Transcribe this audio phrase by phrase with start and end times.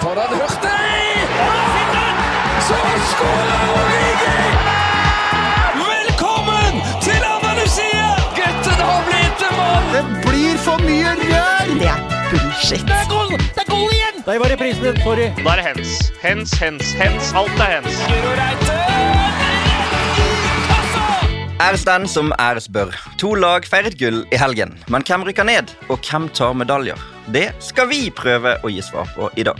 [0.00, 1.28] Foran Hurtig!
[2.68, 2.74] Så
[3.10, 4.42] skårer Origi!
[5.74, 8.06] Velkommen til Andalusia!
[8.36, 9.88] Gutten har blitt en mann!
[9.94, 11.72] Det blir for mye rør!
[11.80, 12.86] Det er bullshit.
[12.86, 13.34] Det er goal!
[13.38, 14.22] Det er goal igjen!
[14.26, 15.02] Der var reprisen din.
[15.02, 15.28] Sorry.
[15.42, 16.12] Da er det hens.
[16.22, 17.34] Hens, hens, hens.
[17.34, 18.06] Alt er hens.
[18.06, 18.97] Guro Reite!
[21.58, 22.92] Æres den som æres bør.
[23.18, 24.76] To lag feiret gull i helgen.
[24.86, 27.00] Men hvem rykker ned, og hvem tar medaljer?
[27.34, 29.58] Det skal vi prøve å gi svar på i dag.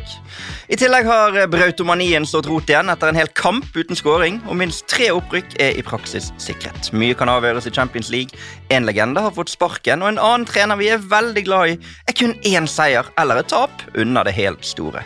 [0.71, 4.87] I tillegg har brautomanien stått rot igjen etter en hel kamp uten skåring, og minst
[4.87, 6.93] tre opprykk er i praksis sikret.
[6.95, 8.39] Mye kan avgjøres i Champions League.
[8.71, 12.21] En legende har fått sparken, og en annen trener vi er veldig glad i, er
[12.23, 15.03] kun én seier eller et tap unna det helt store.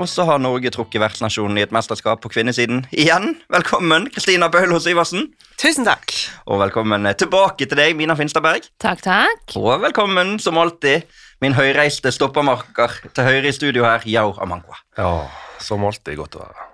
[0.00, 3.36] Og så har Norge trukket vertsnasjonen i et mesterskap på kvinnesiden igjen.
[3.52, 5.28] Velkommen, Kristina Bøhlo Syversen.
[5.60, 6.14] Tusen takk.
[6.48, 8.66] Og velkommen tilbake til deg, Mina Finstadberg.
[8.82, 9.56] Takk, takk.
[9.60, 11.06] Og velkommen, som alltid,
[11.44, 14.80] min høyreiste stoppermarker til høyre i studio her, Yao Amankwa.
[14.98, 15.28] Ja,
[15.62, 16.71] som alltid godt å være.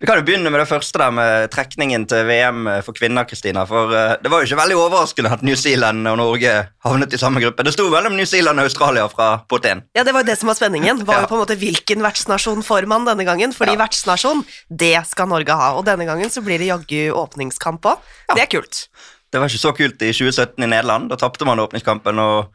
[0.00, 3.26] Vi kan jo begynne med det første der med trekningen til VM for kvinner.
[3.28, 6.54] Kristina, for uh, Det var jo ikke veldig overraskende at New Zealand og Norge
[6.86, 7.66] havnet i samme gruppe.
[7.68, 9.84] Det sto mellom New Zealand og Australia fra pott 1.
[9.98, 11.04] Ja, Det var jo det som var spenningen.
[11.04, 13.52] Var jo på en måte Hvilken vertsnasjon får man denne gangen?
[13.52, 13.82] Fordi Ja.
[13.84, 14.40] vertsnasjon,
[14.72, 15.74] det skal Norge ha.
[15.76, 17.98] Og denne gangen så blir det jaggu åpningskamp òg.
[18.32, 18.86] Det er kult.
[19.30, 21.06] Det var ikke så kult i 2017 i Nederland.
[21.10, 22.50] Da tapte man åpningskampen og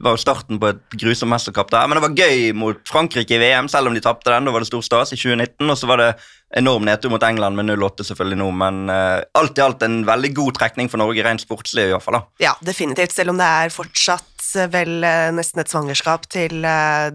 [0.00, 1.84] var jo starten på et grusomt mesterskap der.
[1.84, 4.48] Men det var gøy mot Frankrike i VM, selv om de tapte den.
[4.48, 5.68] Da var det stor stas i 2019.
[5.68, 6.08] Og så var det
[6.56, 8.46] enorm nedtur mot England med 0-8 selvfølgelig nå.
[8.62, 12.06] Men uh, alt i alt en veldig god trekning for Norge, rent sportslig i hvert
[12.06, 12.20] fall.
[12.20, 12.46] da.
[12.46, 13.12] Ja, definitivt.
[13.12, 16.64] Selv om det er fortsatt eh, vel eh, nesten et svangerskap til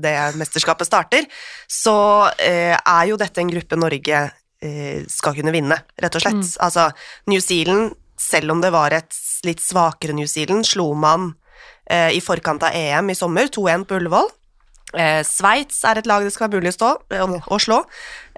[0.03, 1.25] det mesterskapet starter,
[1.65, 1.97] så
[2.29, 4.23] uh, er jo dette en gruppe Norge
[5.11, 6.53] skal kunne vinne, rett og slett.
[6.63, 6.85] Altså,
[7.27, 11.33] New Zealand, selv om det var et litt svakere New Zealand, slo man
[11.89, 14.31] eh, i forkant av EM i sommer, 2-1 på Ullevål.
[14.93, 17.79] Eh, Sveits er et lag det skal være mulig å, stå, å, å slå,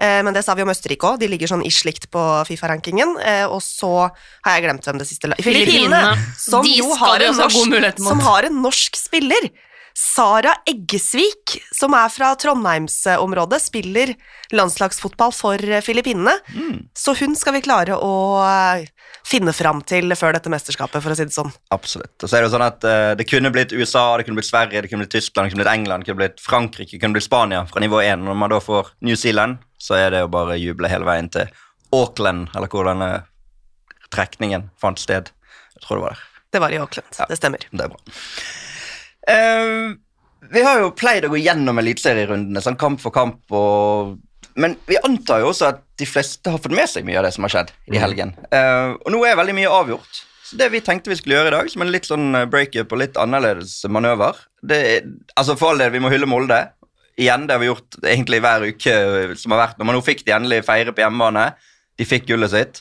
[0.00, 1.20] eh, men det sa vi om Østerrike òg.
[1.20, 3.16] De ligger sånn ish likt på Fifa-rankingen.
[3.20, 6.16] Eh, og så har jeg glemt hvem det siste laget Filippinene.
[6.40, 9.50] Som De jo har en, norsk, som har en norsk spiller.
[9.96, 14.12] Sara Eggesvik, som er fra Trondheimsområdet, spiller
[14.52, 16.36] landslagsfotball for Filippinene.
[16.44, 16.88] Filippinene.
[16.92, 18.12] Så hun skal vi klare å
[18.44, 18.84] eh,
[19.26, 21.52] finne fram til før dette mesterskapet, for å si det sånn.
[21.74, 22.14] Absolutt.
[22.20, 24.50] Og så er Det jo sånn at uh, det kunne blitt USA, det kunne blitt
[24.50, 27.16] Sverige, det kunne blitt Tyskland, det kunne blitt England, det kunne blitt Frankrike, det kunne
[27.16, 28.26] blitt Spania fra nivå 1.
[28.28, 31.32] Når man da får New Zealand, så er det jo bare å juble hele veien
[31.32, 31.48] til
[31.96, 33.10] Auckland, eller hvor denne
[34.12, 35.32] trekningen fant sted.
[35.76, 36.30] Jeg tror det var der.
[36.52, 37.68] Det var i Auckland, det stemmer.
[37.72, 38.16] Det er bra.
[39.30, 39.96] Eh,
[40.50, 44.14] vi har jo pleid å gå gjennom eliteserierundene sånn kamp for kamp, og,
[44.60, 47.34] men vi antar jo også at de fleste har fått med seg mye av det
[47.34, 48.34] som har skjedd i helgen.
[48.52, 50.22] Uh, og nå er veldig mye avgjort.
[50.46, 52.92] Så det vi tenkte vi skulle gjøre i dag, som en litt sånn eh, breakup
[52.94, 54.78] og litt annerledes manøver det
[55.34, 56.60] Altså For all del, vi må hylle Molde.
[57.18, 58.94] Igjen, det har vi gjort egentlig hver uke
[59.40, 59.80] som har vært.
[59.80, 61.48] Når man nå fikk de endelig feire på hjemmebane,
[61.96, 62.80] de fikk gullet sitt,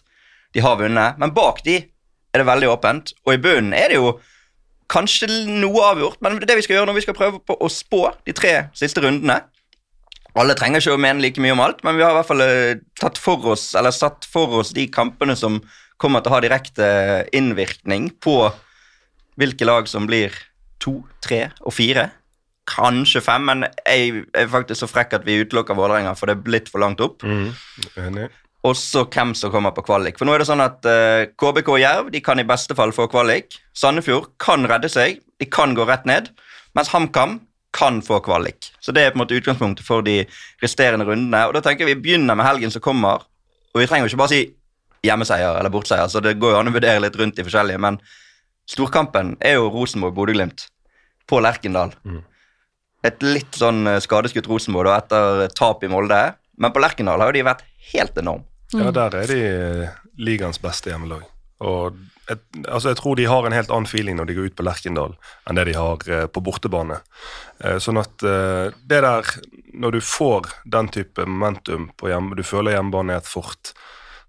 [0.53, 1.17] de har vunnet.
[1.21, 4.17] Men bak de er det veldig åpent, og i bunnen er det jo
[4.91, 8.01] kanskje noe avgjort, men det vi skal gjøre når vi skal prøve på å spå
[8.27, 9.41] de tre siste rundene.
[10.35, 12.43] Alle trenger ikke å mene like mye om alt, men vi har i hvert fall
[12.43, 15.61] eh, tatt for oss, eller satt for oss de kampene som
[16.01, 16.87] kommer til å ha direkte
[17.35, 18.35] innvirkning på
[19.39, 20.35] hvilke lag som blir
[20.83, 22.09] to, tre og fire.
[22.67, 26.45] Kanskje fem, men jeg er faktisk så frekk at vi utelukker Vålerenga, for det er
[26.47, 27.23] blitt for langt opp.
[28.01, 28.27] Enig.
[28.65, 30.17] Og så hvem som kommer på kvalik.
[30.17, 32.93] For nå er det sånn at uh, KBK og Jerv de kan i beste fall
[32.95, 33.59] få kvalik.
[33.77, 36.31] Sandefjord kan redde seg, de kan gå rett ned.
[36.75, 37.39] Mens HamKam
[37.75, 38.71] kan få kvalik.
[38.79, 40.21] Så det er på en måte utgangspunktet for de
[40.63, 41.43] resterende rundene.
[41.47, 43.25] Og da tenker vi begynner med helgen som kommer.
[43.75, 44.45] Og vi trenger jo ikke bare si
[45.05, 47.81] hjemmeseier eller bortseier, så det går jo an å vurdere litt rundt de forskjellige.
[47.83, 47.99] Men
[48.71, 50.65] storkampen er jo Rosenborg-Bodø-Glimt
[51.29, 51.93] på Lerkendal.
[53.05, 56.21] Et litt sånn eh, skadeskutt Rosenborg da, etter tap i Molde.
[56.57, 58.47] Men på Lerkendal har jo de vært helt enorme.
[58.73, 61.25] Ja, der er de eh, ligaens beste hjemmelag.
[61.63, 61.95] Og
[62.31, 64.65] et, altså jeg tror de har en helt annen feeling når de går ut på
[64.65, 65.13] Lerkendal,
[65.45, 66.99] enn det de har eh, på bortebane.
[67.61, 69.35] Eh, sånn at eh, det der
[69.75, 73.73] Når du får den type momentum på hjemme, du føler hjemmebane er et fort,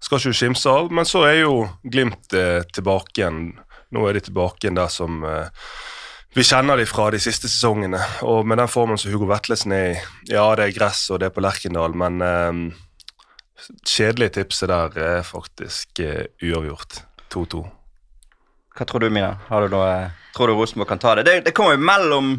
[0.03, 0.89] skal ikke du skimse av.
[0.91, 2.27] Men så er jo Glimt
[2.75, 3.39] tilbake igjen.
[3.95, 5.23] Nå er de tilbake igjen der som
[6.35, 8.01] vi kjenner de fra de siste sesongene.
[8.27, 9.95] Og med den formen som Hugo Vetlesen er i,
[10.33, 12.19] ja, det er gress og det er på Lerkendal, men
[13.87, 17.01] kjedelige tipset der er faktisk eh, uavgjort.
[17.33, 17.63] 2-2.
[18.77, 19.33] Hva tror du, Mina?
[19.49, 19.91] Du noe,
[20.37, 21.25] tror du Rosenborg kan ta det?
[21.27, 21.37] det?
[21.49, 22.31] Det kommer jo mellom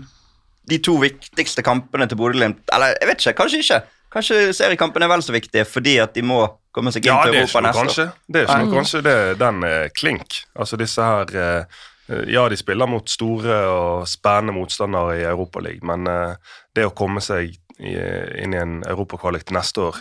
[0.68, 2.62] de to viktigste kampene til Bodø-Glimt.
[2.74, 3.80] Eller jeg vet ikke, kanskje ikke.
[4.12, 6.40] Kanskje seriekampene er vel så viktige fordi at de må
[6.72, 8.06] komme seg inn Ja, til Europa neste kanskje.
[8.06, 8.16] år.
[8.28, 9.02] Det er ikke noe kanskje.
[9.04, 10.38] Det, den er klink.
[10.56, 11.80] Altså disse her eh,
[12.32, 17.20] Ja, de spiller mot store og spennende motstandere i Europaligaen, men eh, det å komme
[17.24, 19.98] seg inn i en europakvalik til neste år.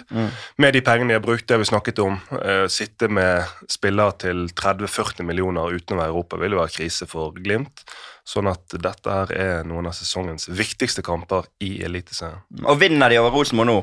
[0.57, 4.47] Med de pengene de har brukt, det vi snakket om, uh, sitte med spillere til
[4.57, 7.85] 30-40 millioner utenom Europa vil jo være krise for Glimt.
[8.27, 12.41] Sånn at dette her er noen av sesongens viktigste kamper i Eliteserien.
[12.65, 13.77] Og vinner de over Rosenborg nå,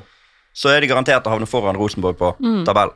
[0.55, 2.35] så er de garantert å havne foran Rosenborg på
[2.67, 2.95] tabellen.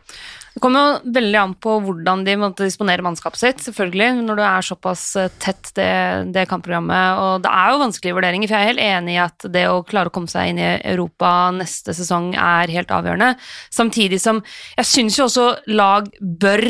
[0.58, 4.42] Det kommer jo veldig an på hvordan de måtte disponere mannskapet sitt, selvfølgelig, når du
[4.42, 5.92] er såpass eh, tett det,
[6.34, 7.20] det kampprogrammet.
[7.22, 9.84] Og det er jo vanskelige vurderinger, for jeg er helt enig i at det å
[9.86, 13.36] klare å komme seg inn i Europa neste sesong er helt avgjørende.
[13.70, 14.42] Samtidig som
[14.74, 16.66] jeg syns jo også lag bør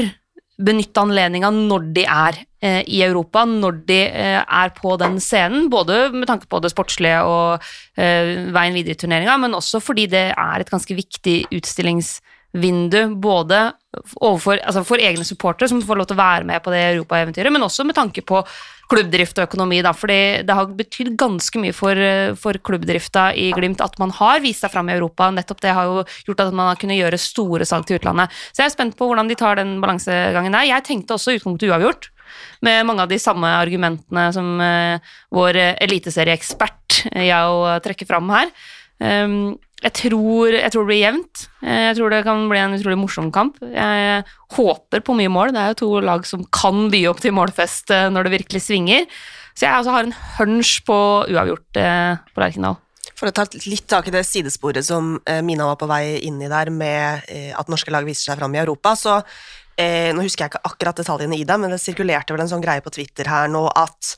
[0.59, 5.69] benytte anledninga når de er eh, i Europa, når de eh, er på den scenen,
[5.71, 7.69] både med tanke på det sportslige og
[7.99, 13.69] eh, veien videre i turneringa, men også fordi det er et ganske viktig utstillingsvindu, både
[14.19, 17.55] overfor, altså for egne supportere som får lov til å være med på det europaeventyret,
[17.55, 18.43] men også med tanke på
[18.89, 20.19] klubbdrift og økonomi, da, fordi
[20.49, 24.65] det har betydd ganske mye for, eh, for klubbdrifta i Glimt at man har vist
[24.65, 25.31] seg fram i Europa.
[25.31, 28.33] Nettopp det har jo gjort at man har kunnet gjøre store salg til utlandet.
[28.53, 30.71] Så jeg er spent på hvordan de tar den balansegangen der.
[30.73, 32.11] Jeg tenkte også utgangspunktet uavgjort,
[32.61, 34.99] med mange av de samme argumentene som eh,
[35.33, 38.53] vår eliteserieekspert eh, jeg trekker fram her.
[38.99, 41.45] Um, jeg tror, jeg tror det blir jevnt.
[41.63, 43.61] Eh, Jeg tror det kan bli en utrolig morsom kamp.
[43.63, 44.25] Jeg
[44.57, 45.53] håper på mye mål.
[45.55, 48.65] Det er jo to lag som kan by opp til målfest eh, når det virkelig
[48.65, 49.07] svinger.
[49.55, 50.99] Så jeg altså har en hunch på
[51.31, 52.81] uavgjort eh, på Lerkendal.
[53.19, 56.51] For å ta litt tak i det sidesporet som Mina var på vei inn i
[56.51, 57.25] der, med
[57.59, 59.17] at norske lag viser seg fram i Europa, så
[59.79, 62.83] Nå husker jeg ikke akkurat detaljene i det, men det sirkulerte vel en sånn greie
[62.83, 64.17] på Twitter her nå at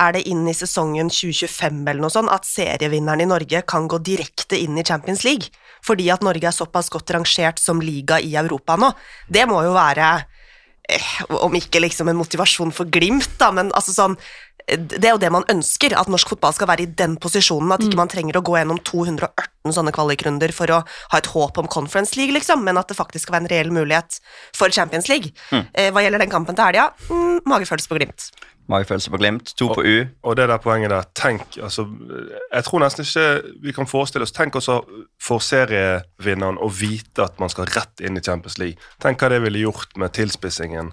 [0.00, 4.00] er det inn i sesongen 2025 eller noe sånt at serievinneren i Norge kan gå
[4.04, 5.52] direkte inn i Champions League,
[5.84, 8.92] fordi at Norge er såpass godt rangert som liga i Europa nå.
[9.28, 10.08] Det må jo være
[10.88, 11.12] eh,
[11.44, 14.18] om ikke liksom en motivasjon for Glimt, da, men altså sånn
[14.64, 17.82] det er jo det man ønsker, at norsk fotball skal være i den posisjonen, at
[17.84, 21.68] ikke man trenger å gå gjennom 218 sånne kvalikrunder for å ha et håp om
[21.70, 24.18] Conference League, liksom, men at det faktisk skal være en reell mulighet
[24.56, 25.34] for Champions League.
[25.52, 28.30] Eh, hva gjelder den kampen til helga, mm, magefølelse på Glimt.
[28.70, 29.96] Magefølelse på Glimt, to på U.
[30.24, 31.84] Og det der poenget der, tenk altså,
[32.54, 34.78] Jeg tror nesten ikke vi kan forestille oss Tenk også
[35.20, 38.80] for serievinneren å vite at man skal rett inn i Champions League.
[39.02, 40.92] Tenk hva det ville gjort med tilspissingen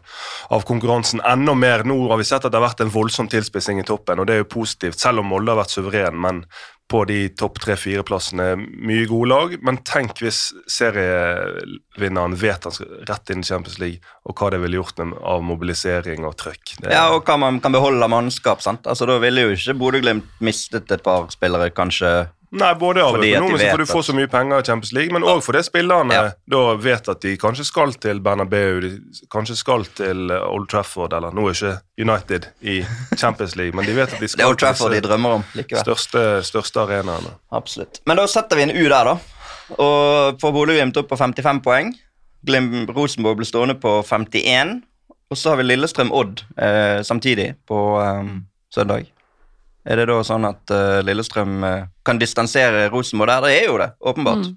[0.51, 1.85] av konkurransen enda mer.
[1.87, 4.35] Nå har vi sett at det har vært en voldsom tilspissing i toppen, og det
[4.35, 6.19] er jo positivt, selv om Molde har vært suveren.
[6.21, 6.45] men
[6.91, 8.49] på de topp tre-fire-plassene.
[8.59, 14.01] Mye gode lag, men tenk hvis serievinneren vet han skal rett inn i Champions League,
[14.27, 16.75] og hva det ville gjort med, av mobilisering og trøkk.
[16.81, 18.61] Det, Ja, og hva man kan beholde av mannskap.
[18.61, 18.85] sant?
[18.87, 22.29] Altså, Da ville jo ikke Bodø-Glimt mistet et par spillere, kanskje.
[22.51, 25.39] Nei, både av økonomisk, for du får så mye penger i Champions League, men òg
[25.45, 26.23] fordi spillerne Ja.
[26.51, 28.89] da vet at de kanskje skal til Bernabeu, de
[29.31, 31.71] kanskje skal til eh, Old Trafford, eller nå er ikke
[32.03, 32.81] United i
[33.15, 35.85] Champions League, men de vet at de Det skal Old Trafford de drømmer om likevel.
[35.85, 37.31] største, største arenaene.
[37.55, 38.01] Absolutt.
[38.05, 39.15] Men da setter vi en U der, da.
[39.79, 41.93] Og får Bodø-Glimt opp på 55 poeng.
[42.43, 44.81] Glim Rosenborg blir stående på 51.
[45.31, 48.31] Og så har vi Lillestrøm-Odd eh, samtidig på eh,
[48.75, 49.07] søndag.
[49.85, 53.47] Er det da sånn at uh, Lillestrøm uh, kan distansere Rosenborg der?
[53.47, 54.51] Det er jo det, åpenbart.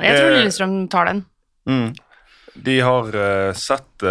[0.00, 1.24] Jeg tror Eh, Lillestrøm tar den.
[1.68, 1.90] Mm.
[2.54, 4.06] De har uh, sett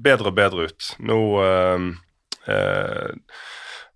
[0.00, 0.92] bedre og bedre ut.
[1.04, 1.88] Nå uh,
[2.48, 3.40] uh,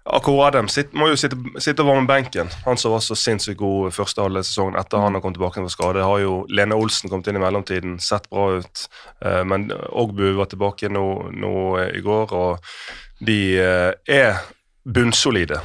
[0.05, 2.51] Akko Adem sitt, må jo sitte, sitte og varme benken.
[2.67, 5.73] Han som var så sinnssykt god første halve sesongen etter han har kommet tilbake fra
[5.73, 6.03] skade.
[6.05, 8.83] Har jo Lene Olsen kommet inn i mellomtiden, sett bra ut.
[9.25, 11.55] Eh, men Ogbu var tilbake nå, nå
[11.87, 14.45] i går, og de er
[14.85, 15.61] bunnsolide.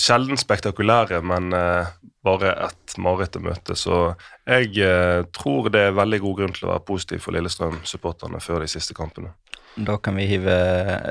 [0.00, 1.90] Sjelden spektakulære, men eh,
[2.26, 3.76] bare et mareritt å møte.
[3.78, 4.00] Så
[4.48, 8.64] jeg eh, tror det er veldig god grunn til å være positiv for Lillestrøm-supporterne før
[8.64, 9.32] de siste kampene.
[9.78, 10.54] Da kan vi hive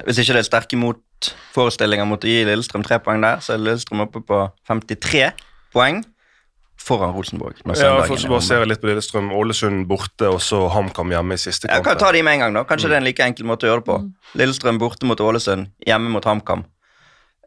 [0.04, 3.64] Hvis ikke det er sterke motforestillinger mot å gi Lillestrøm tre poeng der, så er
[3.64, 5.30] Lillestrøm oppe på 53
[5.74, 6.04] poeng
[6.80, 7.60] foran Rosenborg.
[7.76, 9.32] Ja, for så bare ser jeg litt på Lillestrøm.
[9.36, 11.86] Ålesund borte, og så HamKam hjemme i siste kampen.
[11.88, 12.64] kan ta de med en gang, da.
[12.68, 13.98] Kanskje det er en like enkel måte å gjøre det på.
[14.40, 16.64] Lillestrøm borte mot Ålesund, hjemme mot HamKam.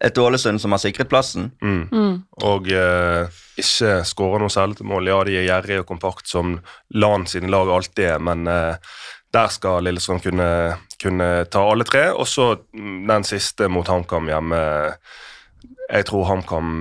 [0.02, 1.52] Et Ålesund som har sikret plassen.
[1.62, 2.22] Mm.
[2.42, 5.10] Og eh, ikke skåra noe særlig til mål.
[5.10, 6.56] Ja, de er gjerrige og kompakt som
[6.94, 8.96] LAN sine lag alltid er, men eh,
[9.32, 10.48] der skal Lillestrøm kunne,
[11.00, 12.08] kunne ta alle tre.
[12.12, 14.58] Og så mm, den siste mot HamKam hjemme.
[15.92, 16.74] Jeg tror HamKam,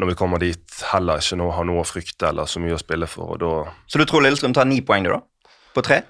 [0.00, 2.80] når vi kommer dit, heller ikke nå har noe å frykte eller så mye å
[2.80, 3.34] spille for.
[3.36, 3.52] og da
[3.90, 5.52] Så du tror Lillestrøm tar ni poeng, du, da?
[5.74, 6.02] På tre?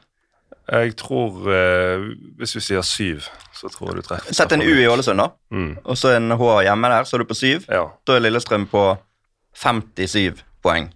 [0.71, 2.05] Jeg tror eh,
[2.39, 3.25] Hvis vi sier syv,
[3.57, 4.35] så tror jeg du treffer.
[4.37, 5.29] Sett en U i Ålesund, da.
[5.51, 7.65] Mm, Og så en H hjemme der, så er du på syv.
[7.69, 7.89] ja.
[8.07, 8.85] Da er Lillestrøm på
[9.59, 10.93] 57 poeng.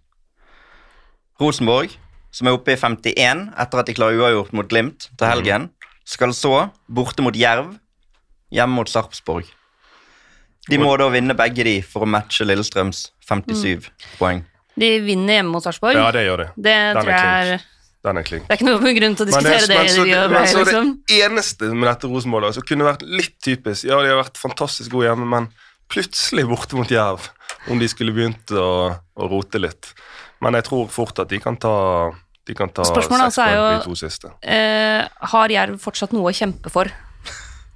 [1.40, 1.90] Rosenborg,
[2.34, 5.68] som er oppe i 51 etter at de klarer uavgjort mot Glimt til helgen,
[6.06, 7.72] skal så borte mot Jerv,
[8.54, 9.48] hjemme mot Sarpsborg.
[10.70, 13.90] De må da vinne begge de for å matche Lillestrøms 57
[14.20, 14.44] poeng.
[14.78, 15.98] De vinner hjemme mot Sarpsborg.
[15.98, 16.46] Ja, det gjør de.
[16.56, 17.70] det Den tror er jeg er klink.
[18.04, 18.44] Den klink.
[18.46, 19.76] Det er ikke noe grunn til å Men diskutere det.
[19.78, 20.88] men så- det, men så liksom.
[21.08, 24.90] det eneste med dette Rosenborg som kunne vært litt typisk Ja, de har vært fantastisk
[24.92, 25.48] gode hjemme, men
[25.88, 27.30] plutselig borte mot Jerv,
[27.70, 29.94] om de skulle begynt å, å rote litt.
[30.42, 32.10] Men jeg tror fort at de kan ta
[32.46, 34.30] de kan ta Spørsmålet altså er jo- de to siste.
[34.42, 36.84] Eh, har Jerv fortsatt noe å kjempe for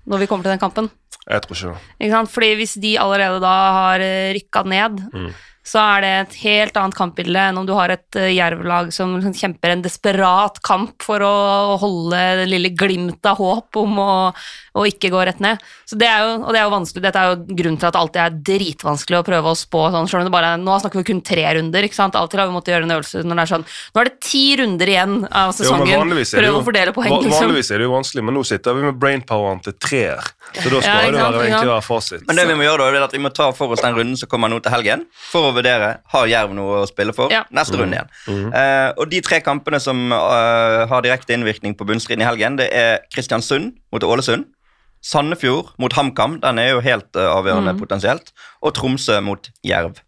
[0.07, 0.91] når vi kommer til den kampen?
[1.29, 1.79] Jeg tror ikke
[2.13, 2.29] det.
[2.29, 3.99] Fordi hvis de allerede da har
[4.37, 5.33] rykka ned, Mm.
[5.69, 9.17] Så er det et helt annet kampbilde enn om du har et eh, jervlag som
[9.19, 14.13] liksom kjemper en desperat kamp for å holde det lille glimtet av håp om å,
[14.33, 15.61] å ikke gå rett ned.
[15.89, 17.97] Så det er jo, og det er jo vanskelig, dette er jo grunnen til at
[17.97, 20.79] det alltid er dritvanskelig å prøve å spå sånn, selv om det bare er, nå
[20.81, 22.17] snakker vi kun tre runder, ikke sant?
[22.19, 24.45] Alltid har vi måttet gjøre en øvelse når det er sånn, nå er det ti
[24.63, 27.37] runder igjen av sesongen, er prøv å fordele poeng, liksom.
[27.45, 30.33] Vanligvis er det jo vanskelig, men nå sitter vi med brainpoweren til treer.
[30.57, 32.25] Så da skal Ja, det være, egentlig være fasit.
[32.29, 34.17] Men det vi må gjøre da, er at vi må ta for oss den runden
[34.17, 37.43] som kommer nå til helgen, for å vurdere har Jerv noe å spille for Ja.
[37.55, 38.53] neste runde igjen.
[38.55, 42.71] Eh, og de tre kampene som uh, har direkte innvirkning på bunnstriden i helgen, det
[42.73, 44.47] er Kristiansund mot Ålesund,
[45.05, 50.01] Sandefjord mot HamKam, den er jo helt eh, avgjørende potensielt, og Tromsø mot Jerv.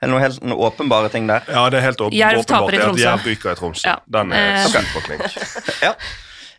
[0.00, 1.44] Er det noen helt noen åpenbare ting der?
[1.48, 3.02] Ja, det er helt Jerv taper åpenbart i at Tromsø.
[3.04, 3.84] Jerv ryker i Tromsø.
[3.88, 3.96] Ja.
[4.12, 5.22] Den er Eh, superklink.
[5.86, 5.92] Ja.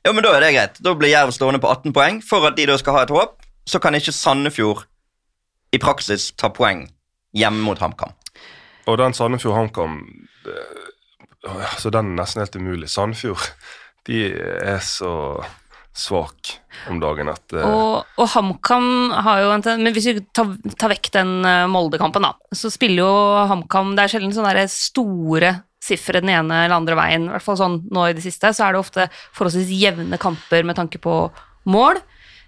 [0.06, 0.78] ja, men da er det greit.
[0.86, 2.22] Da blir Jerv stående på 18 poeng.
[2.26, 4.86] For at de da skal ha et håp, så kan ikke Sandefjord
[5.74, 6.86] i praksis ta poeng
[7.36, 8.14] hjemme mot HamKam.
[8.88, 9.98] Og den Sandefjord HamKam
[10.46, 10.58] det-
[11.48, 12.90] altså Den er nesten helt umulig.
[12.90, 13.50] Sandefjord
[14.08, 15.44] de er så
[15.98, 16.54] svak
[16.90, 20.52] om dagen at eh, Og, og HamKam har jo en ten- Men hvis vi tar,
[20.78, 25.56] tar vekk den eh, Molde-kampen, da, så spiller jo HamKam Det er sjelden sånne store
[25.88, 27.28] sifre den ene eller andre veien.
[27.30, 29.06] I hvert fall sånn nå i det siste, så er det ofte
[29.38, 31.14] forholdsvis jevne kamper med tanke på
[31.72, 32.02] mål.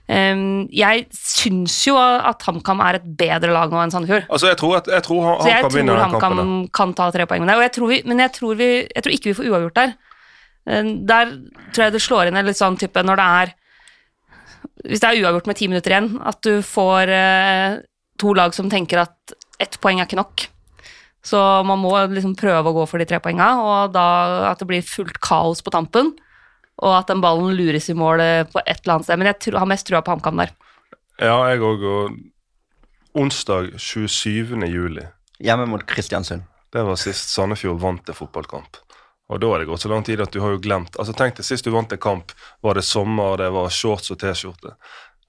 [0.10, 4.26] Ehm, jeg syns jo at HamKam er et bedre lag nå enn Sandefjord.
[4.26, 6.40] Altså, jeg tror, at, jeg tror han, Så jeg tror HamKam
[6.74, 7.58] kan ta tre poeng med det.
[7.60, 9.94] Og jeg tror vi, men jeg tror, vi, jeg tror ikke vi får uavgjort der.
[10.66, 11.34] Eh, Der
[11.74, 13.54] tror jeg det slår inn en litt sånn type når det er
[14.90, 17.78] Hvis det er uavgjort med ti minutter igjen, at du får eh,
[18.20, 20.48] to lag som tenker at ett poeng er ikke nok.
[21.24, 24.06] Så man må liksom prøve å gå for de tre poenga, og da
[24.50, 26.14] at det blir fullt kaos på tampen.
[26.80, 29.20] Og at den ballen lures i mål eh, på et eller annet sted.
[29.20, 30.54] Men jeg tror, har mest trua på HamKam der.
[31.20, 31.84] Ja, jeg òg.
[31.84, 34.56] Og onsdag 27.
[34.70, 35.08] juli,
[35.40, 36.44] Hjemme mot Kristiansund.
[36.74, 38.78] det var sist Sandefjord vant en fotballkamp.
[39.30, 41.36] Og da er det gått så lang tid at du har jo glemt Altså Tenk
[41.38, 42.32] deg, sist du vant en kamp,
[42.66, 44.76] var det sommer, det var shorts og T-skjorte.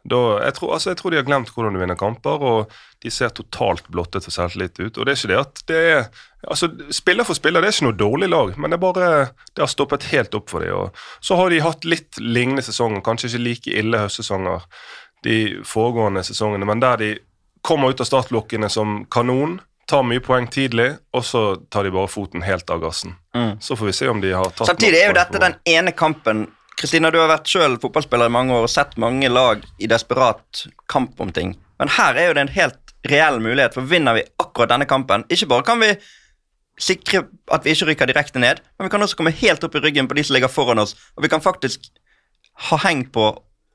[0.09, 3.89] Jeg, altså, jeg tror de har glemt hvordan du vinner kamper, og de ser totalt
[3.89, 4.99] blottet for selvtillit ut.
[4.99, 6.03] Og det er ikke det at det er
[6.49, 9.09] altså Spiller for spiller, det er ikke noe dårlig lag, men det er bare
[9.55, 10.77] det har stoppet helt opp for dem.
[10.77, 14.69] Og så har de hatt litt lignende sesonger, kanskje ikke like ille høstsesonger
[15.25, 17.11] de foregående sesongene, men der de
[17.61, 19.59] kommer ut av startblokkene som kanon,
[19.91, 23.17] tar mye poeng tidlig, og så tar de bare foten helt av gassen.
[23.37, 23.59] Mm.
[23.61, 26.47] Så får vi se om de har tatt Samtidig er jo dette den ene kampen
[26.81, 30.63] Kristina, du har vært selv fotballspiller i mange år og sett mange lag i desperat
[30.89, 31.53] kamp om ting.
[31.77, 35.25] Men her er jo det en helt reell mulighet, for vinner vi akkurat denne kampen
[35.33, 35.95] Ikke bare kan vi
[36.81, 39.83] sikre at vi ikke rykker direkte ned, men vi kan også komme helt opp i
[39.85, 41.91] ryggen på de som ligger foran oss, og vi kan faktisk
[42.71, 43.27] ha heng på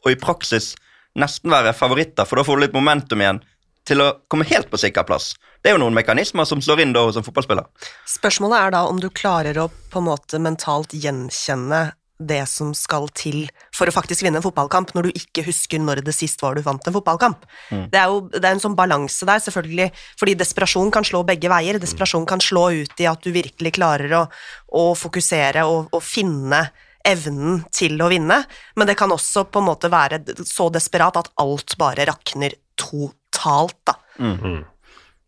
[0.06, 0.74] og i praksis
[1.18, 3.42] nesten være favoritter, for da får du litt momentum igjen
[3.86, 5.34] til å komme helt på sikker plass.
[5.62, 7.68] Det er jo noen mekanismer som slår inn da en fotballspiller.
[8.10, 11.82] Spørsmålet er da om du klarer å på en måte mentalt gjenkjenne
[12.20, 13.46] det som skal til
[13.76, 16.64] for å faktisk vinne en fotballkamp, når du ikke husker når det sist var du
[16.64, 17.44] vant en fotballkamp.
[17.92, 21.52] Det er jo det er en sånn balanse der, selvfølgelig, fordi desperasjon kan slå begge
[21.52, 21.80] veier.
[21.82, 24.24] Desperasjon kan slå ut i at du virkelig klarer å,
[24.72, 26.70] å fokusere og, og finne
[27.06, 28.40] evnen til å vinne,
[28.76, 33.78] men det kan også på en måte være så desperat at alt bare rakner totalt,
[33.86, 34.00] da.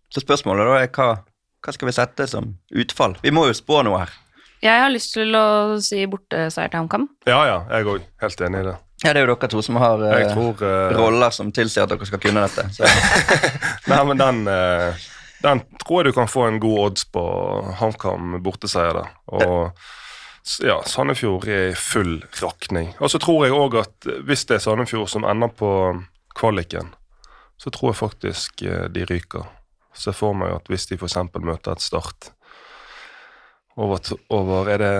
[0.09, 1.09] Så spørsmålet da er hva,
[1.61, 3.17] hva skal vi sette som utfall?
[3.21, 4.15] Vi må jo spå noe her.
[4.63, 7.05] Jeg har lyst til å si borteseier til HamKam.
[7.29, 8.05] Ja, ja, jeg òg.
[8.23, 8.77] Helt enig i det.
[9.03, 11.91] Ja, det er jo dere to som har eh, tror eh, roller som tilsier at
[11.93, 12.65] dere skal kunne dette.
[12.73, 12.87] Så.
[13.91, 15.05] Nei, men den, eh,
[15.43, 17.23] den tror jeg du kan få en god odds på
[17.77, 19.11] HamKam borteseier der.
[19.37, 19.83] Og
[20.65, 22.95] ja, Sandefjord er i full rakning.
[22.97, 25.69] Og så tror jeg òg at hvis det er Sandefjord som ender på
[26.37, 26.93] kvaliken,
[27.61, 29.45] så tror jeg faktisk eh, de ryker.
[29.93, 31.17] Så jeg får meg at hvis de f.eks.
[31.37, 32.31] møter et Start
[33.77, 33.99] over,
[34.33, 34.91] over Er det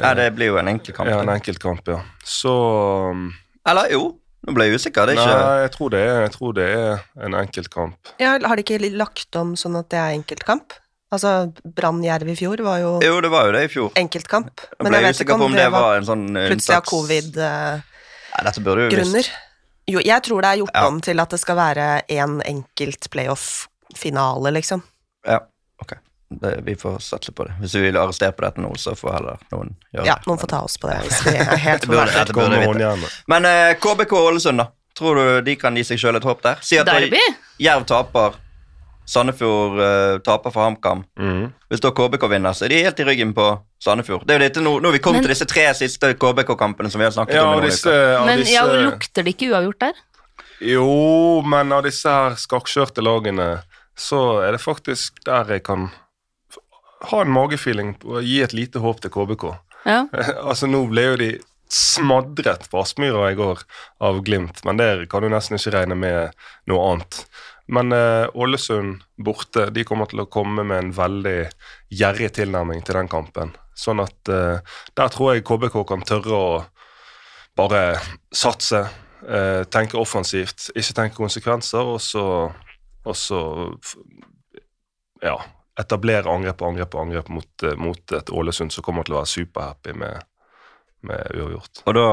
[0.00, 1.08] Ja, det blir jo en enkeltkamp.
[1.08, 2.00] ja, en enkeltkamp, ja.
[2.24, 2.50] Så
[3.10, 3.28] um,
[3.66, 5.06] Eller jo, nå ble jeg usikker.
[5.06, 8.10] Det er ikke Nei, jeg tror det er, jeg tror det er en enkeltkamp.
[8.20, 10.74] Ja, har de ikke lagt om sånn at det er enkeltkamp?
[11.14, 13.90] Altså, Brann-Jerv i fjor var jo Jo, det var jo det i fjor.
[13.94, 16.86] enkeltkamp, men ble jeg jeg vet ikke om, om det var en sånn plutselig av
[16.90, 17.82] covid-grunner.
[19.22, 19.94] Nei, jo.
[19.94, 20.86] Jo, jeg tror det er gjort Ja.
[20.88, 24.82] om til at det skal være én enkelt playoff-finale, liksom.
[25.28, 25.38] Ja,
[25.78, 25.92] ok.
[26.30, 27.52] Det, vi får satse på det.
[27.60, 30.26] Hvis vi vil arrestere på dette nå, så får heller noen gjøre Ja, det.
[30.26, 32.26] noen får ta oss på det hvis vi er helt burde- forverret.
[32.26, 34.68] det burde vi Men eh, KBK Ålesund, da?
[34.98, 36.58] Tror du de kan gi seg sjøl et håp der?
[36.62, 37.20] Si at Derby?
[37.58, 38.36] Jerv taper,
[39.06, 41.02] Sandefjord uh, taper for HamKam.
[41.20, 41.48] Mm.
[41.68, 43.48] Hvis da KBK vinner, så er de helt i ryggen på
[43.84, 44.22] Sandefjord.
[44.24, 46.90] Det er jo dette nå, nå har vi kommet Men- til disse tre siste KBK-kampene
[46.90, 47.60] som vi har snakket Ja, om.
[47.66, 50.00] disse, ja, Men disse ja, lukter det ikke uavgjort der?
[50.64, 53.50] Jo, men av disse her skakkjørte lagene,
[53.98, 55.90] så er det faktisk der jeg kan
[57.10, 59.48] ha en magefeeling og gi et lite håp til KBK.
[59.84, 60.04] Ja.
[60.48, 61.32] altså, nå ble jo de
[61.74, 63.64] smadret på Aspmyra i går
[64.04, 67.24] av Glimt, men der kan du nesten ikke regne med noe annet.
[67.66, 71.38] Men eh, Ålesund borte, de kommer til å komme med en veldig
[71.94, 73.54] gjerrig tilnærming til den kampen.
[73.74, 74.60] Sånn at eh,
[74.94, 76.52] der tror jeg KBK kan tørre å
[77.56, 77.82] bare
[78.34, 78.84] satse,
[79.24, 82.26] eh, tenke offensivt, ikke tenke konsekvenser, og så,
[83.04, 83.40] og så
[85.24, 85.38] ja,
[85.80, 89.20] etablere angrep og angrep og angrep mot, eh, mot et Ålesund som kommer til å
[89.22, 90.22] være superhappy med,
[91.02, 91.82] med uavgjort.
[91.86, 92.06] Og da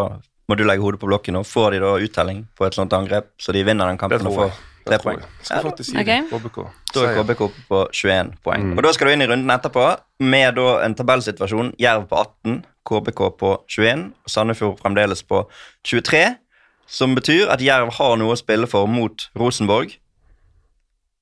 [0.49, 3.29] må du legge hodet på blokken, og får de da uttelling på et sånt angrep,
[3.39, 5.21] så de vinner den kampen og får tre poeng.
[5.45, 6.17] Skal Ja, si det.
[6.31, 6.57] KBK.
[6.93, 8.65] Da er KBK oppe på 21 poeng.
[8.71, 8.77] Mm.
[8.77, 9.85] Og Da skal du inn i runden etterpå
[10.19, 11.75] med da en tabellsituasjon.
[11.79, 15.45] Jerv på 18, KBK på 21, og Sandefjord fremdeles på
[15.85, 16.35] 23.
[16.87, 19.93] Som betyr at Jerv har noe å spille for mot Rosenborg.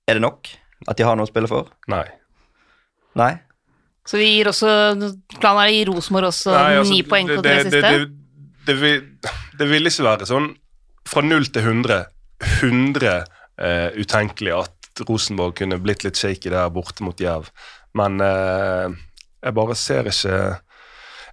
[0.08, 0.48] Er det nok
[0.88, 1.68] at de har noe å spille for?
[1.92, 2.08] Nei.
[3.20, 3.34] Nei?
[4.10, 4.70] Så vi gir også
[5.38, 7.82] Planen er å gi Rosenborg også Nei, altså, ni poeng på det, det, siste.
[7.84, 9.04] Det, det, det, vil,
[9.60, 10.50] det vil ikke være sånn
[11.10, 12.00] fra 0 til 100
[12.64, 13.14] 100
[13.60, 17.48] uh, utenkelig at Rosenborg kunne blitt litt shaky der borte mot Jerv.
[17.98, 18.88] Men uh,
[19.40, 20.40] jeg bare ser ikke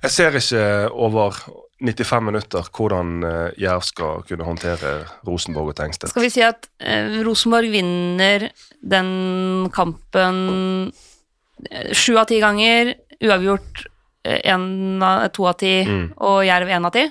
[0.02, 1.38] Jeg ser ikke over
[1.81, 4.93] 95 minutter hvordan eh, Jerv skal kunne håndtere
[5.26, 6.12] Rosenborg og Tengstedt.
[6.12, 8.47] Skal vi si at eh, Rosenborg vinner
[8.81, 10.38] den kampen
[11.97, 13.85] sju av ti ganger, uavgjort
[14.27, 16.12] eh, en av, to av ti Mm.
[16.19, 17.07] og Jerv én av ti?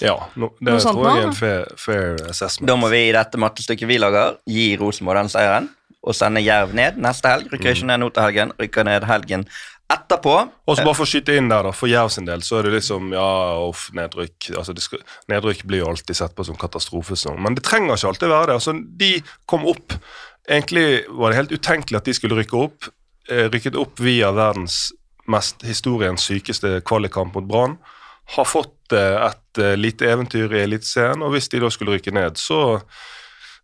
[0.00, 2.66] Ja, no, det Noe tror jeg er en fair, fair assessment.
[2.66, 5.68] Da må vi i dette mattestykket vi lager, gi Rosenborg den seieren
[6.02, 7.52] og sende Jerv ned neste helg.
[7.52, 7.76] Rykker Mm.
[7.76, 9.44] ikke ned nå til helgen, rykker ned helgen
[9.92, 10.48] etterpå.
[10.66, 12.62] Og så bare for å skyte inn der, da, for Jerv sin del, så er
[12.62, 13.28] det liksom ja,
[13.68, 14.56] uff, nedrykk.
[14.56, 17.38] Altså, det skal, nedrykk blir jo alltid sett på som katastrofe, sånn.
[17.38, 18.54] men det trenger ikke alltid være det.
[18.54, 19.92] Altså, de kom opp
[20.50, 22.88] Egentlig var det helt utenkelig at de skulle rykke opp.
[23.30, 24.90] Eh, rykket opp via verdens
[25.30, 27.76] mest historiens sykeste kvalikkamp mot Brann.
[28.34, 32.14] Har fått eh, et eh, lite eventyr i Eliteserien, og hvis de da skulle rykke
[32.14, 32.80] ned, så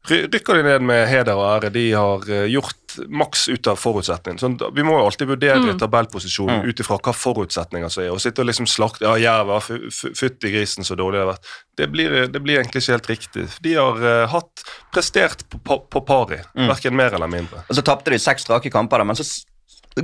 [0.06, 1.70] rykker de ned med heder og ære.
[1.74, 2.74] De har eh, gjort
[3.12, 4.38] maks ut av forutsetningen.
[4.40, 5.78] Sånn, vi må jo alltid vurdere Mm.
[5.78, 6.68] tabellposisjonen Mm.
[6.70, 8.10] ut ifra hva forutsetninger som er.
[8.12, 11.46] Og sitte og liksom slakte ja, Jerv har fytti grisen så dårlig det har vært.
[11.76, 13.48] Det blir, det blir egentlig ikke helt riktig.
[13.62, 16.68] De har uh, hatt prestert på, på, på pari, Mm.
[16.68, 17.64] verken mer eller mindre.
[17.68, 19.26] Og så tapte de seks strake kamper, da, men så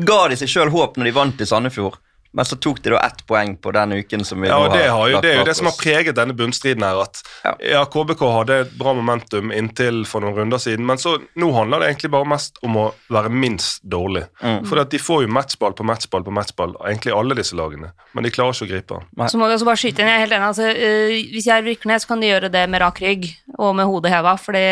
[0.05, 1.97] ga de seg sjøl håp når de vant i Sandefjord.
[2.35, 4.77] Men så tok de da ett poeng på den uken som vi Ja, nå har.
[4.77, 7.01] det, har jo, lagt det er jo det som har preget denne bunnstriden her.
[7.05, 7.53] At Ja.
[7.63, 7.83] ja.
[7.87, 11.93] KBK hadde et bra momentum inntil for noen runder siden, men så nå handler det
[11.93, 14.25] egentlig bare mest om å være minst dårlig.
[14.43, 14.65] Mm.
[14.67, 18.33] For de får jo matchball på matchball på matchball, egentlig alle disse lagene, men de
[18.35, 19.07] klarer ikke å gripe den.
[19.17, 19.29] Nei.
[19.31, 21.65] Så må vi også bare skyte inn, jeg er helt enig, altså, eh, hvis jeg
[21.69, 24.59] rykker ned, så kan de gjøre det med rak rygg og med hodet heva, for
[24.59, 24.67] de,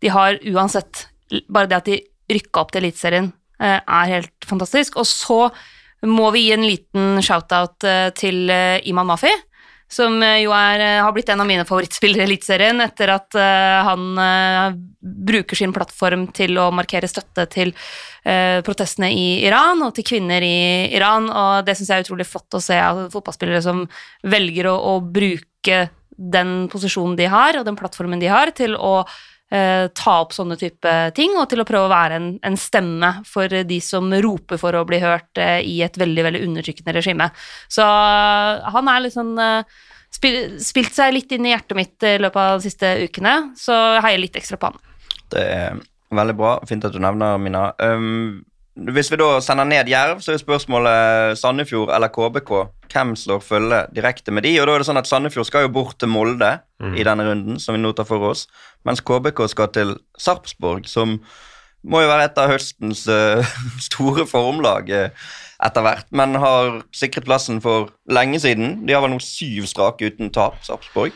[0.00, 1.08] de har uansett,
[1.50, 1.98] bare det at de
[2.30, 4.96] rykka opp til Eliteserien eh, er helt fantastisk.
[5.00, 5.40] Og så
[6.06, 9.32] må vi gi en liten shout-out eh, til eh, Iman Mafi,
[9.90, 13.38] som eh, jo er, har blitt en av mine favorittspillere i Eliteserien etter at
[13.88, 14.20] han
[15.00, 17.72] bruker sin plattform til å markere støtte til
[18.66, 22.58] protestene i Iran og til kvinner i Iran, og det syns jeg er utrolig flott
[22.58, 23.86] å se av fotballspillere som
[24.28, 25.86] velger å, å bruke
[26.18, 29.06] den posisjonen de har, og den plattformen de har, til å
[29.50, 33.12] eh, ta opp sånne type ting, og til å prøve å være en, en stemme
[33.28, 37.30] for de som roper for å bli hørt eh, i et veldig, veldig undertrykkende regime.
[37.72, 39.78] Så eh, han er eh,
[40.14, 43.76] spil, Spilt seg litt inn i hjertet mitt i løpet av de siste ukene, så
[43.98, 44.84] jeg heier litt ekstra på han.
[45.28, 45.80] Det er
[46.14, 46.54] veldig bra.
[46.68, 47.70] Fint at du nevner Mina.
[47.84, 48.44] Um,
[48.78, 52.52] hvis vi da sender ned Jerv, så er spørsmålet Sandefjord eller KBK.
[52.88, 54.54] Hvem slår følge direkte med de?
[54.60, 57.58] Og da er det sånn at Sandefjord skal jo bort til Molde i denne runden,
[57.60, 58.46] som vi nå tar for oss,
[58.86, 61.16] mens KBK skal til Sarpsborg, som
[61.86, 63.56] må jo være et av høstens uh,
[63.88, 65.28] store formlag uh,
[65.66, 68.80] etter hvert, men har sikret plassen for lenge siden.
[68.86, 71.14] De har vel nå syv strake uten tap, Sarpsborg.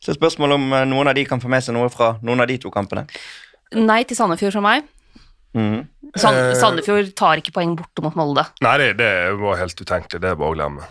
[0.00, 2.50] Så spørsmålet om uh, noen av de kan få med seg noe fra noen av
[2.50, 3.06] de to kampene.
[3.76, 4.88] Nei til Sandefjord fra meg.
[5.54, 5.82] Mm.
[6.18, 8.44] Sand, Sandefjord tar ikke poeng borte mot Molde.
[8.62, 10.22] Nei, det, det var helt utenkelig.
[10.22, 10.86] Det er bare å glemme.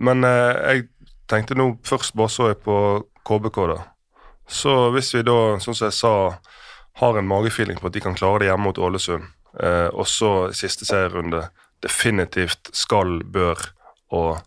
[0.00, 0.86] Men eh, jeg
[1.30, 2.76] tenkte nå Først bare så jeg på
[3.26, 3.78] KBK, da.
[4.46, 6.12] Så hvis vi da, sånn som jeg sa,
[7.00, 9.26] har en magefeeling på at de kan klare det hjemme mot Ålesund,
[9.60, 11.48] eh, og så siste serierunde
[11.84, 13.58] definitivt skal, bør
[14.14, 14.38] og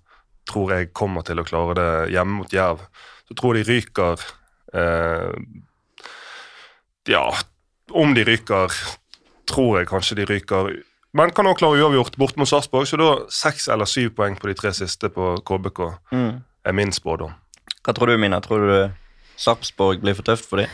[0.49, 2.81] tror jeg kommer til å klare det hjemme mot Jerv,
[3.27, 4.23] så tror de ryker
[4.73, 5.35] eh,
[7.09, 7.25] Ja,
[7.91, 8.73] om de ryker,
[9.49, 10.71] tror jeg kanskje de ryker
[11.13, 14.47] men kan også klare uavgjort bort mot Sarpsborg, så da seks eller syv poeng på
[14.47, 15.79] de tre siste på KBK
[16.11, 16.41] Mm.
[16.65, 17.33] er min spådom.
[17.83, 18.39] Hva tror du, Mina?
[18.41, 18.91] Tror du
[19.37, 20.69] Sarpsborg blir for tøft for dem?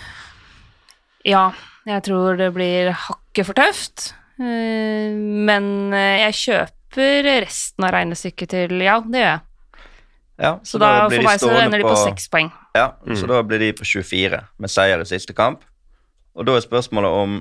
[1.25, 1.51] Ja,
[1.87, 4.13] jeg tror det blir hakket for tøft.
[4.39, 9.39] Eh, Men eh, jeg kjøper resten av regnestykket til Ja, det gjør jeg.
[10.37, 12.49] Ja, Så, da, blir for meg så ender de på seks poeng.
[12.75, 15.61] Ja, så da blir de på 24 med seier i siste kamp.
[16.35, 17.37] Og da er spørsmålet om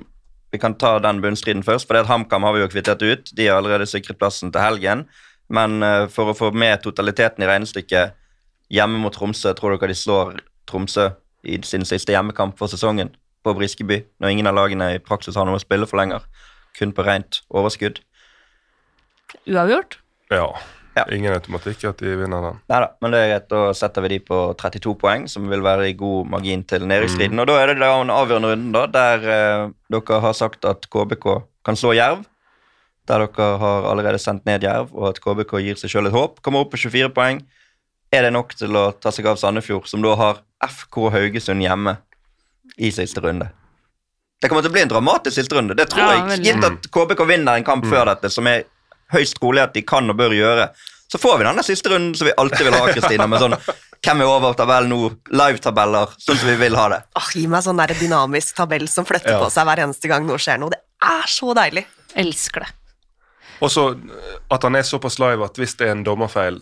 [0.51, 3.31] vi kan ta den bunnstriden først, for det at HamKam har vi jo kvittert ut.
[3.35, 5.05] De har allerede sikret plassen til helgen.
[5.49, 8.15] Men eh, for å få med totaliteten i regnestykket
[8.73, 11.11] hjemme mot Tromsø, tror dere de slår Tromsø
[11.45, 13.11] i sin siste hjemmekamp for sesongen
[13.45, 16.25] på Briskeby, når ingen av lagene i praksis har noe å spille for lenger?
[16.79, 18.01] Kun på rent overskudd?
[19.45, 19.99] Uavgjort?
[20.33, 20.47] Ja.
[20.95, 21.03] Ja.
[21.11, 22.59] Ingen automatikk i at de vinner den.
[22.71, 23.47] Nei da, men det er greit.
[23.51, 27.41] Da setter vi de på 32 poeng, som vil være i god margin til nedrykksstriden.
[27.43, 30.87] Og da er det da en avgjørende runde, da, der eh, dere har sagt at
[30.93, 31.27] KBK
[31.67, 32.23] kan slå Jerv.
[33.11, 36.39] Der dere har allerede sendt ned Jerv, og at KBK gir seg sjøl et håp.
[36.41, 37.43] Kommer opp på 24 poeng.
[38.15, 41.97] Er det nok til å ta seg av Sandefjord, som da har FK Haugesund hjemme
[42.79, 43.49] i siste runde?
[44.41, 45.75] Det kommer til å bli en dramatisk siste runde.
[45.75, 46.43] Det tror Ja, jeg.
[46.45, 48.63] Gitt at KBK vinner en kamp før dette, som er
[49.13, 50.69] høyst trolig at de kan og bør gjøre,
[51.11, 53.55] så får vi denne siste runden som vi alltid vil ha, Kristina, med sånn
[54.05, 56.99] hvem er over tabellen nå, live-tabeller, sånn som vi vil ha det.
[57.17, 59.39] Åh, gi meg sånn der dynamisk tabell som flytter Ja.
[59.41, 60.73] på seg hver eneste gang noe skjer noe.
[60.73, 61.85] Det er så deilig.
[62.15, 62.69] Elsker det.
[63.65, 66.61] Og så eh, at han er såpass live at hvis det er en dommerfeil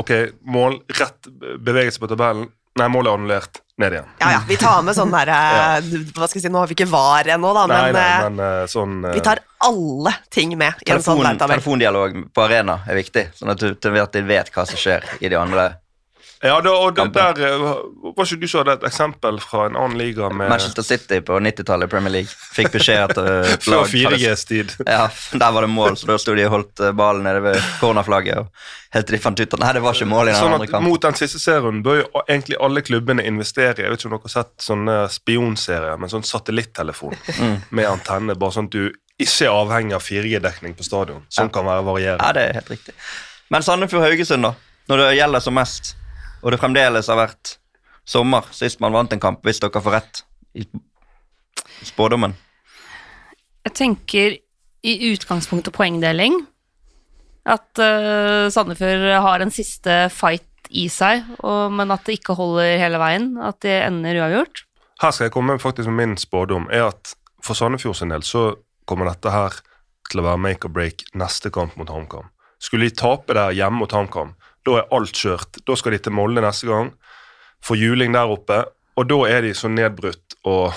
[0.00, 0.10] Ok,
[0.48, 1.28] mål, rett
[1.62, 2.48] bevegelse på tabellen.
[2.80, 3.61] Nei, målet er annullert.
[3.80, 4.08] Ned igjen.
[4.18, 5.36] Ja, ja, vi tar med sånn derre
[6.16, 8.24] Hva skal jeg si, nå har vi ikke VAR ennå, da, Nei, men, nei, eh,
[8.26, 12.44] men eh, sånn eh, vi tar alle ting med i en sånn Telefon, telefondialog på
[12.44, 15.38] arena er viktig, sånn at du til hvert tid vet hva som skjer i de
[15.38, 15.70] andre.
[16.42, 17.60] Ja, da, og det, der eh,
[18.16, 21.36] Var ikke du som hadde et eksempel fra en annen liga med Manchester City på
[21.38, 24.72] 90-tallet i Premier League fikk beskjed at eh, Før hadde 4Gs-tid.
[24.90, 25.04] Ja,
[25.38, 28.50] der var det mål, så da sto de og holdt eh, ballen nede ved cornerflagget.
[28.92, 30.66] Helt til de fant ut at nei, det var ikke mål i den Sånn andre
[30.72, 30.88] kampen.
[30.90, 34.16] Mot den siste serien bør jo egentlig alle klubbene investere i Jeg vet ikke om
[34.18, 37.56] dere har sett sånne spionserier med sånn satellittelefon Mm.
[37.70, 38.90] med antenne, bare sånn at du
[39.22, 41.22] ikke er avhengig av 4G-dekning på stadion.
[41.32, 42.24] Som kan være varierende.
[42.26, 42.94] Ja, det er helt riktig.
[43.54, 44.54] Men Sandefjord-Haugesund, da?
[44.90, 45.92] Når det gjelder som mest,
[46.42, 47.56] og det fremdeles har vært
[48.04, 50.22] sommer sist man vant en kamp, hvis dere får rett
[50.58, 50.66] i
[51.86, 52.34] spådommen.
[53.62, 54.38] Jeg tenker
[54.82, 56.40] i utgangspunktet poengdeling.
[57.46, 62.78] At uh, Sandefjord har en siste fight i seg, og, men at det ikke holder
[62.80, 63.32] hele veien.
[63.42, 64.64] At det ender uavgjort.
[65.02, 66.68] Her skal jeg komme faktisk med min spådom.
[66.70, 68.52] er at For Sandefjord sin del så
[68.86, 69.56] kommer dette her
[70.10, 72.28] til å være make or break neste kamp mot HamKam.
[72.62, 75.60] Skulle de tape der hjemme mot HamKam, da er alt kjørt.
[75.66, 76.92] Da skal de til Molde neste gang,
[77.62, 78.62] få juling der oppe,
[78.98, 80.72] og da er de så nedbrutt og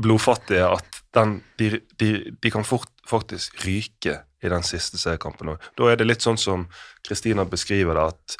[0.00, 2.10] blodfattige at den, de, de,
[2.42, 5.68] de kan fort faktisk ryke i den siste seriekampen òg.
[5.78, 6.66] Da er det litt sånn som
[7.06, 8.36] Kristina beskriver det, at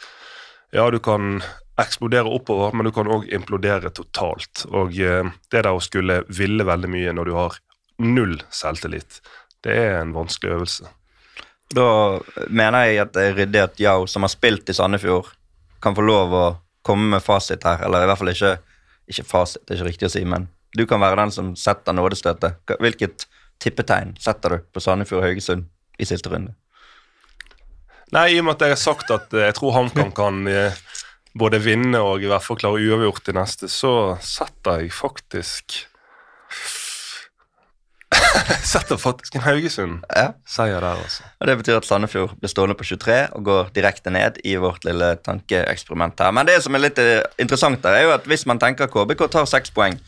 [0.74, 1.38] ja, du kan
[1.80, 4.64] eksplodere oppover, men du kan òg implodere totalt.
[4.70, 7.58] Og eh, det der å skulle ville veldig mye når du har
[8.02, 9.20] null selvtillit,
[9.64, 10.90] det er en vanskelig øvelse.
[11.72, 11.86] Da
[12.48, 15.30] mener jeg at det er ryddig at Yao, som har spilt i Sandefjord,
[15.82, 16.44] kan få lov å
[16.84, 17.84] komme med fasit her.
[17.86, 18.56] Eller i hvert fall ikke,
[19.10, 21.96] ikke fasit, det er ikke riktig å si, men du kan være den som setter
[21.96, 22.60] nådestøtet.
[22.82, 23.26] Hvilket
[23.62, 25.66] tippetegn setter du på Sandefjord og Haugesund
[25.98, 26.54] i siste runde?
[28.14, 30.76] Nei, i og med at jeg har sagt at eh, jeg tror HamKam kan eh,
[31.34, 35.80] både vinne og i hvert fall klare uavgjort i neste, så setter jeg faktisk
[38.64, 39.46] setter faktisk en Ja.
[39.50, 41.22] Haugesund-seier der, altså.
[41.40, 44.84] Og Det betyr at Sandefjord blir stående på 23 og går direkte ned i vårt
[44.84, 46.32] lille tankeeksperiment her.
[46.34, 49.26] Men det som er litt eh, interessant der, er jo at hvis man tenker KBK
[49.30, 49.98] tar seks poeng,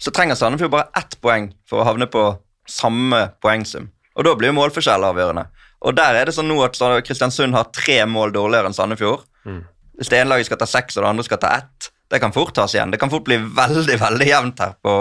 [0.00, 2.26] så trenger Sandefjord bare ett poeng for å havne på
[2.68, 3.90] samme poengsum.
[4.16, 5.46] Og da blir målforskjell avgjørende.
[5.80, 6.76] Og der er det sånn nå at
[7.06, 9.24] Kristiansund har tre mål dårligere enn Sandefjord.
[9.96, 12.32] Hvis det ene laget skal ta seks, og det andre skal ta ett, det kan
[12.34, 12.90] fort tas igjen.
[12.90, 14.94] Det kan fort bli veldig veldig jevnt her på,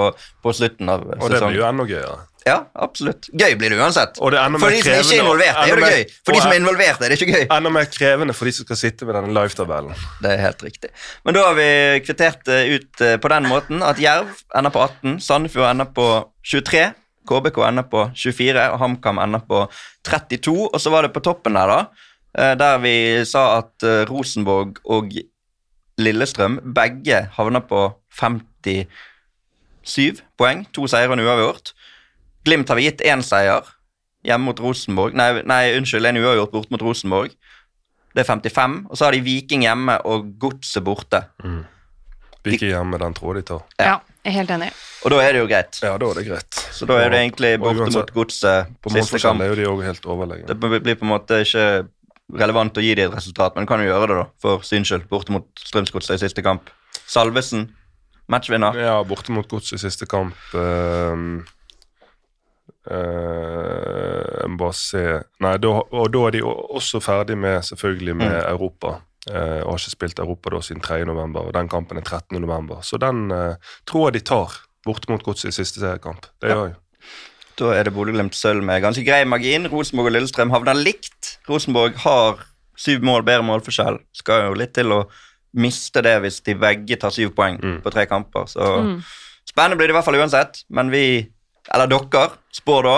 [0.43, 1.23] på slutten av sesongen.
[1.25, 2.17] Og det blir jo enda gøyere.
[2.47, 3.27] Ja, absolutt.
[3.35, 4.15] Gøy blir det uansett.
[4.23, 6.03] Og det For de som ikke er involvert, er det gøy.
[6.25, 7.45] For de som er er- involvert, er det ikke gøy.
[7.57, 9.93] Enda mer krevende for de som skal sitte med denne live-tabellen.
[10.23, 10.89] Det er helt riktig.
[11.25, 11.67] Men da har vi
[12.07, 16.07] kvittert det ut eh, på den måten at Jerv ender på 18, Sandefjord ender på
[16.47, 16.85] 23,
[17.29, 19.65] KBK ender på 24 og HamKam ender på
[20.07, 20.69] 32.
[20.73, 21.85] Og så var det på toppen der, da,
[22.39, 22.95] eh, der vi
[23.29, 25.11] sa at eh, Rosenborg og
[25.99, 26.59] Lillestrøm.
[26.73, 27.83] Begge havner på
[28.15, 28.87] 57
[30.39, 30.65] poeng.
[30.73, 31.73] To seire og en uavgjort.
[32.49, 33.67] Glimt har vi gitt én seier
[34.25, 35.13] hjemme mot Rosenborg.
[35.17, 37.35] Nei, nei unnskyld, en uavgjort bort mot Rosenborg.
[38.15, 38.79] Det er 55.
[38.89, 41.21] Og så har de Viking hjemme og Godset borte.
[42.43, 43.61] Viking hjemme, den tror de tar.
[43.77, 44.71] Ja, jeg er helt enig.
[45.05, 45.79] Og da er det jo greit.
[45.85, 46.59] Ja, da er det greit.
[46.75, 49.45] Så da er det egentlig Og borte uansett, mot Godset siste kamp.
[49.45, 50.47] er jo de også helt overlegne.
[50.49, 51.67] Det blir på en måte ikke
[52.39, 54.89] relevant å gi dem et resultat, men du kan jo gjøre det, da, for syns
[54.89, 55.07] skyld.
[55.11, 56.69] Borte mot Strømsgodset i siste kamp.
[57.09, 57.69] Salvesen,
[58.29, 58.75] matchvinner.
[58.77, 60.35] Ja, borte mot Godset i siste kamp.
[60.53, 61.45] ehm,
[62.89, 64.69] eh, jeg må
[65.43, 68.49] Nei, da, og da er de også ferdig med selvfølgelig med Mm.
[68.55, 68.99] Europa.
[69.29, 71.03] Uh, og har ikke spilt Europa da siden 3.
[71.05, 72.39] november, og den kampen er 13.
[72.41, 72.79] november.
[72.81, 74.53] Så den uh, tror jeg de tar,
[74.85, 76.25] borte mot Godset i siste seriekamp.
[76.41, 76.55] Det Ja.
[76.55, 76.75] gjør jeg.
[77.59, 79.67] Da er det Bodø-Glimt sølv med ganske grei margin.
[79.67, 81.37] Rosenborg og Lillestrøm havner likt.
[81.49, 82.39] Rosenborg har
[82.77, 83.99] syv mål, bedre målforskjell.
[84.15, 85.03] Skal jo litt til å
[85.53, 87.81] miste det hvis de begge tar syv poeng Mm.
[87.83, 88.47] på tre kamper.
[88.47, 89.03] Så Mm.
[89.45, 90.63] spennende blir det i hvert fall uansett.
[90.69, 91.27] Men vi,
[91.73, 92.97] eller dere, spår da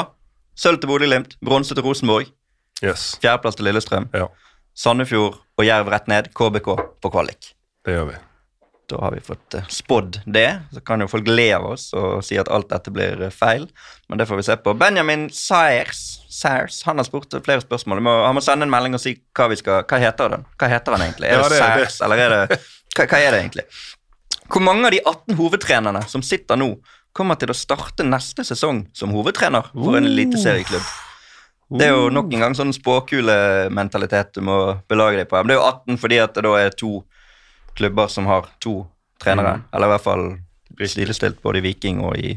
[0.62, 2.30] sølv til Bodø-Glimt, bronse til Rosenborg,
[2.82, 4.26] Yes, fjerdeplass til Lillestrøm, ja,
[4.78, 6.68] Sandefjord og Jerv rett ned, KBK
[7.02, 7.54] på kvalik.
[7.86, 8.20] det gjør vi.
[8.92, 10.50] Da har vi fått eh, spådd det.
[10.76, 13.70] Så kan jo folk le av oss og si at alt dette blir eh, feil,
[14.12, 14.74] men det får vi se på.
[14.76, 18.02] Benjamin Sayers, Sayers han har spurt flere spørsmål.
[18.04, 20.44] Må, han må sende en melding og si hva vi skal Hva heter den?
[20.60, 21.30] Hva heter han egentlig?
[21.32, 21.62] Er Ja, det, det.
[21.64, 22.60] Sayers, eller er det
[22.98, 23.66] hva, hva er det egentlig?
[24.52, 26.74] Hvor mange av de 18 hovedtrenerne som sitter nå,
[27.16, 30.86] kommer til å starte neste sesong som hovedtrener for en eliteserieklubb?
[31.72, 34.58] Det er jo nok en gang sånn spåkulementalitet du må
[34.92, 35.40] belage deg på.
[35.40, 36.92] Men det er jo 18 fordi at det da er to
[37.80, 38.82] klubber som har to
[39.24, 39.62] trenere.
[39.72, 40.26] Eller i hvert fall
[40.82, 42.34] sidestilt både i Viking og i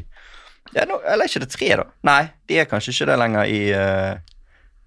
[0.73, 1.85] ja, no, Eller ikke det tre, da?
[2.07, 4.15] Nei, de er kanskje ikke det lenger i, uh,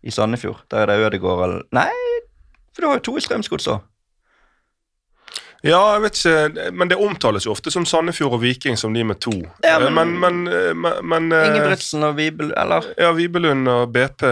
[0.03, 0.65] i Sandefjord.
[0.73, 1.93] Der er det Ødegård eller Nei,
[2.75, 3.85] for du har jo to i Strømsgods òg.
[5.67, 9.03] Ja, jeg vet ikke, men det omtales jo ofte som Sandefjord og Viking som de
[9.05, 9.33] med to.
[9.65, 14.23] Ja, men- men, men, eh, men, eh, Ingebrigtsen og Vibel Eller Ja, Vibelund og BP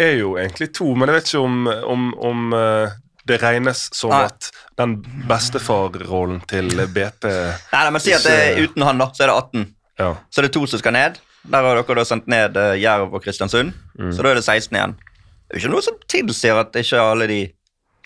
[0.00, 2.90] er jo egentlig to, men jeg vet ikke om, om, om eh,
[3.28, 4.24] det regnes som Nei.
[4.24, 4.96] at den
[5.28, 7.24] bestefarrollen til BP
[7.72, 9.66] Nei, men si at det er uten han, da, så er det 18.
[10.00, 10.14] Ja.
[10.32, 11.18] Så det er to som skal ned.
[11.50, 13.72] Der har dere da sendt ned Jerv og Kristiansund.
[13.98, 14.10] Mm.
[14.12, 14.94] Så da er det 16 igjen.
[14.96, 17.40] Det er jo ikke noe som tilsier at ikke alle de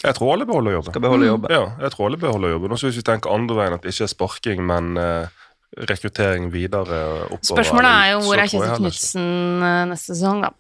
[0.02, 0.92] Jeg tror alle beholder jobben.
[0.92, 1.54] skal beholde jobben.
[1.54, 2.74] Ja, jeg tror alle beholder jobben.
[2.76, 5.44] Også hvis vi tenker andre veien, at det ikke er sparking, men eh,
[5.90, 7.50] rekruttering videre oppover.
[7.50, 8.76] Spørsmålet er jo hvor er Kjetil.
[8.83, 9.28] Knutsen
[9.68, 10.52] eh, neste sesong, da.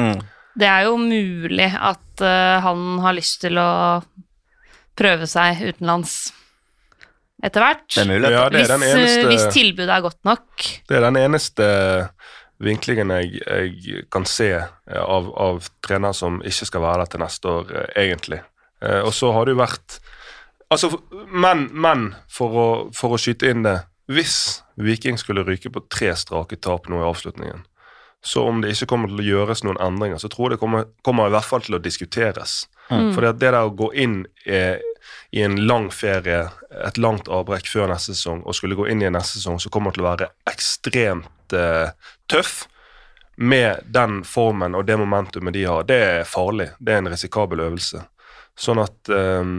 [0.00, 0.20] Mm.
[0.60, 3.70] Det er jo mulig at uh, han har lyst til å
[4.98, 6.14] prøve seg utenlands
[7.40, 7.86] etter hvert.
[7.96, 8.10] Er.
[8.28, 10.66] Ja, hvis, eh, eneste hvis tilbudet er godt nok.
[10.88, 11.68] Det er den eneste
[12.60, 17.24] vinklingen jeg, jeg kan se eh, av, av trenere som ikke skal være der til
[17.24, 18.40] neste år, eh, egentlig.
[18.84, 20.00] Eh, og så har det jo vært
[20.70, 20.86] Altså,
[21.34, 23.72] men, men for, å, for å skyte inn det
[24.06, 27.64] Hvis Viking skulle ryke på tre strake tap nå i avslutningen,
[28.22, 30.86] så om det ikke kommer til å gjøres noen endringer, så tror jeg det kommer,
[31.06, 32.68] kommer i hvert fall til å diskuteres.
[32.90, 33.12] Mm.
[33.14, 34.82] For det der å gå inn eh,
[35.30, 36.48] i en lang ferie,
[36.86, 39.94] et langt avbrekk før neste sesong, og skulle gå inn i neste sesong som kommer
[39.94, 41.92] til å være ekstremt eh,
[42.30, 42.64] tøff,
[43.40, 46.74] med den formen og det momentumet de har, det er farlig.
[46.76, 48.02] Det er en risikabel øvelse.
[48.58, 49.54] Sånn at eh,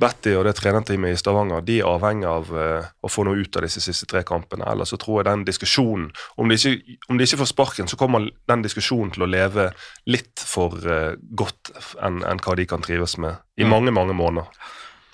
[0.00, 3.56] Betty og det trenerteamet i Stavanger de er avhengig av eh, å få noe ut
[3.58, 4.66] av disse siste tre kampene.
[4.70, 7.98] Ellers så tror jeg den diskusjonen Om de ikke, om de ikke får sparken, så
[8.00, 9.68] kommer den diskusjonen til å leve
[10.10, 13.70] litt for eh, godt enn en hva de kan trives med i Mm.
[13.70, 14.46] mange, mange måneder.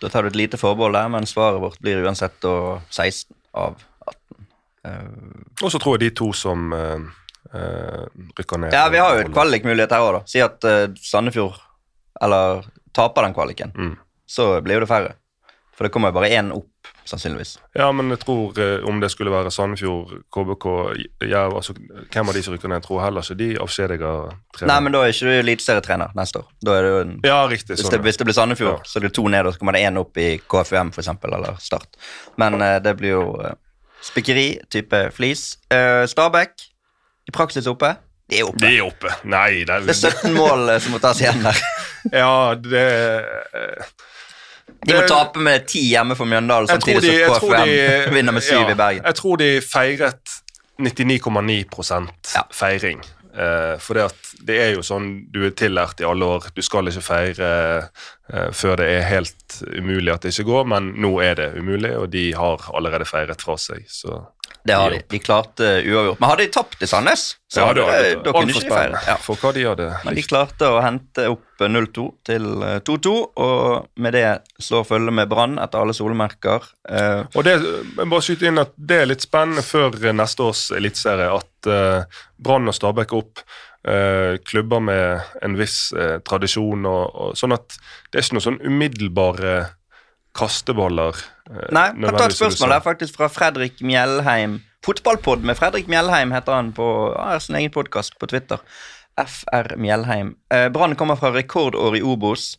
[0.01, 3.77] Da tar du et lite forbehold der, men svaret vårt blir uansett da 16 av
[4.09, 4.47] 18.
[4.89, 6.97] Uh, Og så tror jeg de to som uh,
[7.53, 8.07] uh,
[8.39, 10.23] rykker ned ja, vi har jo et kvalikmulighet her òg, da.
[10.27, 11.61] Si at eh, Sandefjord
[12.25, 12.65] eller
[12.97, 13.97] taper den kvaliken, Mm.
[14.27, 15.15] så blir jo det færre.
[15.77, 16.67] For det kommer jo bare én opp,
[17.09, 17.55] sannsynligvis.
[17.75, 20.67] Ja, men jeg tror eh, om det skulle være Sandefjord, KBK,
[21.25, 21.73] Jerv altså,
[22.13, 24.69] Hvem av de som rykker ned, tror heller ikke de avskjediger trenere.
[24.75, 26.51] Nei, men da er ikke du eliteserietrener neste år.
[26.63, 27.71] Da er det jo en Ja, riktig.
[27.79, 28.85] Hvis Sånn, det, hvis det blir Sandefjord, Ja.
[28.85, 31.57] så er det to ned, og så kommer det én opp i KFUM eksempel, eller
[31.59, 31.97] Start.
[32.37, 33.55] Men eh, det blir jo uh,
[34.03, 35.57] spikkeri, type flis.
[35.73, 36.53] Uh, Stabæk,
[37.27, 37.97] i praksis oppe.
[38.29, 38.61] De er oppe.
[38.61, 39.09] De er oppe.
[39.25, 41.57] Nei, det Det er 17 mål eh, som må tas igjen der.
[42.23, 42.85] Ja, det
[43.55, 43.89] eh,
[44.87, 47.73] De må tape med ti hjemme for Mjøndalen, samtidig de, som KFUM
[48.17, 49.05] vinner med syv ja, i Bergen.
[49.05, 50.37] Jeg tror de feiret
[50.81, 52.47] 99,9 Ja.
[52.51, 53.03] feiring.
[53.31, 56.49] Uh, for det, at det er jo sånn du er tillært i alle år.
[56.57, 57.51] Du skal ikke feire
[58.33, 61.93] uh, før det er helt umulig at det ikke går, men nå er det umulig,
[61.99, 63.85] og de har allerede feiret fra seg.
[63.87, 64.19] Så
[64.65, 65.01] Det har de.
[65.09, 66.21] De klarte uavgjort.
[66.21, 68.75] Men hadde de tapt i Sandnes, så Ja, hadde var det, da kunne ikke de
[68.75, 69.01] feire.
[69.07, 69.17] Ja.
[69.21, 73.89] for hva de hadde Men de klarte å hente opp 0-2 til eh, 2-2, og
[74.01, 74.27] med det
[74.61, 76.69] slår følge med Brann etter alle solmerker.
[76.89, 77.57] Eh, Og det,
[78.03, 82.69] bare skyte inn at det er litt spennende før neste års eliteserie at uh, Brann
[82.69, 83.45] og Stabæk opp.
[83.81, 87.79] Uh, klubber med en viss uh, tradisjon, og, og, sånn at
[88.13, 89.55] det er ikke noen sånn umiddelbare
[90.37, 91.17] kasteballer.
[91.51, 94.61] eh, Nei, kan ta et spørsmål her faktisk fra Fredrik Mjellheim.
[94.87, 98.63] Fotballpod med Fredrik Mjellheim heter han på ja, sin egen podkast på Twitter.
[99.21, 100.35] FR Mjellheim.
[100.55, 102.55] Eh, Brann kommer fra rekordår i Obos.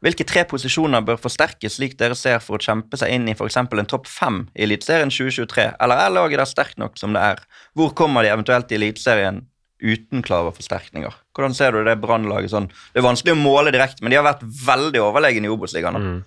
[0.00, 3.58] Hvilke tre posisjoner bør forsterkes slik dere ser for å kjempe seg inn i f.eks.
[3.60, 7.42] en topp fem i Eliteserien 2023, eller er laget der sterkt nok som det er?
[7.76, 9.42] Hvor kommer de eventuelt i Eliteserien
[9.84, 11.12] uten klare forsterkninger?
[11.36, 12.70] Hvordan ser du det Brannlaget sånn?
[12.94, 16.00] Det er vanskelig å måle direkte, men de har vært veldig overlegne i Obos-ligaen.
[16.00, 16.18] Mm.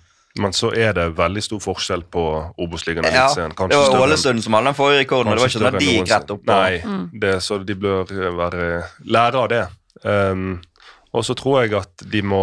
[0.42, 2.22] Men så er det veldig stor forskjell på
[2.58, 3.28] Obos-ligaen og Ja,
[3.70, 5.90] det var Ålesund som hadde den forrige rekorden, og det var ikke sånn at de
[5.92, 6.40] gikk rett opp.
[6.42, 6.56] På.
[6.58, 8.64] Nei, det, så de bør være
[9.06, 9.62] lære av det.
[10.02, 10.56] Um,
[11.14, 12.42] og så tror jeg at de må,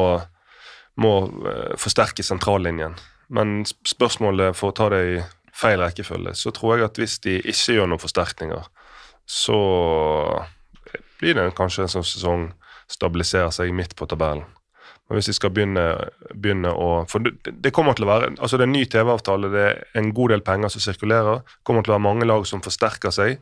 [1.04, 1.14] må
[1.52, 2.96] eh, forsterke sentrallinjen.
[3.36, 5.20] Men spørsmålet, for å ta det i
[5.56, 8.72] feil rekkefølge, så tror jeg at hvis de ikke gjør noen forsterkninger,
[9.28, 9.60] så
[11.20, 12.48] blir det kanskje en sånn sesong
[12.92, 14.48] stabiliserer seg midt på tabellen.
[15.12, 15.82] Men hvis de skal begynne,
[16.32, 19.64] begynne å For det kommer til å være altså det er en ny TV-avtale, det
[19.68, 21.42] er en god del penger som sirkulerer.
[21.44, 23.42] Det kommer til å være mange lag som forsterker seg.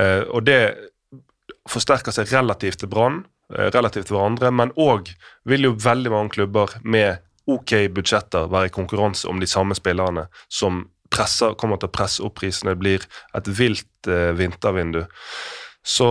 [0.00, 0.62] Eh, og det
[1.68, 5.12] forsterker seg relativt til Brann, eh, relativt til hverandre, men òg
[5.44, 10.24] vil jo veldig mange klubber med ok budsjetter være i konkurranse om de samme spillerne
[10.48, 12.72] som presser, kommer til å presse opp prisene.
[12.72, 13.04] Det blir
[13.36, 15.02] et vilt eh, vintervindu.
[15.84, 16.08] Så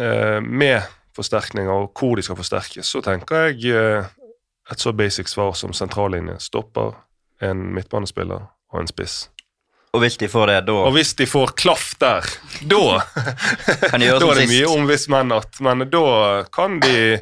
[0.00, 4.08] eh, med forsterkninger og hvor de skal forsterkes, så tenker jeg eh,
[4.70, 6.38] et så basic svar som sentrallinje.
[6.42, 6.94] Stopper
[7.42, 9.28] en midtbanespiller og en spiss.
[9.90, 12.26] Og hvis de får det, da Og hvis de får klaff der,
[12.62, 13.00] da
[13.90, 17.18] kan de Da er det mye om hvis menn at Men da kan de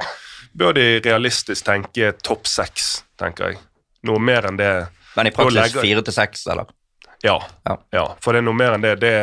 [0.53, 3.59] Bør de realistisk tenke topp seks, tenker jeg.
[4.05, 4.69] Noe mer enn det
[5.15, 6.69] Men i praksis fire til seks, eller?
[7.25, 7.35] Ja.
[7.67, 7.75] Ja.
[7.93, 8.05] ja.
[8.23, 8.95] For det er noe mer enn det.
[9.01, 9.13] Det,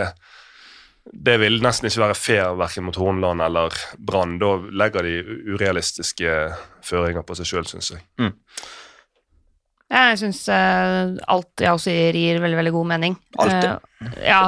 [1.12, 4.38] det vil nesten ikke være fair verken mot Hornland eller Brann.
[4.42, 6.34] Da legger de urealistiske
[6.86, 8.02] føringer på seg sjøl, syns jeg.
[9.86, 13.18] Ja, Jeg syns alt jeg også sier, gir veldig, veldig god mening.
[13.38, 13.54] Alt,
[14.06, 14.40] Eh, ja.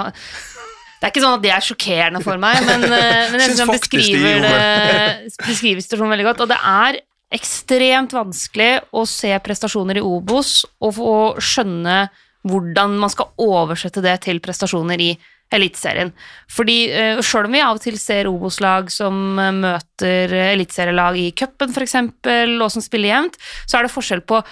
[0.98, 3.60] Det er ikke sånn at det er sjokkerende for meg, men, uh, men jeg Syns
[3.62, 6.42] han beskriver, det, beskriver situasjonen veldig godt.
[6.42, 6.98] Og det er
[7.38, 12.00] ekstremt vanskelig å se prestasjoner i Obos og få skjønne
[12.48, 15.12] hvordan man skal oversette det til prestasjoner i
[15.54, 16.10] Eliteserien.
[16.52, 21.16] Fordi uh, sjøl om vi av og til ser Obos-lag som eh, møter eh, eliteserielag
[21.20, 24.42] i cupen f.eks., og som spiller jevnt, så er det forskjell på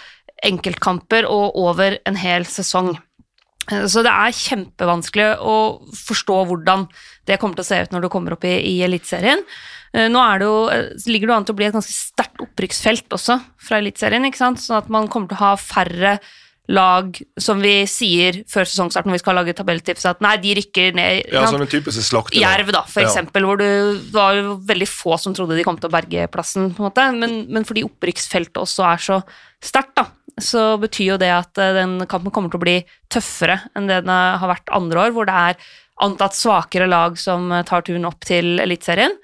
[0.47, 2.95] enkeltkamper og over en hel sesong.
[3.71, 5.57] Eh, Så det er kjempevanskelig å
[6.07, 6.87] forstå hvordan
[7.27, 9.43] det kommer til å se ut når du kommer opp i, i Eliteserien.
[9.93, 13.13] Eh, Nå det jo, eh, ligger det an til å bli et ganske sterkt opprykksfelt
[13.17, 16.19] også fra Eliteserien, sånn at man kommer til å ha færre
[16.69, 20.97] lag som vi sier før sesongstart når vi skal lage tabelltips, at nei, de rykker
[20.99, 21.29] ned.
[21.33, 22.41] Ja, som en typisk slakter.
[22.43, 23.09] Jerv, da, for Ja.
[23.09, 23.67] eksempel, hvor du,
[24.03, 26.89] det var jo veldig få som trodde de kom til å berge plassen, på en
[26.91, 29.21] måte, men, men fordi opprykksfeltet også er så
[29.63, 30.09] sterkt, da,
[30.43, 32.77] så betyr jo det at eh, den kampen kommer til å bli
[33.09, 35.57] tøffere enn det den har vært andre år, hvor det er
[36.05, 39.15] antatt svakere lag som eh, tar turen opp til Eliteserien.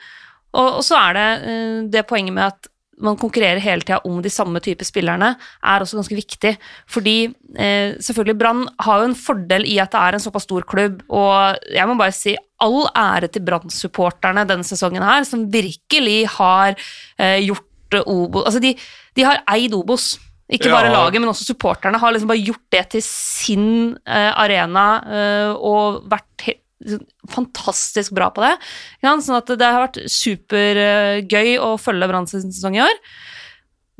[0.54, 4.20] Og, og så er det eh, det poenget med at man konkurrerer hele tida om
[4.22, 5.32] de samme type spillerne,
[5.64, 6.52] er også ganske viktig.
[6.92, 7.16] Fordi
[7.56, 11.02] eh, selvfølgelig Brann har jo en fordel i at det er en såpass stor klubb,
[11.10, 16.76] og jeg må bare si all ære til Brann-supporterne denne sesongen her, som virkelig har
[17.18, 17.68] eh, gjort
[18.06, 18.70] Obos Altså, de,
[19.18, 20.14] de har eid Obos.
[20.52, 20.74] Ikke Ja.
[20.78, 23.66] bare laget, men også supporterne har liksom bare gjort det til sin
[24.06, 26.54] eh, arena eh, og vært he
[27.32, 28.54] fantastisk bra på det.
[29.02, 33.00] Sånn at det har vært supergøy å følge Brann sin sesong i år.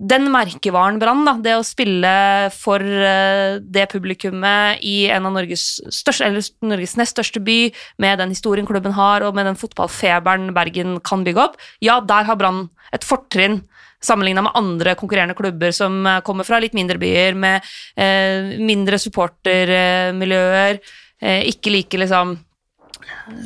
[0.03, 2.13] Den merkevaren Brann, da, det å spille
[2.57, 6.31] for eh, det publikummet i en av Norges, største,
[6.65, 7.59] Norges nest største by,
[8.03, 12.27] med den historien klubben har, og med den fotballfeberen Bergen kan bygge opp, ja, der
[12.27, 12.65] har Brann
[12.97, 13.61] et fortrinn
[14.03, 18.99] sammenligna med andre konkurrerende klubber som eh, kommer fra litt mindre byer, med eh, mindre
[19.03, 20.81] supportermiljøer,
[21.23, 22.37] eh, ikke like liksom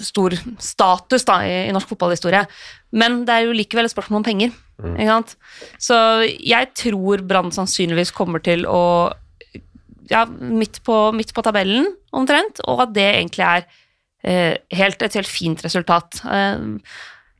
[0.04, 2.44] stor status da, i, i norsk fotballhistorie.
[2.96, 4.54] Men det er jo likevel et spørsmål om penger.
[4.84, 5.36] Ikke sant?
[5.80, 5.96] Så
[6.26, 8.82] jeg tror Brann sannsynligvis kommer til å
[10.10, 13.64] ja, midt på, midt på tabellen omtrent, og at det egentlig er
[14.22, 16.20] eh, helt, et helt fint resultat.
[16.22, 16.66] Eh,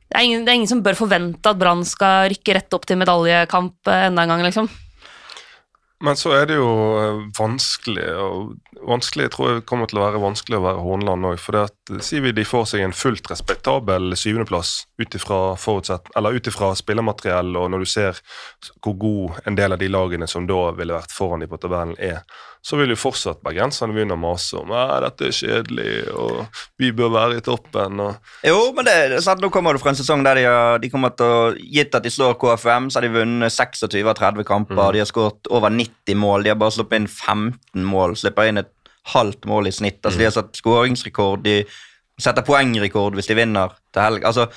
[0.07, 2.87] det, er ingen, det er ingen som bør forvente at Brann skal rykke rett opp
[2.89, 4.69] til medaljekamp eh, enda en gang, liksom.
[6.03, 6.69] Men så er det jo
[7.01, 11.39] eh, vanskelig, og vanskelig tror jeg kommer til å være vanskelig å være Hornland òg.
[11.41, 17.71] For eh, sier vi de får seg en fullt respektabel syvendeplass ut ifra spillermateriell, og
[17.73, 18.21] når du ser
[18.85, 21.97] hvor god en del av de lagene som da ville vært foran de på tabellen,
[21.97, 22.21] er,
[22.61, 26.91] så vil jo fortsatt bergenserne begynne å mase om at dette er kjedelig, og vi
[26.95, 28.01] bør være i toppen.
[28.03, 30.91] og Jo, men det, sant, nå kommer du fra en sesong der de, har, de
[30.91, 34.47] kommer til å Gitt at de slår KFM, så har de vunnet 26 av 30
[34.47, 34.95] kamper.
[34.95, 36.43] De har skåret over 90 mål.
[36.43, 38.15] De har bare sluppet inn 15 mål.
[38.19, 38.71] Slipper inn et
[39.13, 40.01] halvt mål i snitt.
[40.03, 41.45] Altså, De har satt skåringsrekord.
[41.45, 41.61] De
[42.19, 44.25] setter poengrekord hvis de vinner til helg.
[44.27, 44.47] Altså,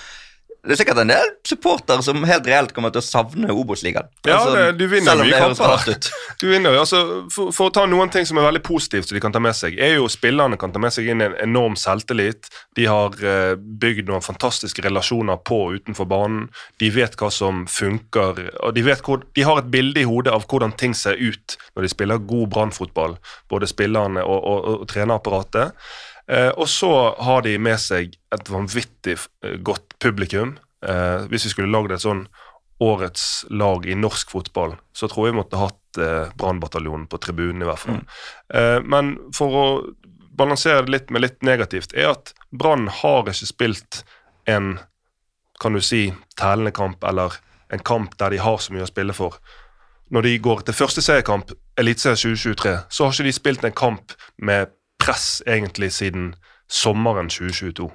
[0.60, 4.10] det er sikkert en del supportere som helt reelt kommer til å savne Obos-ligaen.
[4.28, 6.10] Ja, altså, det, du vinner mye kamper.
[6.40, 7.00] Du vinner altså,
[7.32, 9.56] for, for å ta noen ting som er veldig positivt som de kan ta med
[9.56, 12.48] seg, er jo spillerne kan ta med seg inn en enorm selvtillit.
[12.76, 16.46] De har eh, bygd noen fantastiske relasjoner på og utenfor banen.
[16.80, 20.32] De vet hva som funker, og de, vet hvor, de har et bilde i hodet
[20.32, 23.18] av hvordan ting ser ut når de spiller god brannfotball,
[23.52, 25.76] både spillerne og, og, og trenerapparatet.
[26.30, 30.56] Eh, og så har de med seg et vanvittig eh, godt publikum.
[30.86, 32.26] Eh, hvis vi skulle lagd et sånn
[32.80, 37.64] årets lag i norsk fotball, så tror jeg vi måtte hatt eh, Brannbataljonen på tribunen,
[37.64, 37.98] i hvert fall.
[38.54, 39.66] Eh, men for å
[40.40, 44.04] balansere det litt med litt negativt, er at Brann har ikke spilt
[44.48, 44.78] en
[45.60, 46.06] kan du si,
[46.40, 47.36] tælende kamp, eller
[47.68, 49.36] en kamp der de har så mye å spille for.
[50.10, 54.14] Når de går til første seriekamp, Eliteserien 2023, så har ikke de spilt en kamp
[54.40, 56.34] med press egentlig siden
[56.70, 57.90] sommeren 2022.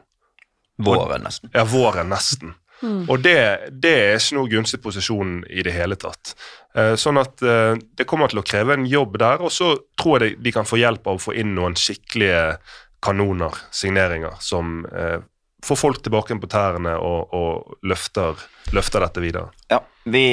[0.86, 1.52] Våren, nesten.
[1.56, 2.56] Ja, våren nesten.
[2.84, 3.38] Og det,
[3.72, 6.34] det er ikke noe gunstig posisjon i det hele tatt.
[6.76, 10.20] Eh, sånn at eh, det kommer til å kreve en jobb der, og så tror
[10.20, 12.58] jeg de, de kan få hjelp av å få inn noen skikkelige
[13.06, 15.22] kanoner, signeringer, som eh,
[15.66, 18.44] får folk tilbake på tærne og, og løfter,
[18.76, 19.50] løfter dette videre.
[19.72, 20.28] Ja, vi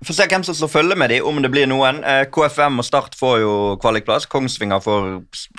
[0.00, 2.02] eh, får se hvem som slår følge med dem, om det blir noen.
[2.04, 4.26] Eh, KFM og Start får jo kvalikplass.
[4.30, 5.08] Kongsvinger får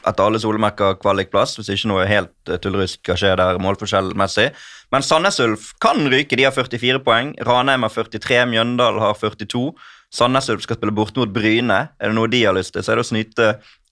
[0.07, 4.49] etter alle solemerker kvalikplass, hvis ikke noe helt tullerusk tullrusk skal skje der målforskjellmessig.
[4.91, 7.35] Men Sandnes Ulf kan ryke, de har 44 poeng.
[7.45, 9.73] Ranheim har 43, Mjøndalen har 42.
[10.09, 11.81] Sandnes Ulf skal spille borte mot Bryne.
[11.99, 13.49] Er det noe de har lyst til, så er det å snyte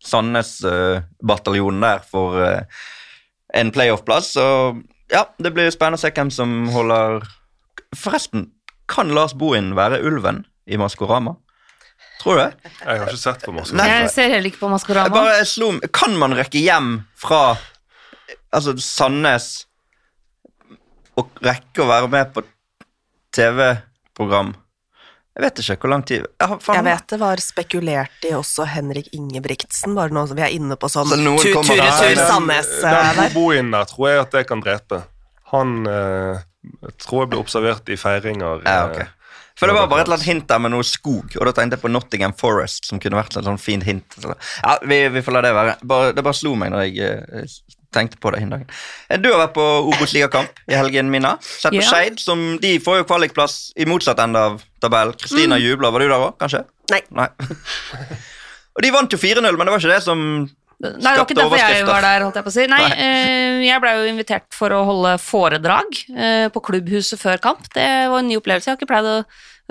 [0.07, 2.85] Sandnes-bataljonen der for eh,
[3.53, 4.33] en playoff-plass.
[4.37, 4.45] Så
[5.13, 7.21] ja, det blir spennende å se hvem som holder
[7.95, 8.49] Forresten,
[8.87, 11.35] kan Lars Bohin være ulven i Maskorama?
[12.21, 12.71] Tror du det?
[12.81, 13.83] Jeg har ikke sett på Maskorama.
[13.83, 14.01] Nei.
[14.01, 15.09] Jeg ser heller ikke på Jeg Maskorama.
[15.13, 17.57] bare slo Kan man rekke hjem fra
[18.53, 19.65] altså Sandnes
[21.17, 22.43] og rekke å være med på
[23.35, 24.53] TV-program?
[25.37, 29.11] Jeg vet ikke hvor lang tid Jeg, Jeg vet det var spekulert i også Henrik
[29.13, 32.15] Ingebrigtsen, bare nå som vi er inne på sånn Så noen tur- kommer der, tur-retur
[32.15, 33.33] den- Sandnes eh, Den der.
[33.35, 35.03] Boboen der tror jeg at det kan drepe.
[35.53, 36.39] Han eh,
[36.83, 38.63] jeg tror jeg ble observert i feiringer.
[38.65, 39.07] Ja, okay.
[39.07, 39.13] ok.
[39.57, 41.79] For det var bare et eller annet hint der med noe skog, og da tenkte
[41.79, 44.17] jeg på Nottingham Forest, som kunne vært et sånn fint hint.
[44.21, 45.73] Ja, vi, vi får la det være.
[45.89, 47.55] Bare, det bare slo meg når jeg eh,
[47.97, 48.69] tenkte på det den dagen.
[49.09, 51.37] Eh, Du har vært på Obos-ligakamp i helgen, Mina.
[51.41, 51.89] Sett på Ja.
[51.89, 55.17] Skeid, som de får jo kvalikplass i motsatt ende av tabellen.
[55.17, 55.89] Kristina jubler.
[55.95, 56.61] Var du der òg, kanskje?
[56.93, 57.01] Nei.
[57.17, 57.27] Nei.
[58.77, 60.21] og de vant jo 4-0, men det var ikke det som
[60.77, 62.65] Nei, det var ikke derfor jeg var der, holdt jeg på å si.
[62.69, 67.65] Nei, eh, jeg blei jo invitert for å holde foredrag eh, på klubbhuset før kamp.
[67.73, 68.69] Det var en ny opplevelse.
[68.69, 69.15] Jeg har ikke pleid å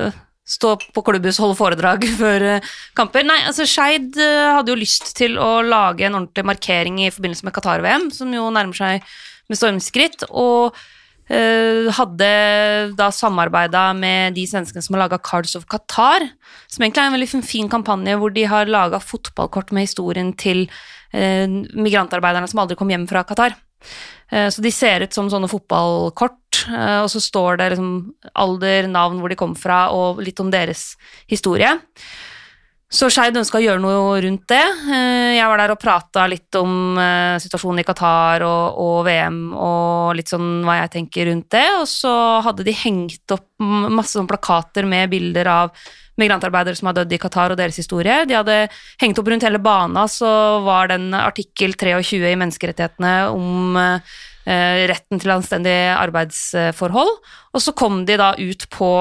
[0.02, 3.26] eh, stå på klubbhuset og holde foredrag før eh, kamper.
[3.28, 7.46] Nei, altså Skeid eh, hadde jo lyst til å lage en ordentlig markering i forbindelse
[7.46, 10.26] med Qatar-VM, som jo nærmer seg med stormskritt.
[10.30, 10.74] og
[11.26, 12.26] hadde
[12.94, 16.22] da samarbeida med de svenskene som har laga Cards of Qatar,
[16.70, 20.68] som egentlig er en veldig fin- kampanje hvor de har laga fotballkort med historien til
[21.12, 23.56] eh, migrantarbeiderne som aldri kom hjem fra Qatar.
[24.30, 27.90] Eh, så de ser ut som sånne fotballkort, eh, og så står det liksom
[28.34, 30.94] alder, navn, hvor de kom fra, og litt om deres
[31.30, 31.76] historie.
[32.86, 34.62] Så Skeid ønska å gjøre noe rundt det.
[34.62, 39.40] Eh, Jeg var der og prata litt om eh, situasjonen i Qatar og, og VM
[39.58, 41.66] og litt sånn hva jeg tenker rundt det.
[41.80, 42.12] Og så
[42.46, 45.72] hadde de hengt opp masse plakater med bilder av
[46.16, 48.20] migrantarbeidere som har dødd i Qatar og deres historie.
[48.28, 48.60] De hadde
[49.02, 50.30] hengt opp rundt hele bana, så
[50.64, 57.12] var den artikkel 23 i menneskerettighetene om eh, retten til anstendige arbeidsforhold.
[57.50, 58.92] Og så kom de da ut på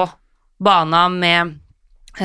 [0.58, 1.54] bana med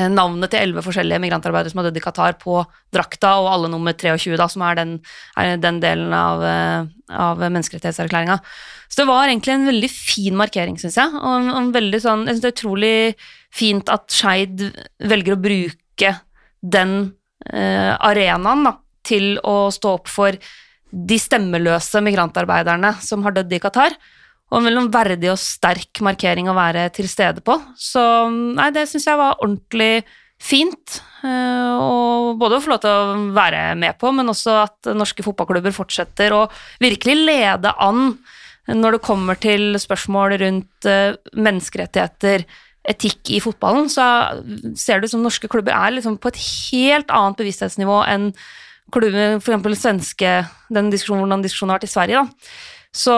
[0.08, 2.62] navnet til elleve forskjellige migrantarbeidere som har dødd i Qatar på
[2.94, 4.94] drakta, og alle nummer 23, da, som er den,
[5.36, 8.38] er den delen av, eh, av menneskerettighetserklæringa.
[8.88, 11.12] Så det var egentlig en veldig fin markering, syns jeg.
[11.14, 13.14] Og, en- en veldig sånn, jeg synes det er utrolig
[13.52, 14.64] fint at Skeid
[15.00, 16.20] velger å bruke
[16.62, 17.12] den
[17.52, 20.32] eh, arenaen da, til å stå opp for
[20.92, 23.96] de stemmeløse migrantarbeiderne som har dødd i Qatar.
[24.52, 27.56] Og veldig verdig og sterk markering å være til stede på.
[27.78, 30.04] Så nei, det syns jeg var ordentlig
[30.42, 30.98] fint.
[31.24, 35.24] eh, Og både å få lov til å være med på, men også at norske
[35.24, 36.46] fotballklubber fortsetter å
[36.82, 38.18] virkelig lede an
[38.68, 42.44] når det kommer til spørsmål rundt eh, menneskerettigheter,
[42.82, 44.04] etikk i fotballen, så
[44.78, 48.32] ser ut som norske klubber er liksom på et helt annet bevissthetsnivå enn
[48.92, 50.32] klubber, for eksempel svenske,
[50.74, 52.22] den diskusjonen, hvordan diskusjonen har vært i Sverige.
[52.22, 52.81] da.
[52.92, 53.16] Så,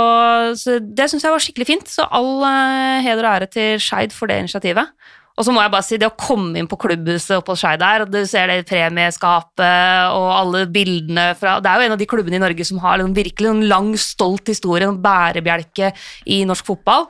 [0.60, 1.90] så det syns jeg var skikkelig fint.
[1.90, 4.94] Så all eh, heder og ære til Skeid for det initiativet.
[5.34, 7.80] Og så må jeg bare si, det å komme inn på klubbhuset oppe hos Skeid
[7.82, 11.98] der, og du ser det premieskapet og alle bildene fra Det er jo en av
[11.98, 15.90] de klubbene i Norge som har liksom virkelig en lang, stolt historie, en bærebjelke
[16.30, 17.08] i norsk fotball.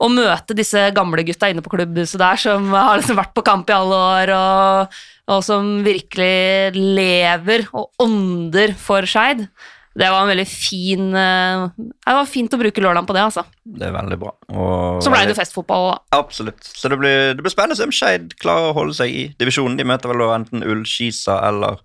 [0.00, 3.68] Å møte disse gamle gutta inne på klubbhuset der som har liksom vært på kamp
[3.68, 5.00] i alle år, og,
[5.36, 9.50] og som virkelig lever og ånder for Skeid.
[9.96, 13.46] Det var en veldig fin eh, Det var fint å bruke lørdagen på det, altså.
[13.64, 14.32] Det er veldig bra.
[14.52, 15.86] Og Så ble det jo festfotball.
[15.94, 16.18] da.
[16.20, 16.68] Absolutt.
[16.68, 19.24] Så det blir, det blir spennende å se om Skeid klarer å holde seg i
[19.40, 19.78] divisjonen.
[19.80, 21.80] De møter vel enten Ullskisa eller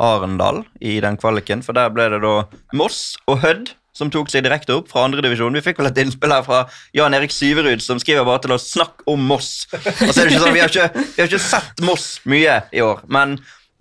[0.00, 2.34] Arendal i den kvaliken, for der ble det da
[2.74, 5.52] Moss og Hødd som tok seg direkte opp fra andredivisjon.
[5.52, 6.62] Vi fikk vel et innspill her fra
[6.96, 9.66] Jan Erik Syverud, som skriver bare til oss 'snakk om Moss'.
[9.74, 12.62] Og så er det ikke sånn, Vi har ikke, vi har ikke sett Moss mye
[12.72, 13.38] i år, men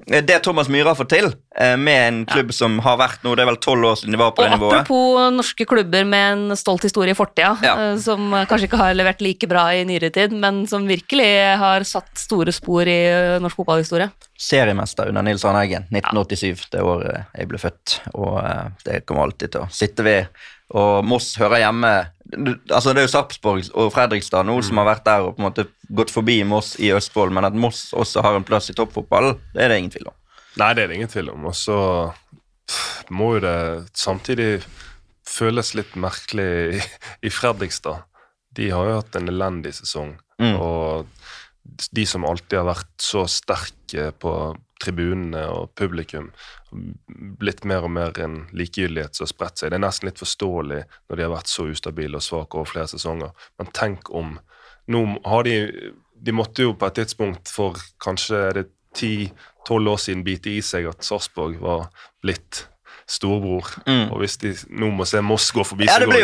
[0.08, 3.44] det Thomas Myhre har fått til, eh, med en klubb som har vært nå, det
[3.44, 6.34] er vel tolv år siden de var på Og det nivået apropos norske klubber med
[6.52, 7.76] en stolt historie i fortida, Ja.
[7.94, 11.82] eh, som kanskje ikke har levert like bra i nyere tid, men som virkelig har
[11.84, 14.12] satt store spor i eh, norsk fotballhistorie.
[14.42, 18.00] seriemester under Nils Arne Eggen, 1987, det året jeg ble født.
[18.16, 20.28] Og eh, det kommer alltid til å sitte ved.
[20.74, 25.06] Og Moss hører hjemme altså Det er jo Sarpsborg og Fredrikstad nå som har vært
[25.06, 28.38] der og på en måte gått forbi Moss i Østfold, men at Moss også har
[28.38, 30.18] en plass i toppfotballen, det er det ingen tvil om.
[30.60, 31.46] Nei, det er det ingen tvil om.
[31.52, 31.78] Og så
[33.12, 33.58] må jo det
[33.98, 34.62] samtidig
[35.28, 36.82] føles litt merkelig i,
[37.28, 38.04] i Fredrikstad.
[38.56, 40.56] De har jo hatt en elendig sesong, Mm.
[40.58, 41.06] og
[41.94, 44.32] de som alltid har vært så sterke på
[44.82, 46.32] tribunene og publikum,
[47.42, 49.72] blitt mer og mer en likegyldighet som har spredt seg.
[49.72, 52.92] Det er nesten litt forståelig når de har vært så ustabile og svake over flere
[52.92, 53.36] sesonger.
[53.62, 54.40] Men tenk om
[54.92, 58.66] Nå har de De måtte jo på et tidspunkt for kanskje er det
[58.98, 61.86] 10-12 år siden bite i seg at Sarpsborg var
[62.22, 62.66] blitt
[63.12, 63.68] storebror.
[63.86, 64.10] Mm.
[64.12, 66.22] Og hvis de nå må se Moss gå forbi Ja, seg det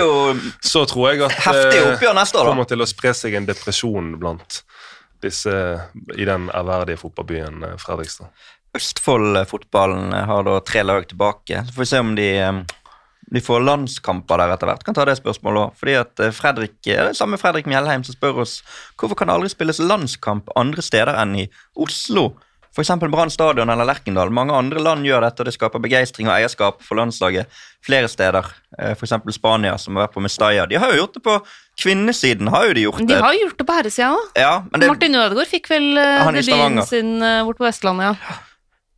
[0.66, 2.44] så tror jeg at eh, da.
[2.44, 4.62] kommer til å spre seg en depresjon blant
[5.24, 5.54] disse
[6.16, 8.32] i den ærverdige fotballbyen eh, Fredrikstad.
[8.78, 11.64] Østfold-fotballen har da tre lag tilbake.
[11.66, 12.60] Så får vi se om de, eh,
[13.34, 14.84] de får landskamper der etter hvert.
[14.86, 15.80] Kan ta det spørsmålet også.
[15.82, 18.62] Fordi at eh, Fredrik, eh, det samme Fredrik Mjellheim som spør oss
[19.00, 22.34] hvorfor kan det aldri spilles landskamp andre steder enn i Oslo.
[22.78, 22.92] F.eks.
[23.10, 24.30] Brann stadion eller Lerkendal.
[24.30, 27.50] Mange andre land gjør dette, og det skaper begeistring og eierskap for landslaget
[27.86, 28.46] flere steder.
[28.94, 29.16] F.eks.
[29.34, 30.68] Spania, som har vært på Mestalla.
[30.70, 31.40] De har jo gjort det på
[31.82, 32.52] kvinnesiden.
[32.54, 33.08] har jo de gjort det.
[33.16, 34.28] De har jo gjort det på herresida òg.
[34.38, 38.38] Ja, det, Martin Ødegaard fikk vel eh, debuten sin uh, bort på Vestlandet, ja.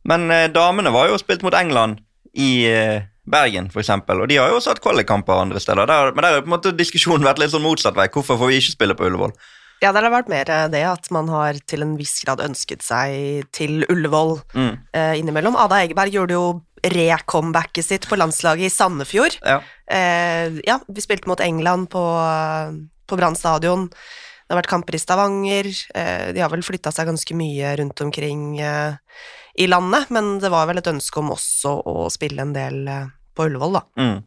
[0.08, 2.00] Men eh, damene var jo spilt mot England
[2.32, 5.86] i eh, Bergen, eksempel, og de har jo også hatt kvalikkamper andre steder.
[5.86, 8.08] Der, men der har på en måte diskusjonen vært litt sånn motsatt vei.
[8.12, 9.34] Hvorfor får vi ikke spille på Ullevål?
[9.80, 13.46] Ja, det har vært mer det at man har til en viss grad ønsket seg
[13.56, 14.74] til Ullevål Mm.
[14.92, 15.56] eh, innimellom.
[15.56, 19.38] Ada Egeberg gjorde jo re-comebacket sitt på landslaget i Sandefjord.
[19.44, 19.60] Ja.
[19.90, 22.02] Eh, ja, vi spilte mot England på,
[23.08, 23.88] på Brann stadion.
[23.90, 25.68] Det har vært kamper i Stavanger.
[25.94, 28.96] Eh, de har vel flytta seg ganske mye rundt omkring eh,
[29.60, 33.06] i landet, men det var vel et ønske om også å spille en del eh,
[33.36, 33.84] på Ullevål, da.
[34.00, 34.18] Mm.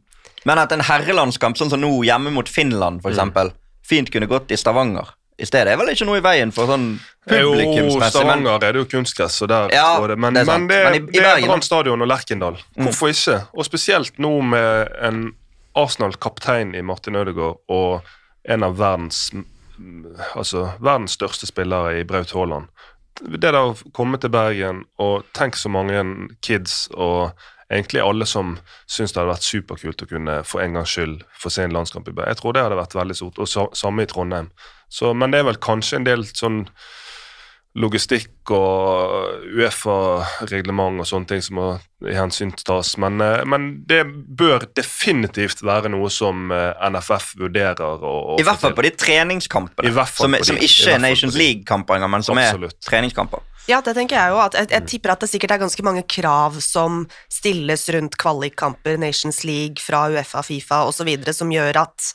[0.45, 3.51] Men at en herrelandskamp, sånn som nå hjemme mot Finland, for eksempel,
[3.86, 6.88] fint kunne gått i Stavanger i stedet, er vel ikke noe i veien for sånn
[6.93, 10.17] Jo, publikumsmessig, men Stavanger er det jo kunstgress, og der Ja, det.
[10.19, 11.47] Men, det er men det, Men i- i det er.
[11.47, 12.57] Brann stadion og Lerkendal.
[12.77, 13.47] Hvorfor ikke?
[13.57, 15.31] Og spesielt nå med en
[15.75, 18.01] Arsenal-kaptein i Martin Ødegaard og
[18.45, 19.31] en av verdens
[20.36, 22.67] altså verdens største spillere i Braut Haaland.
[23.23, 25.99] Det der å komme til Bergen og tenk så mange
[26.45, 27.31] kids og
[27.71, 28.55] egentlig alle som
[28.89, 32.07] syns det hadde vært superkult å kunne for en gangs skyld få se en landskamp
[32.09, 32.34] i Bergen.
[32.34, 34.49] Jeg tror det hadde vært veldig stort, og sa, samme i Trondheim.
[34.93, 36.67] Så, men det er vel kanskje en del sånn
[37.73, 41.69] logistikk og Uefa-reglement og sånne ting som må
[42.05, 42.91] i hensyn tas.
[43.01, 48.45] Men, eh, men det bør definitivt være noe som eh, NFF vurderer å, å I
[48.45, 50.49] hvert fall på de treningskampene, I hvert fall som, på de.
[50.51, 51.39] som ikke er Nations.
[51.39, 52.77] League-kamper engang, men som Absolutt.
[52.77, 53.49] er treningskamper.
[53.71, 54.39] Ja, det tenker jeg jo.
[54.43, 58.99] At jeg, jeg tipper at det sikkert er ganske mange krav som stilles rundt kvalikkamper,
[59.01, 62.11] Nations League fra Uefa, Fifa osv., som gjør at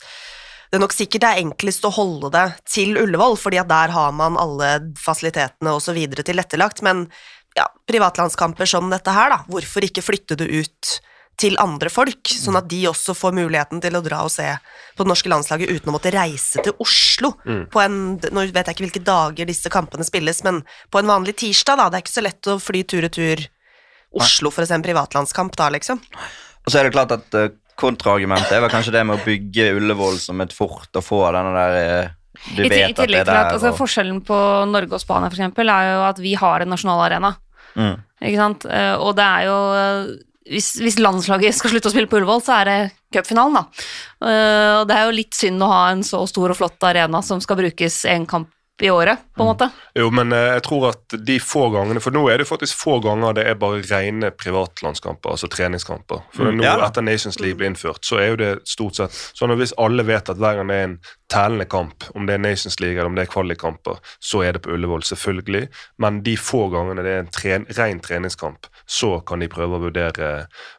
[0.69, 3.93] det er nok sikkert det er enklest å holde det til Ullevål, fordi at der
[3.95, 5.97] har man alle fasilitetene osv.
[6.21, 6.83] tilrettelagt.
[6.85, 7.07] Men
[7.57, 10.99] ja, privatlandskamper som dette her, da, hvorfor ikke flytte det ut
[11.39, 14.45] til andre folk, sånn at de også får muligheten til å dra og se
[14.97, 17.31] på det norske landslaget uten å måtte reise til Oslo.
[17.71, 20.61] På en, nå vet jeg ikke hvilke dager disse kampene spilles, men
[20.91, 21.87] på en vanlig tirsdag, da.
[21.87, 23.45] Det er ikke så lett å fly tur-retur
[24.19, 26.01] Oslo for å se en privatlandskamp da, liksom.
[26.65, 27.47] Og så er det klart at uh,
[27.79, 31.77] kontraargumentet vel kanskje det med å bygge Ullevål som et fort og få denne der
[31.79, 32.15] eh,
[32.55, 34.39] Du I, vet at det er til at der altså, og, Forskjellen på
[34.71, 37.33] Norge og Spania for eksempel, er jo at vi har en nasjonalarena.
[37.75, 37.95] mm.
[38.29, 38.67] Ikke sant?
[38.67, 40.13] Eh, Og det er jo eh,
[40.49, 42.77] hvis, hvis landslaget skal slutte å spille på Ullevål, så er det
[43.13, 43.89] cupfinalen, da.
[44.79, 47.37] Og det er jo litt synd å ha en så stor og flott arena som
[47.43, 48.49] skal brukes en kamp
[48.81, 49.69] i året, på en måte.
[49.97, 52.99] Jo, men eh, jeg tror at de få gangene For nå er det faktisk få
[53.03, 56.23] ganger det er bare rene privatlandskamper, altså treningskamper.
[56.35, 59.15] For Mm, nå ja etter Nations League ble innført, så er jo det stort sett
[59.37, 60.95] sånn at hvis alle vet at hver gang det er en
[61.29, 64.63] tellende kamp, om det er Nations League eller om det er kvalikkamper, så er det
[64.65, 65.67] på Ullevål, selvfølgelig.
[66.01, 69.83] Men de få gangene det er en tren ren treningskamp, så kan de prøve å
[69.83, 70.31] vurdere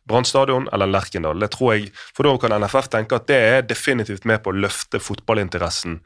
[0.09, 1.38] Brann stadion eller Lerkendal.
[1.38, 4.59] Det tror jeg, For da kan NFF tenke at det er definitivt med på å
[4.59, 6.01] løfte fotballinteressen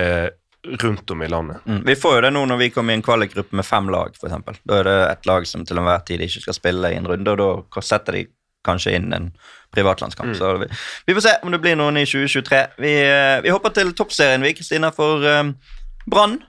[0.00, 0.30] eh,
[0.68, 1.56] rundt om i landet.
[1.66, 1.82] Mm.
[1.86, 4.60] Vi får jo det nå når vi kommer i en kvalikgruppe med fem lag, f.eks.
[4.68, 7.32] Da er det et lag som til enhver tid ikke skal spille i en runde,
[7.32, 7.40] og
[7.72, 8.26] da setter de
[8.66, 9.30] kanskje inn en
[9.72, 10.34] privatlandskamp.
[10.36, 10.68] Så vi,
[11.06, 12.62] vi får se om det blir noen i 2023.
[12.84, 15.54] Vi, eh, vi hopper til toppserien, vi, Kristina, for um,
[16.10, 16.40] Brann.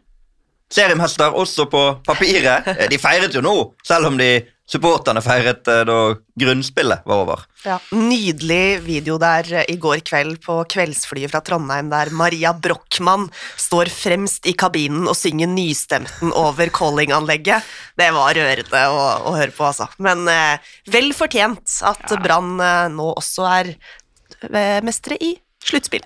[0.71, 2.67] Seriemester også på papiret.
[2.67, 3.55] Eh, De feiret jo nå,
[3.87, 4.33] selv om de
[4.71, 5.99] supporterne feiret eh, da
[6.41, 7.45] grunnspillet var over.
[7.65, 13.27] Ja, nydelig video der eh, i går kveld på kveldsflyet fra Trondheim, der Maria Brochmann
[13.59, 17.67] står fremst i kabinen og synger nystemten over callinganlegget.
[17.99, 19.89] Det var rørende å, å høre på, altså.
[20.01, 26.05] Men eh, vel fortjent at Brann eh, nå også er eh, mestere i sluttspill.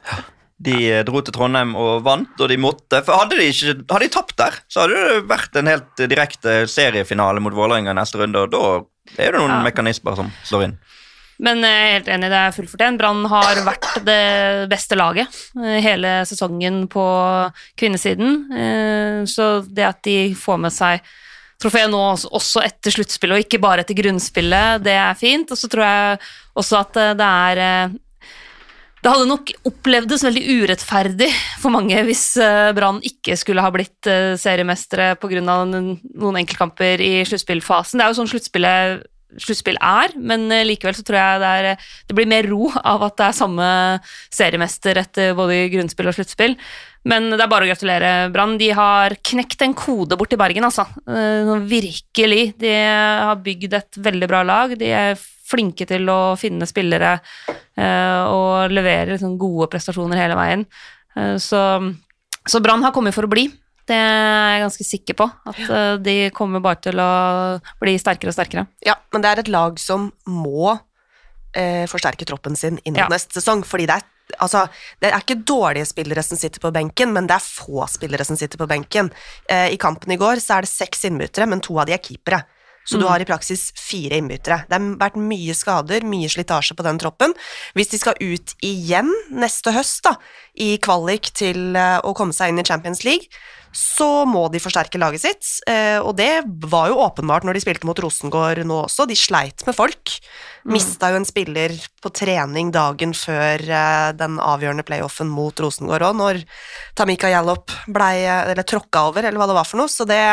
[0.58, 3.02] De eh, dro til Trondheim og vant, og de måtte.
[3.04, 6.08] For hadde de, ikke, hadde de tapt der, så hadde det vært en helt eh,
[6.08, 8.62] direkte seriefinale mot Vålerenga neste runde, og da
[9.22, 9.64] er det noen Ja.
[9.68, 10.78] mekanismer som slår inn.
[11.44, 12.98] Men jeg er helt enig, det er fullt fortjent.
[13.02, 15.28] Brann har vært det beste laget
[15.60, 17.04] eh, hele sesongen på
[17.76, 18.38] kvinnesiden.
[18.56, 21.02] Eh, Så det at de får med seg
[21.60, 22.00] trofeet nå
[22.32, 25.52] også- etter sluttspillet, og ikke bare etter grunnspillet, det er fint.
[25.52, 26.20] Og så tror jeg
[26.56, 27.90] også at eh, det er eh,
[29.06, 31.28] det hadde nok opplevdes veldig urettferdig
[31.62, 35.44] for mange hvis eh, Brann ikke skulle ha blitt eh, seriemestere pga.
[35.46, 38.02] noen enkeltkamper i sluttspillfasen.
[38.02, 39.06] Det er jo sånn sluttspillet
[39.42, 43.06] sluttspill er, men eh, likevel så tror jeg det, er, det blir mer ro av
[43.06, 43.70] at det er samme
[44.34, 46.58] seriemester etter både grunnspill og sluttspill.
[47.06, 48.58] Men det er bare å gratulere Brann.
[48.58, 50.88] De har knekt en kode bort i Bergen, altså.
[51.70, 52.56] Virkelig.
[52.58, 54.74] De har bygd et veldig bra lag.
[54.80, 57.20] De er flinke til å finne spillere
[57.78, 60.66] eh, og levere liksom gode prestasjoner hele veien.
[61.16, 61.62] Eh, Så,
[62.46, 63.48] så Brann har kommet for å bli.
[63.86, 65.30] Det er jeg ganske sikker på.
[65.46, 65.84] At ja.
[66.02, 67.10] de kommer bare til å
[67.82, 68.66] bli sterkere og sterkere.
[68.86, 70.74] Ja, men det er et lag som må
[71.54, 73.12] eh, forsterke troppen sin inn mot Ja.
[73.14, 74.64] neste sesong, fordi det er Altså,
[75.00, 78.36] det er ikke dårlige spillere som sitter på benken, men det er få spillere som
[78.36, 79.12] sitter på benken.
[79.48, 82.02] Eh, I kampen i går så er det seks innbyttere, men to av de er
[82.02, 82.40] keepere.
[82.86, 84.62] Så du har i praksis fire innbyttere.
[84.70, 87.34] Det har vært mye skader, mye slitasje på den troppen.
[87.74, 90.16] Hvis de skal ut igjen neste høst, da,
[90.56, 93.28] i kvalik til eh, å komme seg inn i Champions League,
[93.76, 97.88] så må de forsterke laget sitt, eh, og det var jo åpenbart når de spilte
[97.88, 99.04] mot Rosengård nå også.
[99.10, 100.14] De sleit med folk.
[100.72, 106.16] Mista jo en spiller på trening dagen før eh, den avgjørende playoffen mot Rosengård òg,
[106.22, 106.42] når
[106.96, 109.92] Tamika Yallop blei eller tråkka over, eller hva det var for noe.
[109.92, 110.24] Så det,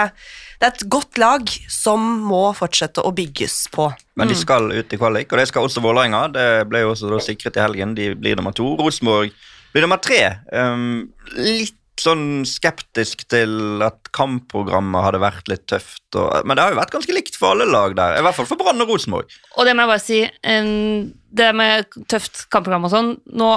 [0.62, 3.91] det er et godt lag som må fortsette å bygges på.
[4.14, 6.29] Men de skal ut i kvalik, og det skal også Vålerenga.
[6.31, 7.99] Det ble jo også da sikret i helgen.
[7.99, 8.77] De blir nummer to.
[8.79, 9.35] Rosenborg
[9.81, 10.20] nummer tre.
[10.53, 16.05] Um, litt sånn skeptisk til at kampprogrammet hadde vært litt tøft.
[16.18, 18.18] Og, men det har jo vært ganske likt for alle lag der.
[18.18, 19.33] I hvert fall for Brann og Rosenborg.
[19.57, 23.53] Og det må jeg bare si, um, det med tøft kampprogram og sånn Nå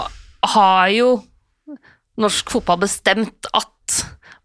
[0.55, 1.09] har jo
[2.21, 3.71] norsk fotball bestemt at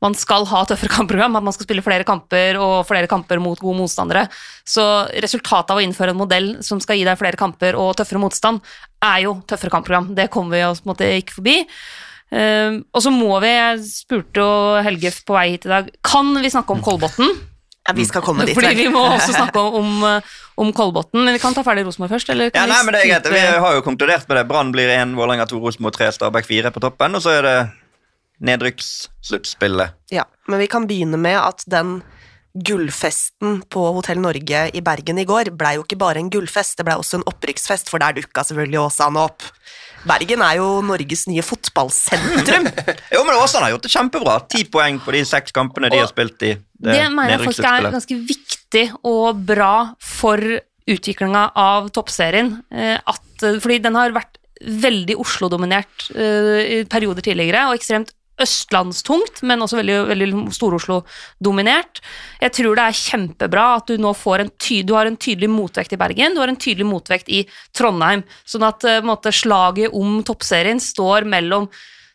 [0.01, 3.61] man skal ha tøffere kampprogram, at man skal spille flere kamper og flere kamper mot
[3.61, 4.27] gode motstandere.
[4.65, 4.85] Så
[5.21, 8.63] resultatet av å innføre en modell som skal gi deg flere kamper og tøffere motstand,
[9.05, 10.15] er jo tøffere kampprogram.
[10.17, 11.59] Det kommer vi oss på en måte ikke forbi.
[12.31, 14.51] Um, og så må vi, jeg spurte jo
[14.87, 17.33] Helge på vei hit i dag, kan vi snakke om Kolbotn?
[17.89, 18.55] Ja, vi skal komme dit.
[18.55, 21.89] Fordi vi må også snakke om, om, eh, om Kolbotn, men vi kan ta ferdig
[21.89, 23.31] Rosenborg først, eller Ja, nei, men det er greit.
[23.35, 24.47] Vi har jo konkludert med det.
[24.49, 27.19] Brann blir én, Vålerenga to, Rosenborg tre, Stabæk fire på toppen.
[27.19, 27.57] Og så er det
[28.41, 29.97] nedrykkssluttspillet.
[30.15, 32.01] Ja, men vi kan begynne med at den
[32.51, 36.87] gullfesten på Hotell Norge i Bergen i går blei jo ikke bare en gullfest, det
[36.89, 39.47] blei også en opprykksfest, for der dukka selvfølgelig Åsane opp.
[40.09, 42.67] Bergen er jo Norges nye fotballsentrum.
[43.15, 44.35] Jo, men Åsane har gjort det kjempebra.
[44.51, 47.45] Ti poeng på de seks kampene de Og har spilt i Det det mener jeg
[47.45, 50.43] faktisk er ganske viktig og bra for
[50.91, 52.55] utviklinga av toppserien.
[52.73, 58.15] Eh, at, fordi den har vært veldig Oslo-dominert eh, i perioder tidligere, og ekstremt
[58.45, 62.01] østlandstungt, men også veldig, veldig Stor-Oslo-dominert.
[62.41, 65.51] Jeg tror det er kjempebra at du nå får en, ty du har en tydelig
[65.53, 67.45] motvekt i Bergen, du har en tydelig motvekt i
[67.77, 71.69] Trondheim, sånn at uh, måte, slaget om toppserien står mellom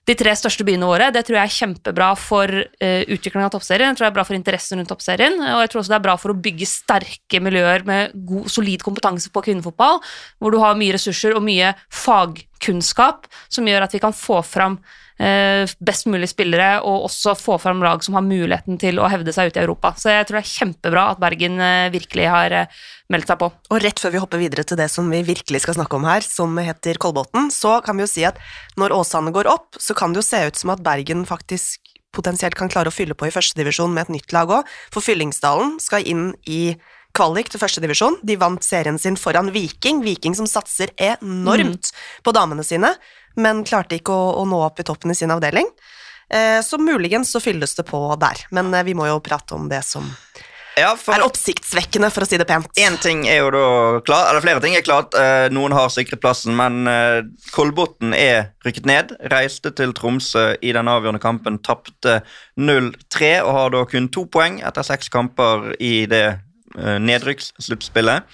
[0.05, 1.07] de tre største byene våre.
[1.13, 3.89] Det tror jeg er kjempebra for uh, utviklingen av toppserien.
[3.89, 6.05] Jeg tror det er bra for interessen rundt toppserien, og jeg tror også det er
[6.09, 10.01] bra for å bygge sterke miljøer med god, solid kompetanse på kvinnefotball,
[10.39, 11.73] hvor du har mye ressurser og mye
[12.03, 17.55] fagkunnskap som gjør at vi kan få fram Eh, best mulig spillere, og også få
[17.61, 19.93] fram lag som har muligheten til å hevde seg ute i Europa.
[19.95, 22.81] Så jeg tror det er kjempebra at Bergen eh, virkelig har eh,
[23.13, 23.49] meldt seg på.
[23.71, 26.25] Og rett før vi hopper videre til det som vi virkelig skal snakke om her,
[26.25, 28.41] som heter Kolbotn, så kan vi jo si at
[28.79, 31.79] når Åsane går opp, så kan det jo se ut som at Bergen faktisk
[32.15, 35.77] potensielt kan klare å fylle på i førstedivisjon med et nytt lag òg, for Fyllingsdalen
[35.83, 36.77] skal inn i
[37.15, 38.19] kvalik til førstedivisjon.
[38.27, 42.01] De vant serien sin foran Viking, Viking som satser enormt mm.
[42.27, 42.91] på damene sine
[43.35, 45.69] men klarte ikke å, å nå opp i toppen i sin avdeling.
[46.29, 49.69] Eh, så muligens så fylles det på der, men eh, vi må jo prate om
[49.69, 50.07] det som
[50.75, 52.67] ja, er oppsiktsvekkende, for å si det pent.
[52.81, 53.67] Én ting er jo da
[54.03, 55.13] klart, eller Flere ting er klart.
[55.15, 56.89] Eh, noen har sikret plassen, men
[57.55, 59.13] Kolbotn er rykket ned.
[59.31, 62.17] Reiste til Tromsø i den avgjørende kampen, tapte
[62.59, 66.25] 0-3 og har da kun to poeng etter seks kamper i det
[66.75, 68.25] nedrykkssluttspillet.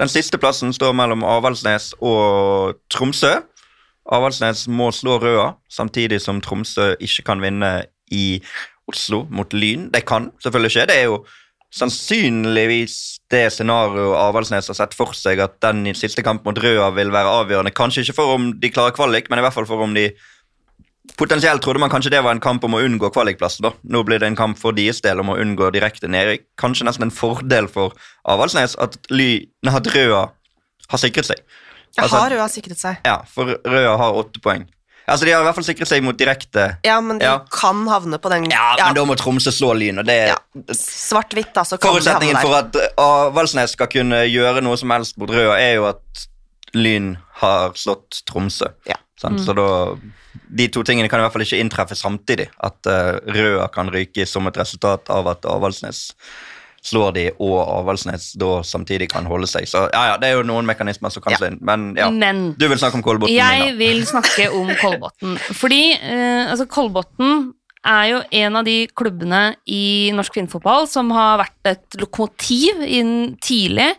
[0.00, 3.34] Den siste plassen står mellom Avaldsnes og Tromsø.
[4.10, 7.72] Avaldsnes må slå Røa, samtidig som Tromsø ikke kan vinne
[8.10, 8.42] i
[8.90, 9.88] Oslo mot Lyn.
[9.92, 10.88] Det kan selvfølgelig skje.
[10.90, 11.22] Det er jo
[11.72, 12.96] sannsynligvis
[13.32, 17.32] det scenarioet Avaldsnes har sett for seg, at den siste kampen mot Røa vil være
[17.42, 17.72] avgjørende.
[17.76, 20.10] Kanskje ikke for om de klarer kvalik, men i hvert fall for om de
[21.18, 23.64] Potensielt trodde man kanskje det var en kamp om å unngå kvalikplassen.
[23.66, 23.72] da.
[23.82, 26.44] Nå blir det en kamp for deres del om å unngå direkte nedrykk.
[26.56, 27.92] Kanskje nesten en fordel for
[28.22, 30.22] Avaldsnes at, Ly, at Røa
[30.92, 31.42] har sikret seg.
[31.98, 33.02] Altså, har Røa sikret seg?
[33.04, 34.64] Ja, for Røa har åtte poeng.
[35.02, 37.40] Altså, De har i hvert fall sikret seg mot direkte Ja, men de ja.
[37.52, 38.86] kan havne på den Ja, ja.
[38.86, 39.98] men da må Tromsø slå Lyn.
[39.98, 40.36] og det ja.
[40.78, 45.30] Svart-hvitt, da, så kan Forutsetningen for at Avaldsnes skal kunne gjøre noe som helst mot
[45.32, 46.26] Røa, er jo at
[46.78, 48.70] Lyn har slått Tromsø.
[48.88, 48.96] Ja.
[49.22, 49.38] Mm.
[49.38, 49.66] Så da
[50.32, 52.48] De to tingene kan i hvert fall ikke inntreffe samtidig.
[52.64, 56.10] At uh, Røa kan ryke som et resultat av at Avaldsnes
[56.82, 59.68] slår de, og Avaldsnes da samtidig kan holde seg.
[59.70, 61.60] Så ja, ja, det er jo noen mekanismer som kan slå inn.
[61.62, 63.30] Men ja, Men, du vil snakke om Kolbotn?
[63.32, 63.78] Jeg Nina.
[63.78, 65.36] vil snakke om Kolbotn.
[65.54, 67.52] Fordi eh, altså Kolbotn
[67.86, 73.34] er jo en av de klubbene i norsk kvinnefotball som har vært et lokomotiv inn
[73.42, 73.92] tidlig,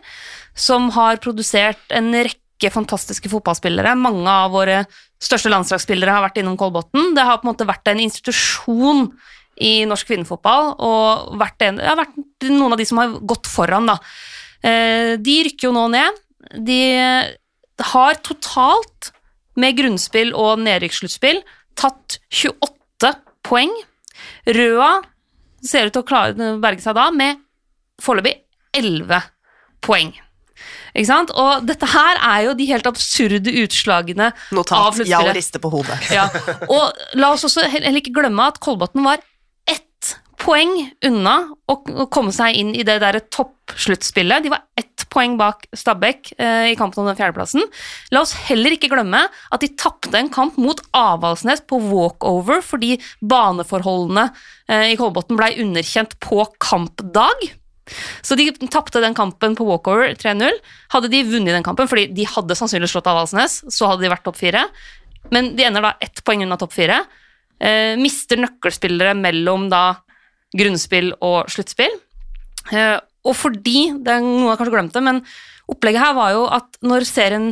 [0.56, 3.96] som har produsert en rekke fantastiske fotballspillere.
[3.98, 4.84] Mange av våre
[5.24, 7.12] største landslagsspillere har vært innom Kolbotn.
[7.16, 9.08] Det har på en måte vært en institusjon
[9.62, 12.16] i norsk kvinnefotball, og vært, en, ja, vært
[12.50, 13.98] noen av de som har gått foran, da.
[14.64, 16.22] Eh, de rykker jo nå ned.
[16.66, 16.80] De
[17.94, 19.12] har totalt,
[19.54, 21.44] med grunnspill og nedrykkssluttspill,
[21.78, 23.12] tatt 28
[23.46, 23.70] poeng.
[24.50, 24.90] Røa
[25.64, 27.38] ser ut til å klare å berge seg da med
[28.02, 28.34] foreløpig
[28.74, 29.30] 11
[29.84, 30.10] poeng.
[30.94, 31.32] Ikke sant?
[31.34, 35.10] Og dette her er jo de helt absurde utslagene Notat, av sluttspillet.
[35.10, 35.98] Ja, og riste på hodet.
[36.14, 36.26] Ja.
[36.70, 39.22] Og la oss også heller ikke glemme at Kolbotn var
[40.44, 40.72] poeng
[41.08, 41.34] unna
[41.70, 41.76] å,
[42.12, 44.44] komme seg inn i det derre toppsluttspillet.
[44.44, 47.64] De var ett poeng bak Stabæk eh, i kampen om den fjerdeplassen.
[48.12, 52.98] La oss heller ikke glemme at de tapte en kamp mot Avaldsnes på walkover fordi
[53.24, 54.28] baneforholdene
[54.68, 57.48] eh, i Kolbotn blei underkjent på kampdag.
[58.24, 60.60] Så de tapte den kampen på walkover 3-0.
[60.94, 64.24] Hadde de vunnet den kampen, fordi de hadde sannsynligvis slått Avaldsnes, så hadde de vært
[64.28, 64.64] topp fire.
[65.32, 67.02] Men de ender da ett poeng unna topp fire.
[67.64, 69.84] Eh, mister nøkkelspillere mellom da
[70.56, 71.98] grunnspill og sluttspill.
[72.72, 75.22] Eh, og fordi, det er noe jeg kanskje glemte, men
[75.72, 77.46] opplegget her var jo at når serien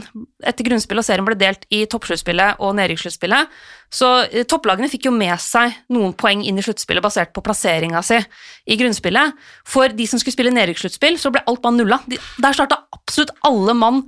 [0.45, 3.55] etter grunnspillet og serien ble delt i toppsluttspillet og nedrykkssluttspillet,
[3.93, 8.03] så eh, topplagene fikk jo med seg noen poeng inn i sluttspillet basert på plasseringa
[8.05, 8.21] si
[8.69, 9.39] i grunnspillet.
[9.69, 12.03] For de som skulle spille nedrykkssluttspill, så ble alt bare nulla.
[12.09, 14.05] Der starta absolutt alle mann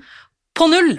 [0.54, 0.94] på null.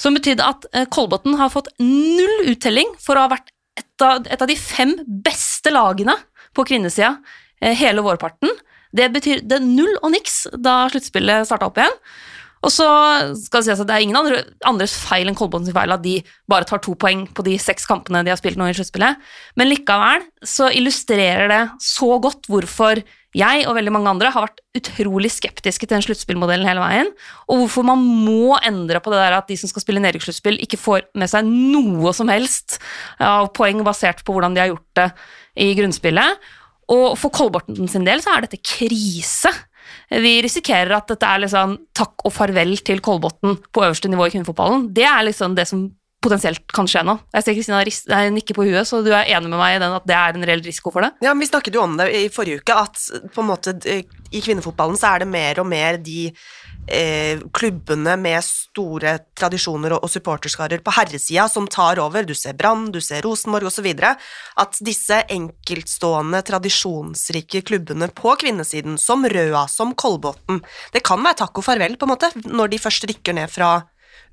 [0.00, 4.24] Som betydde at eh, Kolbotn har fått null uttelling for å ha vært et av,
[4.26, 6.16] et av de fem beste lagene
[6.56, 7.16] på kvinnesida
[7.60, 8.52] eh, hele vårparten.
[8.94, 11.96] Det betyr det null og niks da sluttspillet starta opp igjen.
[12.66, 12.86] Og så
[13.38, 16.16] skal det sies at det er ingen andre, andres feil enn Kolbotns feil at de
[16.50, 19.20] bare tar to poeng på de seks kampene de har spilt nå i sluttspillet,
[19.54, 23.04] men likevel så illustrerer det så godt hvorfor
[23.36, 27.10] jeg og veldig mange andre har vært utrolig skeptiske til den sluttspillmodellen hele veien,
[27.48, 30.80] og hvorfor man må endre på det der at de som skal spille nedrykkssluttspill, ikke
[30.80, 32.78] får med seg noe som helst
[33.20, 35.08] av poeng basert på hvordan de har gjort det
[35.60, 36.48] i grunnspillet.
[36.94, 39.52] Og for Kolbotn sin del så er dette krise.
[40.08, 44.32] Vi risikerer at dette er liksom takk og farvel til Kolbotn på øverste nivå i
[44.32, 44.88] kvinnefotballen.
[44.96, 45.84] Det er liksom det som
[46.24, 47.14] potensielt kan skje nå.
[47.36, 50.06] Jeg ser Kristina nikker på huet, så du er enig med meg i den at
[50.08, 51.12] det er en reell risiko for det?
[51.22, 53.04] Ja, men Vi snakket jo om det i forrige uke, at
[53.34, 54.02] på en måte eh,
[54.34, 56.26] i kvinnefotballen så er det mer og mer de
[56.90, 62.26] eh, klubbene med store tradisjoner og, og supporterskarer på herresida som tar over.
[62.26, 63.86] Du ser Brann, du ser Rosenborg osv.
[64.58, 70.64] At disse enkeltstående, tradisjonsrike klubbene på kvinnesiden, som Røa, som Kolbotn,
[70.94, 73.78] det kan være takk og farvel, på en måte, når de først rykker ned fra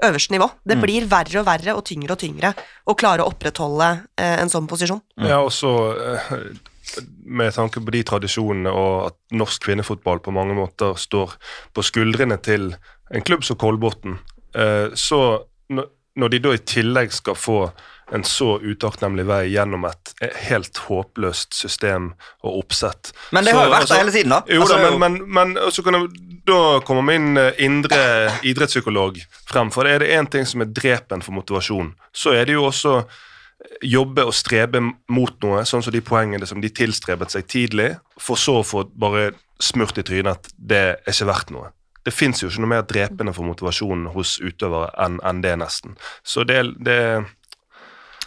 [0.04, 0.50] øverste nivå.
[0.66, 2.54] Det blir verre og verre og tyngre og tyngre
[2.86, 5.02] å klare å opprettholde eh, en sånn posisjon.
[5.18, 6.36] Ja, og så eh,
[7.26, 11.34] med tanke på de tradisjonene og at norsk kvinnefotball på mange måter står
[11.74, 12.74] på skuldrene til
[13.14, 14.18] en klubb som Kolbotn,
[14.56, 15.92] eh, så når-
[16.32, 17.72] de da i tillegg skal få
[18.14, 20.14] en så utakknemlig vei gjennom et
[20.46, 22.14] helt håpløst system
[22.44, 24.42] og oppsett Men det så- har jo vært altså- der hele tiden, da.
[24.48, 26.10] Jo Altså, da, men, men, men så kan jeg,
[26.46, 28.00] da kommer min eh, indre
[28.46, 29.18] idrettspsykolog
[29.50, 29.72] frem.
[29.74, 33.00] For er det én ting som er drepen for motivasjon, så er det jo også
[33.86, 38.38] jobbe og strebe mot noe, sånn som de poengene som de tilstrebet seg tidlig, for
[38.38, 39.32] så å få bare
[39.64, 41.72] smurt i trynet at det er ikke verdt noe.
[42.06, 45.96] Det fins jo ikke noe mer drepende for motivasjonen hos utøvere enn enn det, nesten.
[46.22, 47.00] Så det, det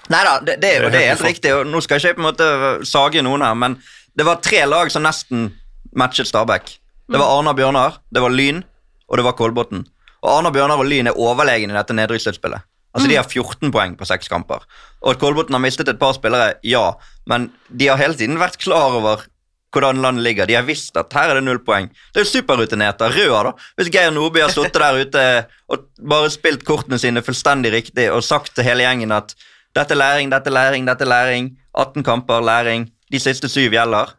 [0.08, 1.52] Nei da, det, det, er jo- Det er helt riktig.
[1.54, 3.76] og Nå skal jeg ikke på en måte sage noen her, men
[4.16, 5.50] det var tre lag som nesten
[5.94, 6.78] matchet Stabæk.
[7.08, 8.62] Det var Arna Bjørnar, det var Lyn,
[9.08, 9.86] og det var Kolbotn.
[10.22, 12.66] Og Arna Bjørnar og Lyn er overlegne i dette nedrykkssluttspillet.
[12.92, 14.64] Altså, De har 14 poeng på seks kamper.
[15.04, 16.92] Og at Kolbotn har mistet et par spillere, ja,
[17.30, 19.24] men de har hele tiden vært klar over
[19.72, 20.48] hvordan landet ligger.
[20.48, 21.90] De har visst at her er det null poeng.
[22.12, 23.52] Det er jo superrutinert av Røa, da.
[23.76, 25.24] Hvis Geir Nordby har sittet der ute
[25.68, 29.36] og bare spilt kortene sine fullstendig riktig og sagt til hele gjengen at
[29.76, 31.50] dette er læring, dette er læring, dette er læring.
[31.76, 32.88] 18 kamper, læring.
[33.12, 34.16] De siste syv gjelder.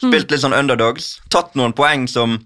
[0.00, 1.18] Spilt litt sånn underdogs.
[1.32, 2.38] Tatt noen poeng som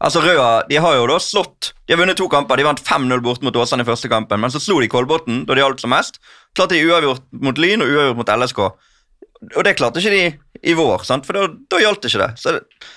[0.00, 2.56] Altså Røa de har jo da slått De har vunnet to kamper.
[2.56, 5.56] De vant 5-0 bort mot Åsane i første kampen, men så slo de Kolbotn da
[5.58, 6.16] de holdt som mest.
[6.56, 8.62] Klarte de uavgjort mot Lyn og uavgjort mot LSK.
[9.50, 10.24] Og det klarte ikke de
[10.70, 11.28] i vår, sant?
[11.28, 12.30] for da, da gjaldt ikke det.
[12.40, 12.88] Så det,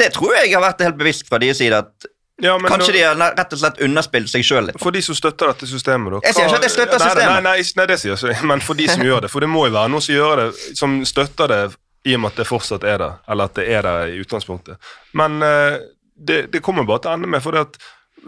[0.00, 2.08] det tror jeg har vært helt bevisst fra deres side, at
[2.44, 4.80] ja, men kanskje nå, de har rett og slett underspilt seg sjøl litt.
[4.82, 7.32] For de som støtter dette systemet, da Jeg sier ikke at jeg støtter nei, systemet.
[7.32, 9.32] Nei, nei, nei, det sier jeg ikke, men for de som gjør det.
[9.32, 11.60] For det må jo være noen som gjør det, som støtter det
[12.06, 14.78] i og med at det fortsatt er der, eller at det er der i utgangspunktet.
[15.18, 15.78] Men eh,
[16.16, 17.78] det, det kommer bare til å ende med, for det at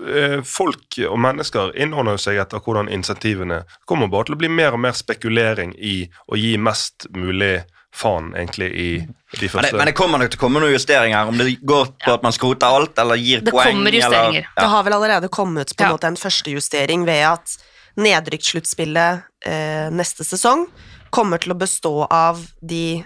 [0.03, 4.75] eh, folk og mennesker innordner seg etter hvordan insentivene kommer bare til å bli mer
[4.77, 7.61] og mer spekulering i å gi mest mulig
[7.99, 10.75] faen, egentlig, i de Men det, første men det kommer nok til å komme noen
[10.75, 13.73] justeringer, om det går på at man skroter alt eller gir Det poeng.
[13.73, 14.45] kommer justeringer.
[14.45, 15.95] Eller, Det har vel allerede kommet på en Ja.
[15.97, 17.57] måte en første justering ved at
[17.99, 20.67] nedrykkssluttspillet eh, neste sesong
[21.11, 23.03] kommer til å bestå av de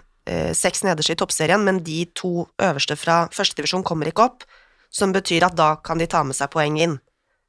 [0.55, 4.45] seks nederste i toppserien, men de to øverste fra førstedivisjon kommer ikke opp,
[4.93, 6.99] som betyr at da kan de ta med seg poeng inn.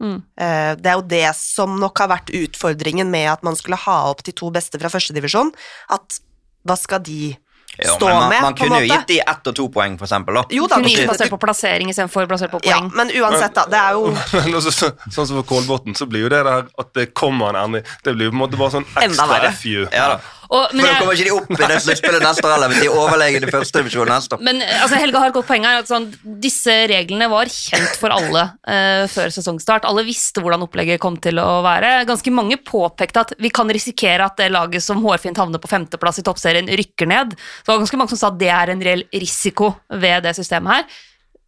[0.04, 0.18] Mm.
[0.40, 4.02] Eh, det er jo det som nok har vært utfordringen med at man skulle ha
[4.10, 5.54] opp de to beste fra førstedivisjon,
[5.96, 6.20] at
[6.68, 7.36] hva skal de
[7.74, 9.96] Jo, stå man, med, man på en kunne jo gitt de ett og to poeng,
[9.98, 10.38] for eksempel.
[10.38, 10.44] Da.
[10.54, 12.70] Jo da, Kunne gitt basert på plassering istedenfor basert på poeng.
[12.70, 13.64] ja, men uansett, da.
[13.72, 14.12] Det er jo
[14.44, 17.50] Men også, så, sånn som for Kolbotn, så blir jo det der at det kommer
[17.50, 19.54] en endring Det blir jo på en måte bare sånn ekstra.
[19.58, 19.88] FU.
[19.88, 20.20] Ja, da.
[20.54, 22.84] Og, For men da kommer ikke de opp i det sluttspillet neste år heller, hvis
[22.84, 24.44] de er overlegen i første divisjon neste år.
[24.46, 25.80] Men altså, Helge har et godt poeng her.
[25.90, 26.06] Sånn,
[26.44, 29.88] disse reglene var kjent for alle uh, før sesongstart.
[29.90, 31.96] Alle visste hvordan opplegget kom til å være.
[32.10, 36.22] Ganske mange påpekte at vi kan risikere at det laget som hårfint havner på femteplass
[36.22, 37.34] i toppserien, rykker ned.
[37.34, 40.36] Så det var ganske mange som sa at det er en reell risiko ved det
[40.38, 41.02] systemet her.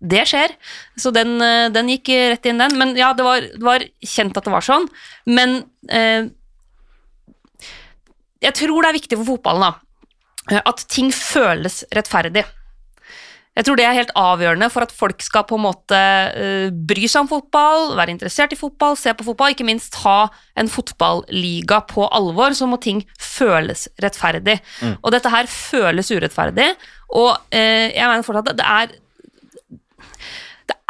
[0.05, 0.51] Det skjer,
[0.99, 2.75] så den, eh, den gikk rett inn, den.
[2.77, 4.89] Men ja, det var, det var kjent at det var sånn.
[5.29, 6.27] Men eh,
[8.43, 9.73] jeg tror det er viktig for fotballen da,
[10.51, 12.45] eh, at ting føles rettferdig.
[13.55, 17.07] Jeg tror det er helt avgjørende for at folk skal på en måte eh, bry
[17.07, 20.25] seg om fotball, være interessert i fotball, se på fotball, ikke minst ha
[20.59, 24.57] en fotballiga på alvor, så må ting føles rettferdig.
[24.99, 26.67] Og dette her føles urettferdig,
[27.15, 28.99] og eh, jeg mener fortsatt at det er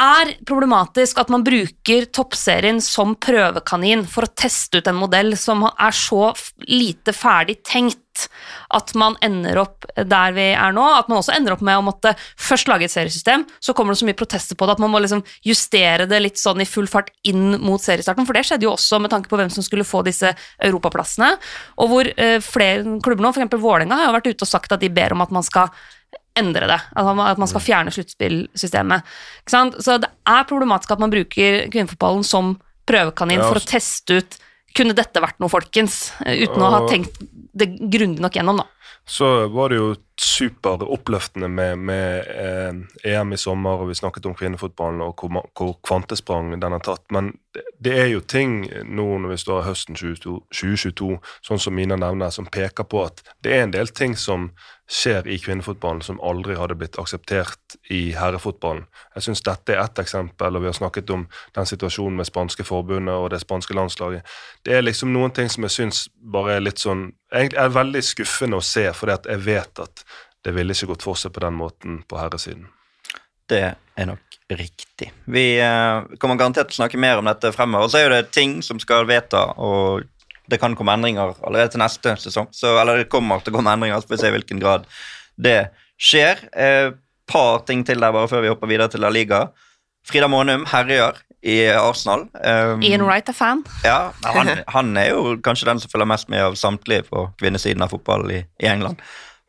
[0.01, 5.63] er problematisk at man bruker toppserien som prøvekanin for å teste ut en modell som
[5.69, 6.33] er så
[6.67, 8.01] lite ferdig tenkt
[8.75, 10.83] at man ender opp der vi er nå.
[10.83, 14.01] At man også ender opp med å måtte først lage et seriesystem, så kommer det
[14.01, 16.87] så mye protester på det at man må liksom justere det litt sånn i full
[16.91, 18.27] fart inn mot seriestarten.
[18.27, 20.31] For det skjedde jo også med tanke på hvem som skulle få disse
[20.63, 21.33] europaplassene.
[21.83, 23.59] Og hvor eh, flere klubber nå, f.eks.
[23.59, 25.71] Vålerenga, har jo vært ute og sagt at de ber om at man skal
[26.37, 26.79] endre det.
[26.95, 29.15] At man, skal fjerne sluttspillsystemet.
[29.47, 32.55] Så det er problematisk at man bruker kvinnefotballen som
[32.85, 34.37] prøvekanin Ja, for å altså- teste ut
[34.75, 36.11] kunne dette vært noe, folkens?
[36.19, 37.21] Uten Uten å ha tenkt
[37.55, 38.65] det grundig nok gjennom, da.
[39.07, 44.33] Så var det jo superoppløftende med, med eh, EM i sommer, og vi snakket om
[44.33, 47.03] kvinnefotballen og hvor, hvor kvantesprang den har tatt.
[47.13, 47.35] Men
[47.77, 51.11] det, er jo ting nå når vi står i høsten 2022, 2022,
[51.45, 54.49] sånn som Mina nevner, som peker på at det er en del ting som
[54.91, 58.85] skjer i kvinnefotballen som aldri hadde blitt akseptert i herrefotballen.
[59.15, 61.25] Jeg syns dette er ett eksempel, og vi har snakket om
[61.57, 64.27] den situasjonen med spanske forbundet og det spanske landslaget.
[64.65, 68.01] Det er liksom noen ting som jeg syns bare er litt sånn Egentlig er veldig
[68.05, 70.03] skuffende å se, fordi at jeg vet at
[70.45, 72.69] det ville ikke gått for seg på den måten på herresiden.
[73.49, 75.09] Det er nok riktig.
[75.25, 77.89] Vi eh, kommer garantert til å snakke mer om dette fremover.
[77.91, 80.05] Så er det ting som skal vedta, og
[80.51, 82.49] det kan komme endringer allerede til neste sesong.
[82.53, 84.87] Så, eller det kommer til å komme endringer, så får vi se i hvilken grad
[85.35, 85.59] det
[86.01, 86.41] skjer.
[86.53, 86.89] Eh,
[87.29, 89.47] par ting til der bare før vi hopper videre til La Liga.
[90.05, 92.27] Frida Månum herjer i Arsenal.
[92.41, 93.63] Um, Ian Wright er fan.
[93.85, 97.85] Ja, han, han er jo kanskje den som følger mest med av samtlige på kvinnesiden
[97.85, 99.01] av fotball i, i England.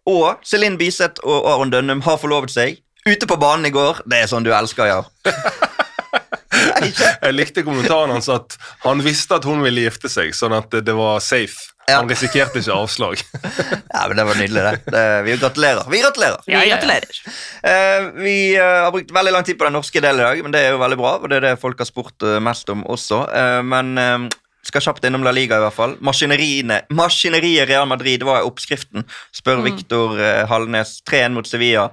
[0.06, 2.80] Og Celine Biseth og Aron Dønnum har forlovet seg.
[3.06, 4.02] Ute på banen i går.
[4.08, 5.00] Det er sånn du elsker, ja.
[6.82, 10.94] Jeg likte kommentaren hans at han visste at hun ville gifte seg, sånn at det,
[10.96, 11.72] var safe.
[11.86, 12.00] Ja.
[12.00, 13.20] Han risikerte ikke avslag.
[13.94, 14.94] ja, men Det var nydelig, det.
[14.94, 15.90] det vi gratulerer.
[15.90, 16.40] Vi gratulerer.
[16.46, 17.20] Vi gratulerer.
[17.62, 20.56] Eh, vi eh, har brukt veldig lang tid på den norske delen i dag, men
[20.56, 21.14] det er jo veldig bra.
[21.20, 23.22] Og det er det folk har spurt eh, mest om også.
[23.30, 24.26] Eh, men eh,
[24.66, 25.96] skal kjapt innom La Liga, i hvert fall.
[26.02, 30.98] Maskineriet Real Madrid var oppskriften, spør Viktor eh, Hallnes.
[31.06, 31.90] 3-1 mot Sevilla.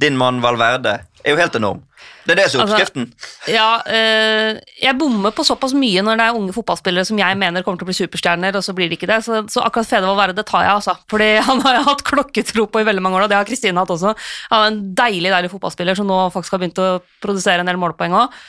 [0.00, 1.82] Din mann Valverde er jo helt enorm.
[2.22, 3.08] Det er det som er Altså, oppskriften.
[3.50, 7.66] Ja, øh, jeg bommer på såpass mye når det er unge fotballspillere som jeg mener
[7.66, 9.20] kommer til å bli superstjerner, og så blir de ikke det.
[9.26, 10.96] Så, så akkurat Fede Valverde tar jeg, altså.
[11.10, 13.94] Fordi han har hatt klokketro på i veldig mange år, og det har Kristine hatt
[13.94, 14.14] også.
[14.52, 16.90] Han er en deilig, deilig fotballspiller som nå faktisk har begynt å
[17.22, 18.42] produsere en del målpoeng òg.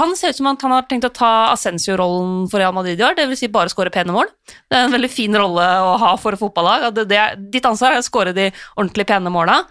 [0.00, 3.04] han ser ut som at han har tenkt å ta Ascensio-rollen for Real Madrid i
[3.04, 3.40] år, dvs.
[3.40, 4.28] Si bare skåre pene mål.
[4.68, 6.90] Det er en veldig fin rolle å ha for et fotballag.
[6.96, 9.62] Det, det, ditt ansvar er å skåre de ordentlig pene måla.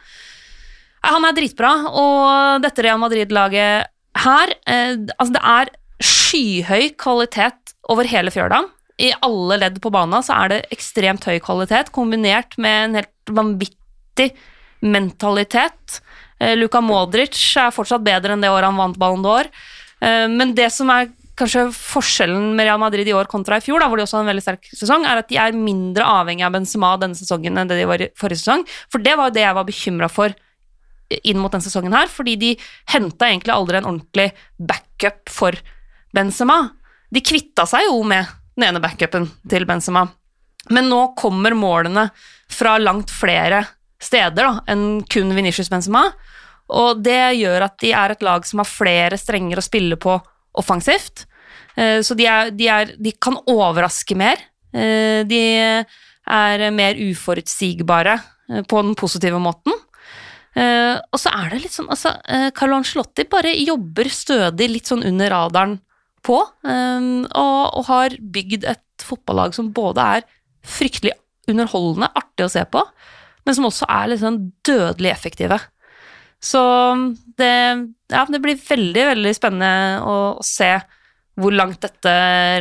[1.06, 3.92] Han er dritbra, og dette Real Madrid-laget
[4.26, 5.74] her eh, Altså, det er
[6.06, 8.64] skyhøy kvalitet over hele fjøla.
[9.02, 13.34] I alle ledd på banen så er det ekstremt høy kvalitet, kombinert med en helt
[13.38, 14.30] vanvittig
[14.86, 16.00] mentalitet.
[16.40, 19.52] Eh, Luka Modric er fortsatt bedre enn det året han vant Ballon d'Or.
[20.02, 23.82] Eh, men det som er kanskje forskjellen med Real Madrid i år kontra i fjor,
[23.84, 26.46] da, hvor de også hadde en veldig sterk sesong, er at de er mindre avhengig
[26.48, 28.64] av Benzema denne sesongen enn det de var i forrige sesong.
[28.92, 30.36] For det var jo det jeg var bekymra for
[31.24, 32.52] inn mot denne sesongen her, fordi de
[32.94, 35.58] henta egentlig aldri en ordentlig backup for
[36.16, 36.62] Benzema.
[37.14, 38.26] De kvitta seg jo med
[38.56, 40.08] den ene backupen til Benzema,
[40.74, 42.08] men nå kommer målene
[42.50, 43.64] fra langt flere
[44.02, 46.08] steder da, enn kun Venitius Benzema,
[46.74, 50.16] og det gjør at de er et lag som har flere strenger å spille på
[50.58, 51.28] offensivt.
[51.78, 54.40] Eh, Så de, er, de, er, de kan overraske mer.
[54.74, 55.42] Eh, De
[56.26, 58.16] er mer uforutsigbare
[58.50, 59.76] eh, på den positive måten.
[60.56, 64.88] Eh, og så er det litt sånn altså, uh, Carlo Ancelotti bare jobber stødig litt
[64.88, 65.74] sånn under radaren
[66.24, 70.28] på, um, og, og har bygd et fotballag som både er
[70.66, 71.12] fryktelig
[71.52, 72.82] underholdende, artig å se på,
[73.46, 75.60] men som også er litt sånn dødelig effektive.
[76.42, 76.62] Så
[77.38, 77.52] det,
[78.14, 80.72] ja, det blir veldig, veldig spennende å, å se
[81.36, 82.12] hvor langt dette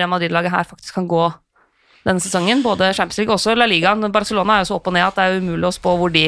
[0.00, 1.28] Real Madrid-laget her faktisk kan gå
[2.04, 2.62] denne sesongen.
[2.64, 3.94] Både Champions League og også La Liga.
[4.12, 6.26] Barcelona er jo så opp og ned at det er umulig å spå hvor de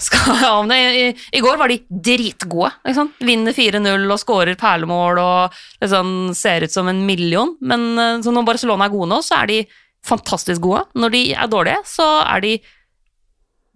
[0.00, 0.76] skal havne.
[0.76, 2.72] I, i, I går var de dritgode.
[2.96, 3.18] Sant?
[3.24, 7.54] Vinner 4-0 og skårer perlemål og liksom ser ut som en million.
[7.60, 9.60] Men eh, når Barcelona er gode nå, så er de
[10.06, 10.86] fantastisk gode.
[10.96, 12.56] Når de er dårlige, så er de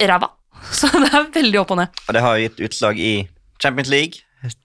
[0.04, 0.32] ræva.
[0.72, 2.04] Så det er veldig opp og ned.
[2.08, 3.14] Og det har gitt utslag i
[3.60, 4.23] Champions League.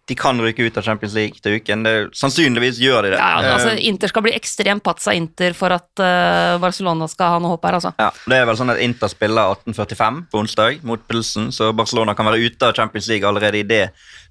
[0.09, 1.83] De kan ryke ut av Champions League til uken.
[1.85, 3.19] Det, sannsynligvis gjør de det.
[3.21, 7.39] Ja, altså, Eh, Inter skal bli ekstremt patsa Inter for at uh, Barcelona skal ha
[7.43, 7.93] noe håp her, altså.
[8.01, 12.15] Ja, Det er vel sånn at Inter spiller 18.45 på onsdag mot Pilsen, så Barcelona
[12.17, 13.85] kan være ute av Champions League allerede i det.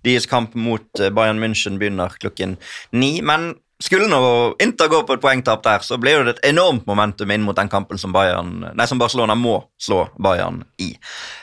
[0.05, 2.59] Deres kamp mot eh, Bayern München begynner klokken
[2.93, 3.21] ni.
[3.23, 4.21] Men skulle nå
[4.63, 7.71] Inter gå på et poengtap der, så blir det et enormt momentum inn mot den
[7.71, 10.91] kampen som, Bayern, nei, som Barcelona må slå Bayern i.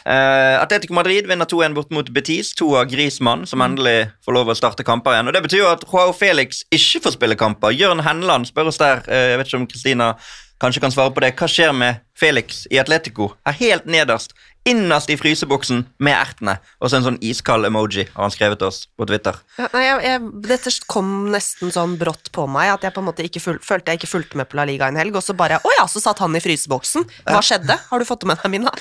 [0.03, 4.51] Uh, Atletico Madrid vinner 2-1 bort mot Betis, to av Grismann, som endelig får lov
[4.51, 5.31] å starte kamper igjen.
[5.31, 7.75] Og Det betyr jo at Joao Felix ikke får spille kamper.
[7.75, 10.15] Jørn Henland spør oss der, uh, jeg vet ikke om Kristina
[10.59, 11.33] kanskje kan svare på det.
[11.39, 13.31] Hva skjer med Felix i Atletico?
[13.47, 14.35] Er helt nederst,
[14.65, 16.55] innerst i fryseboksen med ertene.
[16.81, 19.37] Og så en sånn iskald emoji har han skrevet til oss på Twitter.
[19.59, 23.09] Ja, nei, jeg, jeg, dette kom nesten sånn brått på meg at jeg på en
[23.11, 25.37] måte ikke ful, følte jeg ikke fulgte med på La Liga en helg, og så
[25.37, 27.05] bare Å ja, så satt han i fryseboksen.
[27.29, 27.77] Hva skjedde?
[27.91, 28.73] Har du fått det med deg, Mina?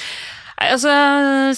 [0.54, 0.90] Nei, Altså,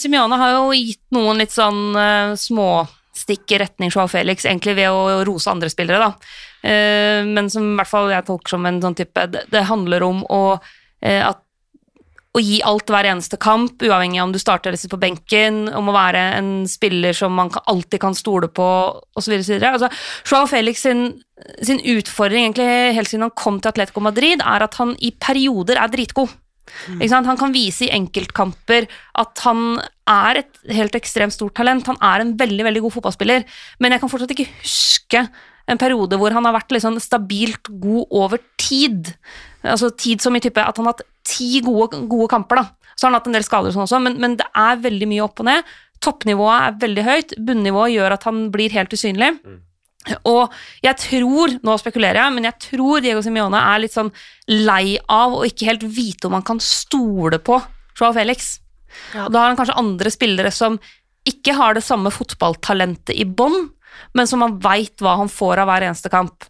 [0.01, 4.77] Simione har jo gitt noen litt sånn uh, små stikk i retning Joao Felix, egentlig
[4.79, 6.37] ved å rose andre spillere, da.
[6.67, 10.03] Eh, men som i hvert fall jeg tolker som en sånn type Det, det handler
[10.03, 10.59] om å,
[11.05, 11.43] eh, at,
[12.37, 15.63] å gi alt hver eneste kamp, uavhengig av om du starter eller sitter på benken,
[15.73, 18.67] om å være en spiller som man alltid kan stole på,
[19.17, 19.37] osv.
[19.41, 19.89] Altså,
[20.29, 21.07] Joao Felix sin,
[21.65, 25.81] sin utfordring egentlig helt siden han kom til Atletico Madrid, er at han i perioder
[25.81, 26.35] er dritgod.
[26.97, 27.29] Ikke sant?
[27.31, 28.89] Han kan vise i enkeltkamper
[29.23, 29.79] at han
[30.11, 31.87] er et helt ekstremt stort talent.
[31.89, 33.47] Han er en veldig veldig god fotballspiller,
[33.81, 35.23] men jeg kan fortsatt ikke huske
[35.67, 39.15] en periode hvor han har vært liksom stabilt god over tid.
[39.67, 42.93] Altså tid som i type at han har hatt ti gode, gode kamper, da.
[42.97, 45.09] Så har han hatt en del skader og sånn også, men, men det er veldig
[45.11, 45.71] mye opp og ned.
[46.05, 49.33] Toppnivået er veldig høyt, bunnivået gjør at han blir helt usynlig.
[50.29, 50.53] Og
[50.85, 54.13] jeg tror, nå spekulerer jeg, men jeg tror Diego Simione er litt sånn
[54.53, 57.59] lei av å ikke helt vite om han kan stole på
[57.99, 58.57] Joao Felix.
[59.25, 60.79] Og da har han kanskje andre spillere som
[61.27, 63.67] ikke har det samme fotballtalentet i bånn,
[64.15, 66.47] men som han veit hva han får av hver eneste kamp.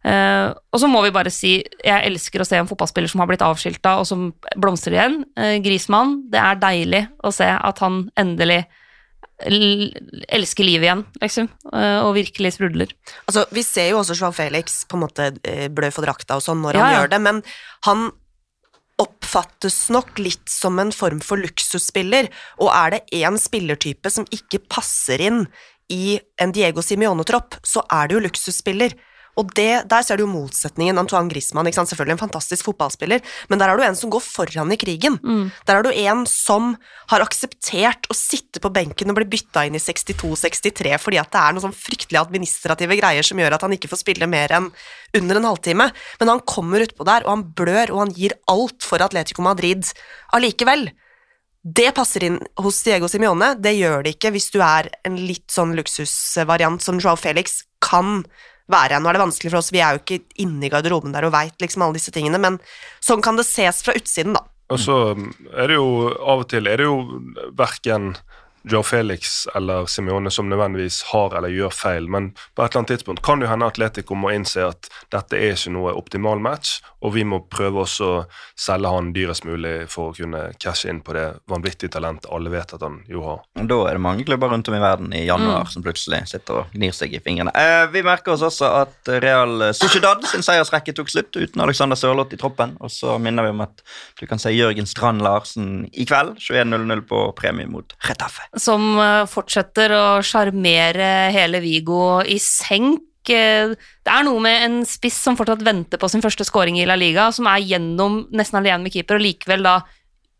[0.00, 3.28] Eh, og så må vi bare si jeg elsker å se en fotballspiller som har
[3.28, 5.18] blitt avskilta, og som blomstrer igjen.
[5.38, 8.62] Uh, Grismann, det er deilig å se at han endelig
[9.40, 12.90] elsker livet igjen, liksom, uh, og virkelig sprudler.
[13.24, 16.44] Altså, vi ser jo også Joan Felix på en måte eh, blø for drakta og
[16.44, 16.98] sånn når han Ja, ja.
[17.00, 17.40] gjør det, men
[17.88, 18.10] han
[19.00, 22.28] oppfattes nok litt som en form for luksusspiller,
[22.60, 25.46] og er det én spillertype som ikke passer inn
[25.90, 28.92] i en Diego Simione-tropp, så er det jo luksusspiller.
[29.38, 30.98] Og det, der ser du jo motsetningen.
[30.98, 31.90] Antoine Griezmann, ikke sant?
[31.90, 35.18] selvfølgelig en fantastisk fotballspiller, men der er du en som går foran i krigen.
[35.66, 36.76] Der er du en som
[37.10, 41.40] har akseptert å sitte på benken og bli bytta inn i 62-63 fordi at det
[41.40, 44.70] er noen sånn fryktelig administrative greier som gjør at han ikke får spille mer enn
[45.16, 45.90] under en halvtime.
[46.20, 49.86] Men han kommer utpå der, og han blør, og han gir alt for Atletico Madrid
[50.36, 50.90] allikevel.
[51.60, 55.50] Det passer inn hos Diego Simione, det gjør det ikke hvis du er en litt
[55.52, 58.22] sånn luksusvariant som Joao Felix kan
[58.72, 59.00] være.
[59.00, 61.34] Nå er det vanskelig for oss, vi er jo ikke inne i garderoben der og
[61.34, 62.58] veit liksom alle disse tingene, men
[63.04, 64.44] sånn kan det ses fra utsiden, da.
[64.70, 64.96] Og så
[65.58, 67.00] er det jo av og til er det jo
[67.58, 68.12] verken
[68.62, 72.92] Joe Felix eller Simione som nødvendigvis har eller gjør feil, men på et eller annet
[72.94, 76.80] tidspunkt kan det jo hende Atletico må innse at dette er ikke noe optimal match,
[77.00, 78.18] og vi må prøve også å
[78.58, 82.74] selge han dyrest mulig for å kunne cashe inn på det vanvittige talentet alle vet
[82.76, 83.40] at han jo har.
[83.56, 86.62] Og Da er det mange klubber rundt om i verden i januar som plutselig sitter
[86.62, 87.54] og gnir seg i fingrene.
[87.56, 92.34] Eh, vi merker oss også at Real Sociedad sin seiersrekke tok slutt uten Alexander Sørloth
[92.36, 92.76] i troppen.
[92.84, 93.84] Og så minner vi om at
[94.20, 98.49] du kan se Jørgen Strand Larsen i kveld 21.00 på premie mot Retafe.
[98.58, 103.04] Som eh, fortsetter å sjarmere hele Vigo i senk.
[103.30, 106.86] Eh, Det er noe med en spiss som fortsatt venter på sin første skåring i
[106.88, 109.80] La Liga, som er gjennom nesten alene med keeper, og likevel da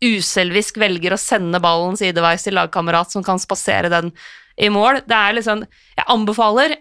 [0.01, 4.09] uselvisk velger å sende ballen sideveis til lagkamerat som kan spasere den
[4.57, 5.03] i mål.
[5.05, 5.65] Det er liksom
[5.97, 6.75] Jeg anbefaler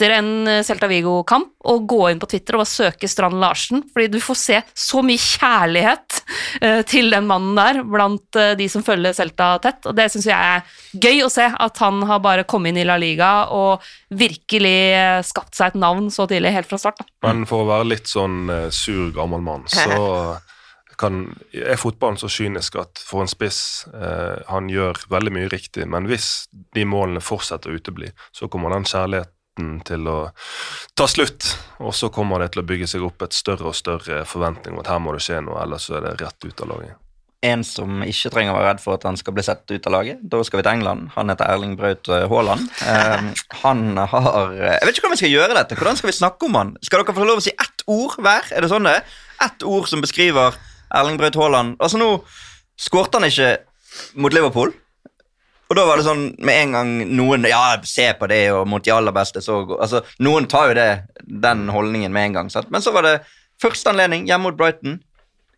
[0.00, 3.82] etter en eh, Celta Vigo-kamp å gå inn på Twitter og bare søke Strand Larsen,
[3.92, 6.20] fordi du får se så mye kjærlighet
[6.62, 10.28] eh, til den mannen der blant eh, de som følger Celta tett, og det syns
[10.30, 10.64] jeg er
[10.96, 13.84] gøy å se, at han har bare kommet inn i La Liga og
[14.16, 14.78] virkelig
[15.28, 17.02] skapt seg et navn så tidlig, helt fra start.
[17.02, 17.10] Da.
[17.28, 20.38] Men for å være litt sånn sur gammel mann, så
[21.00, 21.20] kan,
[21.52, 26.08] er fotballen så kynisk at for en spiss eh, Han gjør veldig mye riktig, men
[26.10, 29.36] hvis de målene fortsetter å utebli, så kommer den kjærligheten
[29.84, 30.18] til å
[30.96, 31.46] ta slutt,
[31.82, 34.82] og så kommer det til å bygge seg opp et større og større forventning om
[34.82, 36.98] at her må det skje noe, ellers er det rett ut av laget.
[37.40, 39.94] En som ikke trenger å være redd for at han skal bli sett ut av
[39.94, 40.18] laget.
[40.20, 41.06] Da skal vi til England.
[41.14, 42.66] Han heter Erling Braut eh, Haaland.
[42.84, 43.30] Um,
[43.62, 43.80] han
[44.12, 45.78] har Jeg vet ikke hvordan vi skal gjøre dette.
[45.78, 46.74] Hvordan skal vi snakke om han?
[46.84, 48.52] Skal dere få lov å si ett ord hver?
[48.52, 49.16] Er det sånn det er?
[49.46, 50.60] Ett ord som beskriver
[50.92, 51.80] Erling Braut Haaland.
[51.80, 52.10] Altså, nå
[52.76, 53.54] skårte han ikke
[54.20, 54.76] mot Liverpool.
[55.70, 58.82] Og da var det sånn med en gang noen Ja, se på det, og mot
[58.82, 60.88] de aller beste så Altså, Noen tar jo det,
[61.22, 62.50] den holdningen med en gang.
[62.50, 62.72] Sant?
[62.74, 63.20] Men så var det
[63.62, 64.98] første anledning hjemme mot Brighton.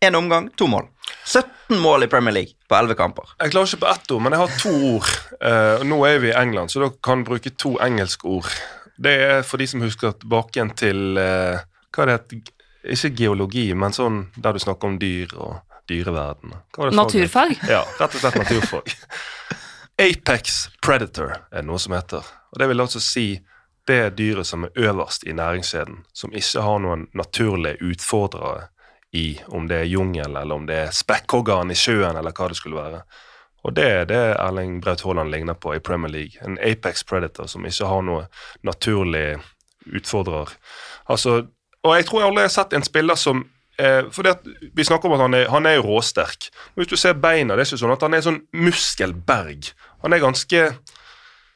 [0.03, 0.89] Én omgang, to mål.
[1.25, 3.33] 17 mål i Premier League på 11 kamper.
[3.39, 5.11] Jeg klarer ikke på ett ord, men jeg har to ord.
[5.39, 8.49] Uh, nå er vi i England, så da kan bruke to engelske ord.
[9.03, 11.63] Det er for de som husker tilbake igjen til uh,
[11.95, 12.35] Hva det het
[12.93, 16.53] Ikke geologi, men sånn der du snakker om dyr og dyreverden.
[16.75, 16.99] Hva var det?
[16.99, 17.55] Naturfag.
[17.71, 18.93] Ja, rett og slett naturfag.
[20.01, 22.25] Apex predator er noe som heter.
[22.53, 23.27] Og Det vil altså si
[23.87, 28.69] det dyret som er øverst i næringskjeden, som ikke har noen naturlige utfordrere
[29.13, 32.57] i om det er jungel, eller om det er spekkhoggeren i sjøen, eller hva det
[32.57, 33.01] skulle være.
[33.63, 36.41] Og det er det Erling Braut Haaland ligner på i Premier League.
[36.41, 38.25] En Apex Predator som ikke har noe
[38.63, 39.37] naturlig
[39.93, 40.49] utfordrer.
[41.09, 41.45] Altså,
[41.83, 43.45] og jeg tror jeg aldri har sett en spiller som
[43.79, 46.49] eh, fordi at Vi snakker om at han er, han er råsterk.
[46.75, 49.71] Hvis du ser beina, det er ikke sånn at han er sånn muskelberg.
[50.03, 50.63] Han er ganske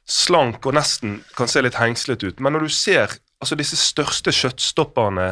[0.08, 2.40] slank og nesten kan se litt hengslet ut.
[2.40, 5.28] Men når du ser altså disse største kjøttstopperne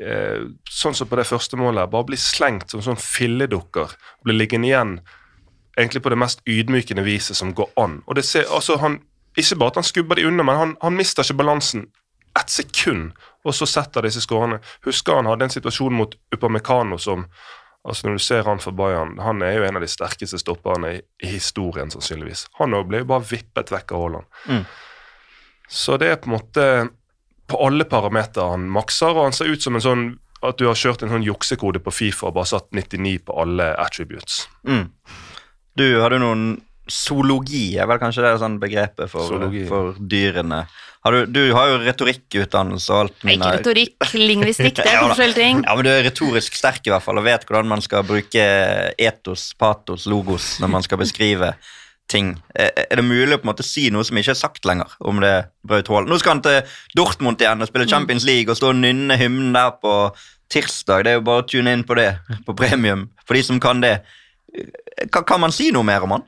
[0.00, 3.94] eh, sånn som på det første målet, bare bli slengt som sånn filledukker.
[4.24, 4.98] Blir liggende igjen
[5.78, 8.00] egentlig på det mest ydmykende viset som går an.
[8.06, 9.02] Og det ser, altså han,
[9.38, 11.84] Ikke bare at han skubber de unna, men han, han mister ikke balansen
[12.38, 13.12] ett sekund,
[13.48, 14.60] og så setter disse skårene.
[14.86, 17.26] Husker han hadde en situasjon mot Upamecano som
[17.88, 20.90] altså Når du ser han for Bayern, han er jo en av de sterkeste stopperne
[20.92, 22.48] i, i historien, sannsynligvis.
[22.58, 24.26] Han ble jo bare vippet vekk av Haaland.
[24.50, 24.64] Mm.
[25.68, 26.64] Så det er på en måte
[27.48, 30.02] På alle parametere han makser, og han ser ut som en sånn
[30.44, 33.70] at du har kjørt en sånn juksekode på Fifa og bare satt 99 på alle
[33.80, 34.42] attributes.
[34.68, 34.84] Mm.
[35.78, 36.44] Du hadde noen
[36.88, 40.62] Zoologi er vel kanskje det er sånn begrepet for, for dyrene.
[41.06, 43.18] Har du, du har jo retorikkutdannelse og alt.
[43.22, 45.64] Ikke retorikk, lingvistikk, det er Ja, forskjellige ting.
[45.64, 48.46] Ja, men Du er retorisk sterk i hvert fall og vet hvordan man skal bruke
[48.98, 51.52] etos, patos, logos når man skal beskrive
[52.08, 52.32] ting.
[52.56, 54.94] Er er det mulig å på en måte si noe som ikke er sagt lenger
[55.04, 55.32] om det
[55.68, 56.08] brøt hål?
[56.08, 56.60] Nå skal han til
[56.96, 59.94] Dortmund igjen og spille Champions League og stå og nynne hymnen der på
[60.50, 61.04] tirsdag.
[61.04, 62.10] Det er jo bare å tune inn på det
[62.46, 63.98] på premium for de som kan det.
[65.12, 66.24] Kan, kan man si noe mer om han?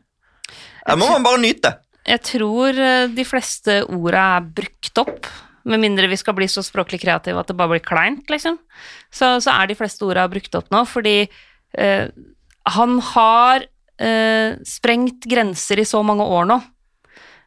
[0.86, 1.72] Eller må man bare nyte?
[2.08, 5.28] Jeg tror eh, de fleste orda er brukt opp,
[5.68, 8.56] med mindre vi skal bli så språklig kreative at det bare blir kleint, liksom.
[9.12, 11.18] Så, så er de fleste orda brukt opp nå, fordi
[11.76, 12.06] eh,
[12.74, 13.66] han har
[14.00, 16.60] eh, sprengt grenser i så mange år nå.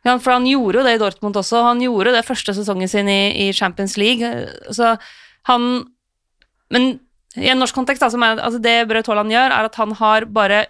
[0.03, 1.61] Ja, for han gjorde jo det i Dortmund også.
[1.63, 4.21] Han gjorde det første sesongen sin i, i Champions League.
[4.27, 4.93] eh, Så
[5.49, 5.87] han
[6.73, 6.99] Men
[7.39, 10.65] i en norsk kontekst, altså, altså det Braut Haaland gjør, er at han har bare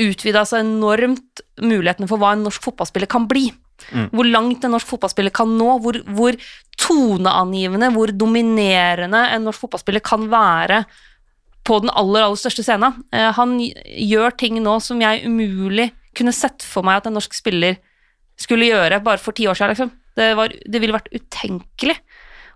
[0.00, 3.50] utvida så enormt mulighetene for hva en norsk fotballspiller kan bli.
[3.90, 6.36] Hvor langt en norsk fotballspiller kan nå, hvor, hvor
[6.80, 10.84] toneangivende, hvor dominerende en norsk fotballspiller kan være
[11.66, 13.02] på den aller, aller største scenen.
[13.14, 17.34] Eh, han gjør ting nå som jeg umulig kunne sett for meg at en norsk
[17.36, 17.78] spiller
[18.40, 19.74] skulle gjøre bare for ti år siden.
[19.74, 19.92] Liksom.
[20.18, 21.96] Det, var, det ville vært utenkelig.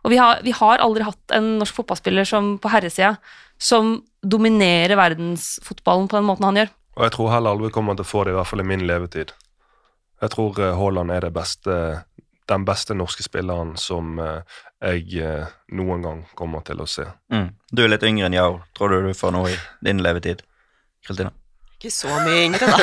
[0.04, 3.16] Og vi har, vi har aldri hatt en norsk fotballspiller som på herresida
[3.58, 3.96] som
[4.26, 6.74] dominerer verdensfotballen på den måten han gjør.
[6.96, 8.86] Og jeg tror heller aldri kommer til å få det, i hvert fall i min
[8.88, 9.32] levetid.
[10.22, 11.74] Jeg tror eh, Haaland er det beste,
[12.48, 17.04] den beste norske spilleren som eh, jeg eh, noen gang kommer til å se.
[17.32, 17.50] Mm.
[17.72, 18.62] Du er litt yngre enn Jao.
[18.76, 20.40] Tror du du får noe i din levetid?
[21.04, 21.34] Kristina?
[21.76, 22.78] Ikke så mye yngre, da.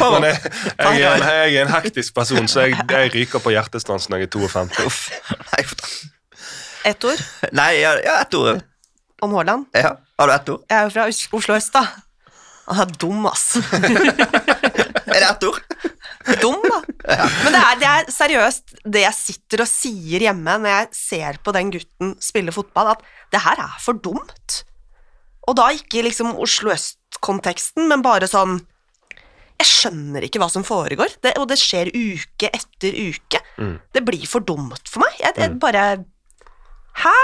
[0.18, 3.54] Men jeg, jeg, er en, jeg er en hektisk person, så jeg, jeg ryker på
[3.54, 4.88] hjertestans når jeg er 52.
[4.88, 5.04] Uff.
[6.88, 7.22] Ett ord
[7.54, 8.60] Nei ja, ja, ett ord.
[9.22, 9.70] om Haaland.
[9.78, 9.94] Ja.
[10.18, 10.66] Har du ett ord?
[10.66, 11.86] Jeg er jo fra Oslo øst, da.
[12.68, 13.46] Han er dum, ass.
[15.08, 15.60] Er det ett ord?
[16.42, 16.80] Dum, da.
[17.44, 21.38] Men det er, det er seriøst det jeg sitter og sier hjemme når jeg ser
[21.44, 24.58] på den gutten spille fotball, at det her er for dumt.
[25.48, 28.58] Og da ikke liksom Oslo øst-konteksten, men bare sånn
[29.58, 33.40] Jeg skjønner ikke hva som foregår, det, og det skjer uke etter uke.
[33.96, 35.16] Det blir for dumt for meg.
[35.24, 35.86] Jeg, jeg bare
[36.98, 37.14] Hæ?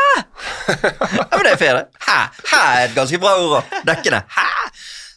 [0.71, 1.87] Ja, men det er fair, det.
[2.07, 2.19] Hæ?
[2.51, 4.21] Hæ er et ganske bra ord å dekke det.
[4.35, 4.49] Hæ?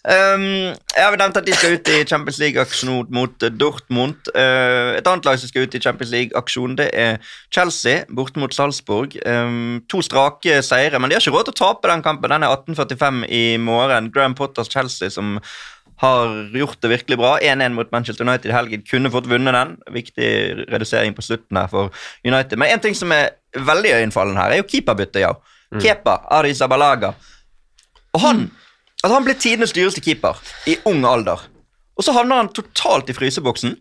[0.07, 4.29] Um, jeg har nevnt at de skal ut i Champions League-aksjon mot Dortmund.
[4.31, 7.17] Uh, et annet lag som skal ut i Champions League-aksjon, det er
[7.51, 9.17] Chelsea borte mot Salzburg.
[9.27, 12.31] Um, to strake seire, men de har ikke råd til å tape den kampen.
[12.31, 14.07] Den er 18.45 i morgen.
[14.15, 15.41] Graham Potters Chelsea som
[15.99, 17.33] har gjort det virkelig bra.
[17.43, 18.85] 1-1 mot Manchester United i helgen.
[18.87, 19.73] Kunne fått vunnet den.
[19.91, 20.29] Viktig
[20.71, 21.91] redusering på slutten her for
[22.23, 22.55] United.
[22.55, 25.33] Men en ting som er veldig øyenfallende her, er jo keeperbyttet, ja.
[25.81, 27.11] Kepa Arizabalaga.
[28.15, 28.45] Og han
[29.03, 31.43] altså han ble tidenes dyreste keeper i ung alder.
[31.97, 33.75] Og så havner han totalt i fryseboksen,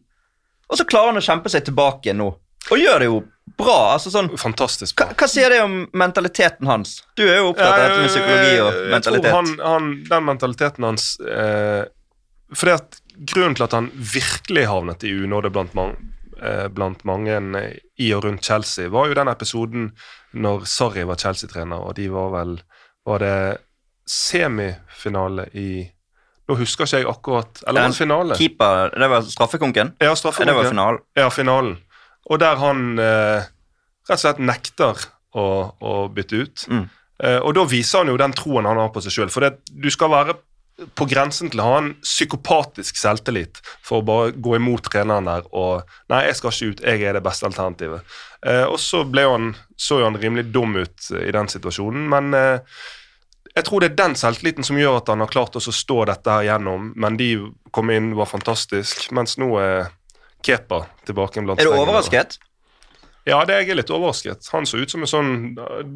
[0.66, 2.30] og så klarer han å kjempe seg tilbake nå.
[2.66, 3.18] Og gjør det jo
[3.56, 3.92] bra.
[3.94, 5.12] altså sånn Fantastisk bra.
[5.14, 6.98] hva sier det om mentaliteten hans?
[7.14, 9.28] Du er jo opptatt av dette med psykologi og mentalitet.
[9.28, 11.84] jeg tror han, han, den mentaliteten hans eh,
[12.54, 15.94] fordi at Grunnen til at han virkelig havnet i unåde blant, man,
[16.36, 17.38] eh, blant mange
[17.96, 19.86] i og rundt Chelsea, var jo den episoden
[20.36, 22.58] når Sarri var Chelsea-trener, og de var vel
[23.06, 23.38] Var det
[24.06, 25.68] semifinale i
[26.46, 28.36] Nå husker ikke jeg akkurat Eller var det finale?
[28.38, 29.96] Keeper, det var straffekonken?
[29.98, 30.52] Ja, straffekonken.
[30.52, 31.00] det var finalen.
[31.18, 31.72] Ja, finalen.
[32.30, 33.48] Og der han eh,
[34.06, 35.02] rett og slett nekter
[35.34, 36.66] å, å bytte ut.
[36.70, 36.84] Mm.
[37.24, 39.32] Eh, og da viser han jo den troen han har på seg sjøl.
[39.34, 40.36] For det, du skal være
[40.98, 45.46] på grensen til å ha en psykopatisk selvtillit for å bare gå imot treneren der
[45.56, 48.18] og Nei, jeg skal ikke ut, jeg er det beste alternativet.
[48.44, 49.50] Eh, og så ble han,
[49.80, 52.78] så jo han rimelig dum ut i den situasjonen, men eh,
[53.56, 56.32] jeg tror det er den selvtilliten som gjør at han har klart å stå dette
[56.32, 56.90] her gjennom.
[57.00, 57.30] Men de
[57.72, 59.88] kom inn, var fantastisk, mens nå er
[60.44, 62.36] Kepa tilbake blant Er du overrasket?
[63.26, 64.46] Ja, det jeg er litt overrasket.
[64.52, 65.32] Han så ut som en sånn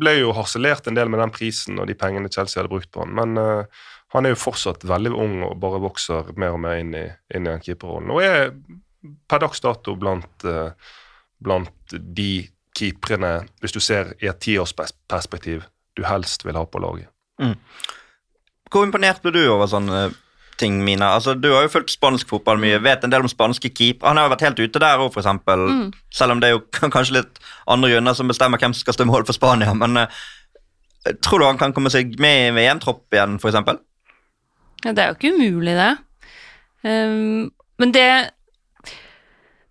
[0.01, 3.05] Ble jo harselert en del med den prisen og de pengene Chelsea hadde brukt på
[3.05, 3.85] han, men uh,
[4.17, 7.47] han er jo fortsatt veldig ung og bare vokser mer og mer inn i, inn
[7.47, 8.11] i den keeperrollen.
[8.11, 8.51] Og er
[9.31, 10.73] per dags dato blant, uh,
[11.39, 12.33] blant de
[12.75, 17.13] keeperne, hvis du ser i et tiårsperspektiv, du helst vil ha på laget.
[18.71, 20.11] Hvor imponert ble du over sånne
[20.61, 21.15] ting, Mina?
[21.17, 24.05] Altså, du har jo fulgt spansk fotball mye, vet en del om spanske keep.
[24.07, 25.31] Han har jo vært helt ute der òg, f.eks.
[25.49, 25.87] Mm.
[26.15, 26.65] Selv om det er jo
[26.97, 27.41] kanskje litt
[27.71, 29.75] andre grunner som bestemmer hvem som skal stå i mål for Spania.
[29.77, 30.21] Men uh,
[31.25, 33.81] tror du han kan komme seg med i VM-tropp igjen, f.eks.?
[34.85, 35.95] Ja, det er jo ikke umulig, det.
[36.85, 37.51] Um,
[37.81, 38.11] men det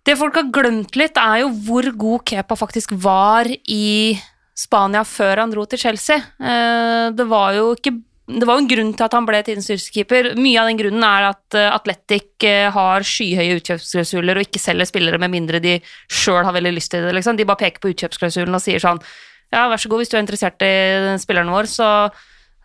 [0.06, 4.16] Det folk har glemt litt, er jo hvor god Kepa faktisk var i
[4.60, 6.20] Spania før han dro til Chelsea.
[6.20, 7.96] Eh, det var jo ikke
[8.30, 10.28] det var jo en grunn til at han ble tidens styrkekeeper.
[10.38, 14.86] Mye av den grunnen er at uh, Atletic eh, har skyhøye utkjøpsklausuler og ikke selger
[14.86, 17.16] spillere med mindre de sjøl har veldig lyst til det.
[17.16, 17.40] Liksom.
[17.40, 19.02] De bare peker på utkjøpsklausulen og sier sånn
[19.50, 20.72] Ja, vær så god, hvis du er interessert i
[21.18, 21.88] spilleren vår, så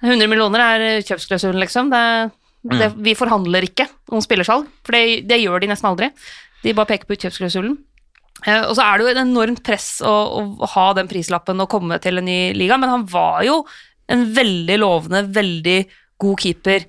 [0.04, 1.90] 100 millioner er utkjøpsklausulen, liksom.
[1.90, 2.04] Det,
[2.78, 6.12] det, vi forhandler ikke om spillersalg, for det, det gjør de nesten aldri.
[6.62, 7.74] De bare peker på utkjøpsklausulen.
[8.44, 10.16] Eh, og så er det jo et enormt press å,
[10.60, 13.62] å ha den prislappen og komme til en ny liga, men han var jo
[14.12, 15.80] en veldig lovende, veldig
[16.22, 16.86] god keeper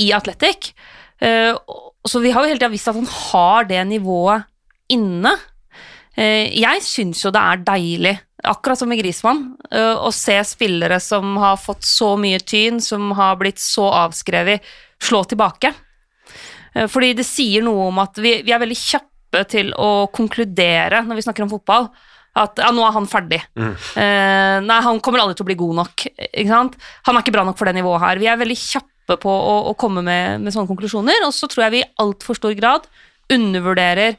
[0.00, 0.72] i Athletic.
[1.20, 1.52] Eh,
[2.08, 4.48] så vi har jo hele tida visst at han har det nivået
[4.90, 5.36] inne.
[6.16, 9.42] Eh, jeg syns jo det er deilig, akkurat som med Grismann,
[10.00, 14.64] å se spillere som har fått så mye tyn, som har blitt så avskrevet,
[14.96, 15.74] slå tilbake.
[16.88, 19.09] Fordi det sier noe om at vi, vi er veldig kjappe
[19.50, 21.90] til å konkludere når vi snakker om fotball.
[22.40, 23.40] At ja, nå er han ferdig.
[23.58, 26.06] Eh, nei, han kommer aldri til å bli god nok.
[26.30, 26.76] Ikke sant?
[27.08, 28.22] Han er ikke bra nok for det nivået her.
[28.22, 31.66] Vi er veldig kjappe på å, å komme med, med sånne konklusjoner, og så tror
[31.66, 32.86] jeg vi i altfor stor grad
[33.30, 34.18] undervurderer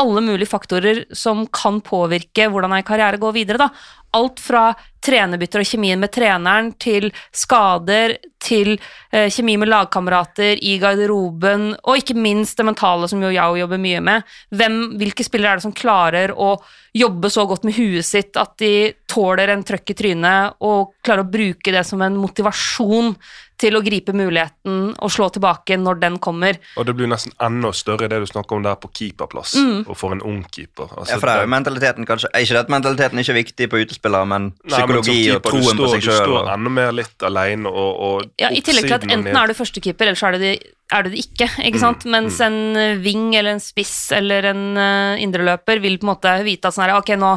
[0.00, 3.60] alle mulige faktorer som kan påvirke hvordan en karriere går videre.
[3.60, 3.68] Da.
[4.12, 4.70] Alt fra
[5.02, 11.98] trenerbytter og kjemien med treneren, til skader, til eh, kjemi med lagkamerater i garderoben, og
[11.98, 14.32] ikke minst det mentale som jo jeg jobber mye med.
[14.54, 16.54] Hvem, hvilke spillere er det som klarer å
[16.92, 21.24] jobbe så godt med huet sitt at de tåler en trøkk i trynet og klarer
[21.24, 23.14] å bruke det som en motivasjon
[23.62, 26.58] til å gripe muligheten og slå tilbake når den kommer.
[26.76, 29.54] Og det blir nesten enda større det du snakker om der på keeperplass,
[29.86, 30.90] og for en ung keeper.
[30.90, 33.38] Altså, Ja, for det er jo mentaliteten kanskje er Ikke det at mentaliteten ikke er
[33.38, 36.72] viktig på utespillere, men Nei, men psykologi og troen står, på seg Du står enda
[36.74, 40.18] mer litt alene og, og Ja, I tillegg til at enten er du førstekeeper, eller
[40.18, 40.52] så er du det,
[40.92, 41.48] er du det ikke.
[41.68, 42.06] ikke sant?
[42.10, 42.58] Mens en
[43.02, 46.86] ving eller en spiss eller en uh, indreløper vil på en måte vite at sånn
[46.88, 47.34] her, ok, nå,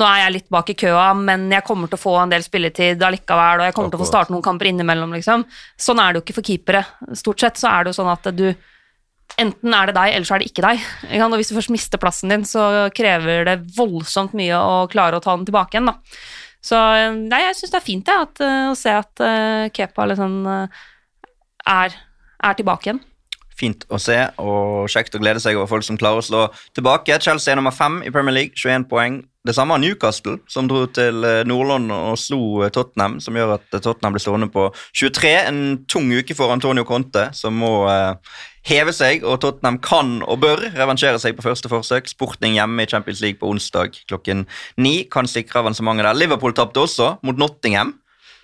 [0.00, 2.44] nå er jeg litt bak i køa, men jeg kommer til å få en del
[2.46, 5.44] spilletid allikevel, og jeg kommer til å få starte noen kamper innimellom, liksom.
[5.80, 6.84] Sånn er det jo ikke for keepere.
[7.18, 8.48] Stort sett så er det jo sånn at du
[9.40, 10.82] Enten er det deg, eller så er det ikke deg.
[11.24, 15.24] Og hvis du først mister plassen din, så krever det voldsomt mye å klare å
[15.24, 15.96] ta den tilbake igjen, da.
[16.64, 19.66] Så eh, nei, jeg syns det er fint det, at, eh, å se at uh,
[19.74, 21.98] Kepa liksom er,
[22.48, 23.02] er tilbake igjen.
[23.54, 27.18] Fint å se og kjekt å glede seg over folk som klarer å slå tilbake.
[27.22, 29.20] Chelsea er nummer fem i Premier League, 21 poeng.
[29.44, 33.58] Det samme har Newcastle, som dro til Nordland Nord-London og slo eh, Tottenham, som gjør
[33.58, 35.32] at eh, Tottenham blir stående på 23.
[35.50, 38.38] En tung uke for Antonio Conte, som må eh,
[38.70, 42.08] heve seg, og Tottenham kan og bør revansjere seg på første forsøk.
[42.08, 44.46] Sporting hjemme i Champions League på onsdag klokken
[44.80, 46.22] ni kan sikre avansementet der.
[46.24, 47.92] Liverpool tapte også mot Nottingham.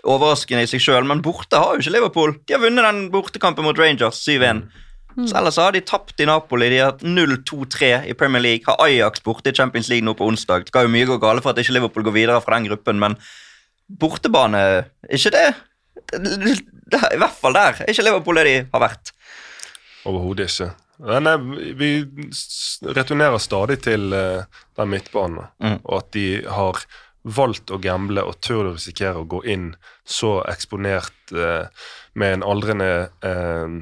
[0.04, 2.36] Overraskende i seg sjøl, men borte har jo ikke Liverpool.
[2.44, 4.66] De har vunnet den bortekampen mot Rangers 7-1.
[5.28, 6.68] Så ellers har de tapt i Napoli.
[6.72, 8.64] De har hatt 0-2-3 i Premier League.
[8.66, 10.64] Har Ajax borte i Champions League nå på onsdag.
[10.64, 12.98] Det skal jo mye gå gale for at ikke Liverpool går videre fra den gruppen,
[13.02, 13.16] men
[14.00, 14.62] bortebane
[15.10, 15.48] Ikke det?
[16.12, 17.82] det I hvert fall der.
[17.84, 19.12] Er ikke Liverpool det de har vært?
[20.08, 20.70] Overhodet ikke.
[21.00, 21.44] Men eh,
[21.80, 21.90] vi
[22.96, 24.42] returnerer stadig til eh,
[24.76, 25.78] den midtbanen, Mm.
[25.84, 26.82] og at de har
[27.24, 29.74] valgt å gamble og tør å risikere å gå inn
[30.08, 31.66] så eksponert eh,
[32.16, 32.88] med en aldrende
[33.22, 33.74] eh,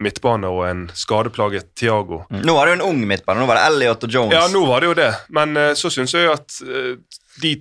[0.00, 2.22] midtbane og en skadeplaget Tiago.
[2.30, 3.40] Nå var det jo en ung midtbane.
[3.42, 4.34] Nå var det Elliot og Jones.
[4.36, 6.94] Ja, nå var det jo det, men uh, så syns jeg at uh,
[7.42, 7.56] de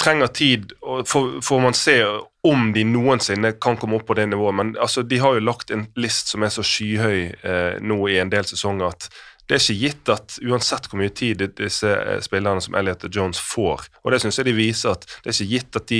[0.00, 1.98] trenger tid, og får, får man se
[2.44, 4.54] om de noensinne kan komme opp på det nivået.
[4.58, 8.18] Men altså, de har jo lagt en list som er så skyhøy uh, nå i
[8.22, 9.06] en del sesonger at
[9.44, 11.90] det er ikke gitt at uansett hvor mye tid disse
[12.24, 15.34] spillerne som Elliot og Jones får, og det syns jeg de viser at det er
[15.36, 15.98] ikke gitt at de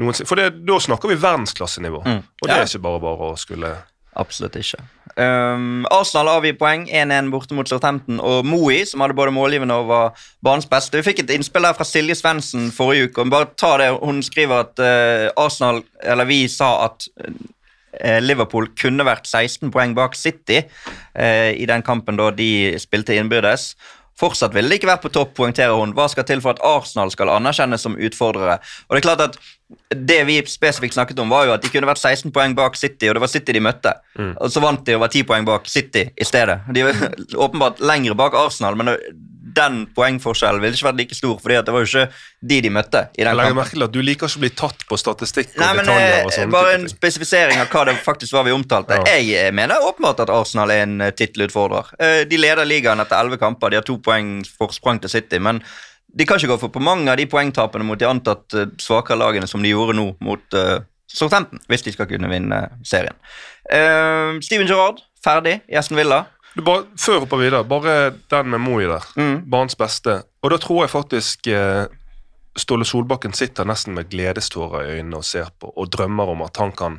[0.00, 2.22] noensinne For det, da snakker vi verdensklassenivå, Mm.
[2.24, 2.62] og det Ja.
[2.62, 3.74] er ikke bare bare å skulle
[4.16, 4.80] Absolutt ikke.
[5.16, 8.20] Um, Arsenal avgir poeng 1-1 borte mot Southampton.
[8.20, 11.00] Og Moey, som hadde både målgivende og var banens beste.
[11.00, 13.24] Vi fikk et innspill der fra Silje Svendsen forrige uke.
[13.24, 13.90] og Bare ta det.
[14.02, 19.96] Hun skriver at uh, Arsenal, eller vi sa at eh, Liverpool kunne vært 16 poeng
[19.96, 23.72] bak City eh, i den kampen da de spilte innbyrdes.
[24.16, 25.92] Fortsatt ville de ikke vært på topp, poengterer hun.
[25.96, 28.56] Hva skal til for at Arsenal skal anerkjennes som utfordrere?
[28.88, 29.38] Og det er klart at
[29.90, 33.08] Det vi spesifikt snakket om, var jo at de kunne vært 16 poeng bak City,
[33.08, 33.92] og det var City de møtte.
[34.38, 36.60] Og så vant de og var 10 poeng bak City i stedet.
[36.72, 37.00] De var
[37.48, 38.94] åpenbart lengre bak Arsenal, men
[39.56, 42.04] den poengforskjellen ville ikke vært like stor, fordi det var jo ikke
[42.50, 43.56] de de møtte i den jeg kampen.
[43.58, 46.14] merke til at du liker ikke å bli tatt på statistikk og Nei, men detaljer.
[46.18, 49.00] og eh, sånne Bare en spesifisering av hva det faktisk var vi omtalte.
[49.00, 49.16] Ja.
[49.16, 51.92] Jeg eh, mener åpenbart at Arsenal er en eh, tittelutfordrer.
[52.30, 53.72] De leder ligaen etter elleve kamper.
[53.72, 55.40] De har to poeng forsprang til City.
[55.42, 55.62] Men
[56.16, 59.48] de kan ikke gå for på mange av de poengtapene mot de antatt svakere lagene
[59.50, 60.78] som de gjorde nå mot uh,
[61.12, 63.16] Southampton, hvis de skal kunne vinne serien.
[63.68, 66.24] Uh, Steven Gerrard, ferdig i Esten Villa.
[66.56, 67.94] Du bare, før vi hopper videre, bare
[68.32, 69.04] den med Moi der.
[69.20, 69.42] Mm.
[69.52, 70.22] Barns beste.
[70.40, 71.84] Og da tror jeg faktisk eh,
[72.56, 76.56] Ståle Solbakken sitter nesten med gledestårer i øynene og ser på, og drømmer om at
[76.56, 76.98] han kan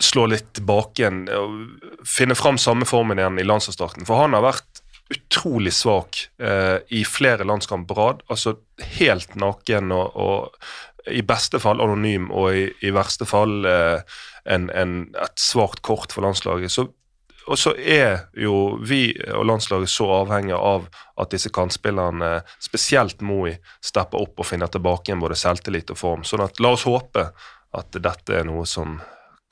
[0.00, 4.08] slå litt tilbake igjen og finne fram samme formen igjen i landslagsstarten.
[4.08, 8.24] For han har vært utrolig svak eh, i flere landskamper på rad.
[8.32, 8.56] Altså
[8.96, 14.16] helt naken og, og i beste fall anonym, og i, i verste fall eh,
[14.48, 16.72] en, en, et svakt kort for landslaget.
[16.72, 16.88] Så
[17.46, 20.88] og så er jo vi og landslaget så avhengig av
[21.20, 26.24] at disse kantspillerne, spesielt Moi, stepper opp og finner tilbake igjen både selvtillit og form.
[26.26, 27.28] Sånn at la oss håpe
[27.76, 28.98] at dette er noe som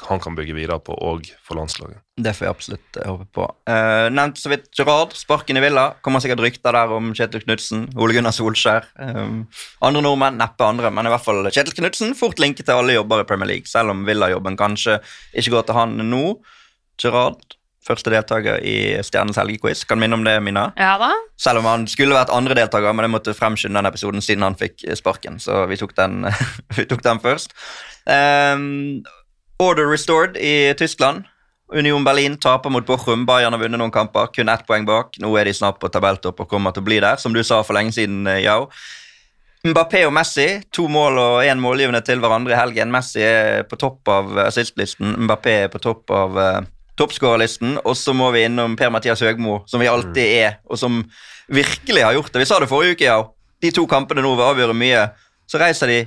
[0.02, 2.00] han kan bygge videre på, og for landslaget.
[2.18, 3.46] Det får jeg absolutt eh, håpe på.
[3.70, 5.86] Uh, nevnt så vidt Gerard, sparken i Villa.
[6.04, 8.88] Kommer sikkert rykter der om Kjetil Knutsen, Ole Gunnar Solskjær.
[8.98, 9.44] Um,
[9.86, 12.16] andre nordmenn, neppe andre, men i hvert fall Kjetil Knutsen.
[12.18, 14.98] Fort linket til alle jobber i Premier League, selv om Villa-jobben kanskje
[15.32, 16.24] ikke går til han nå.
[17.00, 19.84] Gerard, første deltaker i Stjernens helgequiz.
[19.88, 20.70] Kan minne om det, Mina.
[20.80, 21.10] Ja da.
[21.40, 24.58] Selv om han skulle vært andre deltaker, men jeg måtte fremskynde den episoden siden han
[24.58, 25.38] fikk sparken.
[25.42, 26.24] Så vi tok den,
[26.78, 27.54] vi tok den først.
[28.04, 29.04] Um,
[29.62, 31.28] order restored i Tyskland.
[31.74, 33.24] Union Berlin taper mot Bochum.
[33.26, 35.16] Bayern har vunnet noen kamper, kun ett poeng bak.
[35.20, 37.62] Nå er de snart på tabelltopp og kommer til å bli der, som du sa
[37.64, 38.68] for lenge siden, eh, Yao.
[39.64, 42.92] Mbappé og Messi, to mål og én målgivende til hverandre i helgen.
[42.92, 46.58] Messi er på topp av assistlisten, Mbappé er på topp av uh,
[47.00, 47.78] toppskårerlisten.
[47.84, 51.02] Og så må vi innom Per-Mathias Høgmo, som vi alltid er, og som
[51.52, 52.44] virkelig har gjort det.
[52.44, 53.20] Vi sa det forrige uke, ja.
[53.62, 55.08] De to kampene nå vil avgjøre mye.
[55.50, 56.00] Så reiser de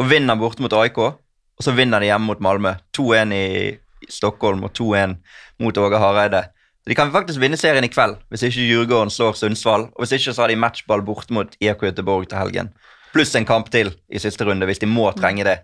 [0.00, 2.74] og vinner borte mot AIK, og så vinner de hjemme mot Malmö.
[2.96, 3.46] 2-1 i
[4.12, 5.16] Stockholm og 2-1
[5.62, 6.42] mot Åge Hareide.
[6.86, 9.88] De kan faktisk vinne serien i kveld, hvis ikke Djurgården slår Sundsvall.
[9.96, 12.70] Og hvis ikke så har de matchball borte mot IK Göteborg til helgen.
[13.14, 15.56] Pluss en kamp til i siste runde, hvis de må trenge det.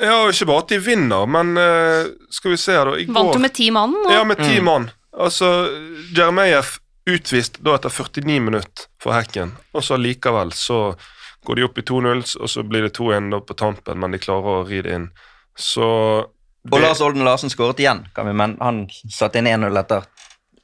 [0.00, 2.96] Ja, ikke bare at de vinner, men uh, skal vi se her, da.
[3.00, 3.94] I Vant går du med ti mann?
[4.04, 4.90] og- Ja, med ti mann.
[5.12, 5.50] Altså,
[6.16, 6.78] Jeremejeff
[7.10, 10.94] utvist da etter 49 minutter for hekken, og så likevel så
[11.46, 14.18] går de opp i 2-0, og så blir det 2-1 da på tampen, men de
[14.22, 15.10] klarer å ri det inn.
[15.58, 15.86] Så
[16.70, 20.04] Og Lars Olden Larsen skåret igjen, kan vi, men han satte inn 1-0 etter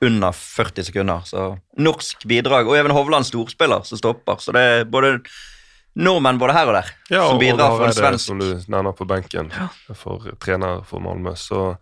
[0.05, 1.23] under 40 sekunder.
[1.25, 2.69] Så norsk bidrag.
[2.69, 4.37] Og Even Hovland storspiller som stopper.
[4.45, 5.15] Så det er både
[5.97, 8.93] nordmenn både her og der Ja, som og bidrar for en svensk som du nevner
[8.97, 9.53] på benken,
[9.97, 11.33] for trener for Malmö.
[11.41, 11.77] Så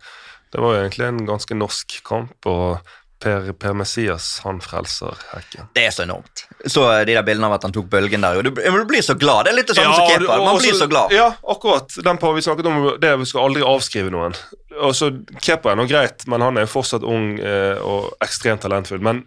[0.53, 2.79] det var jo egentlig en ganske norsk kamp, og
[3.25, 5.69] Per, per Messias, han frelser hekken.
[5.73, 6.43] Det er så enormt.
[6.67, 8.37] Så de der bildene av at han tok bølgen der.
[8.37, 9.47] og Du, du blir så glad.
[9.47, 10.19] Det er litt det samme som Ja, Kepa.
[10.19, 10.43] keeper.
[10.43, 11.13] Man også, blir så glad.
[11.15, 11.95] Ja, akkurat.
[12.05, 14.35] Den på vi snakket om, det vi skal aldri avskrive noen.
[14.83, 15.09] Og så
[15.41, 18.99] Kepa er nå greit, men han er jo fortsatt ung eh, og ekstremt talentfull.
[19.01, 19.23] Men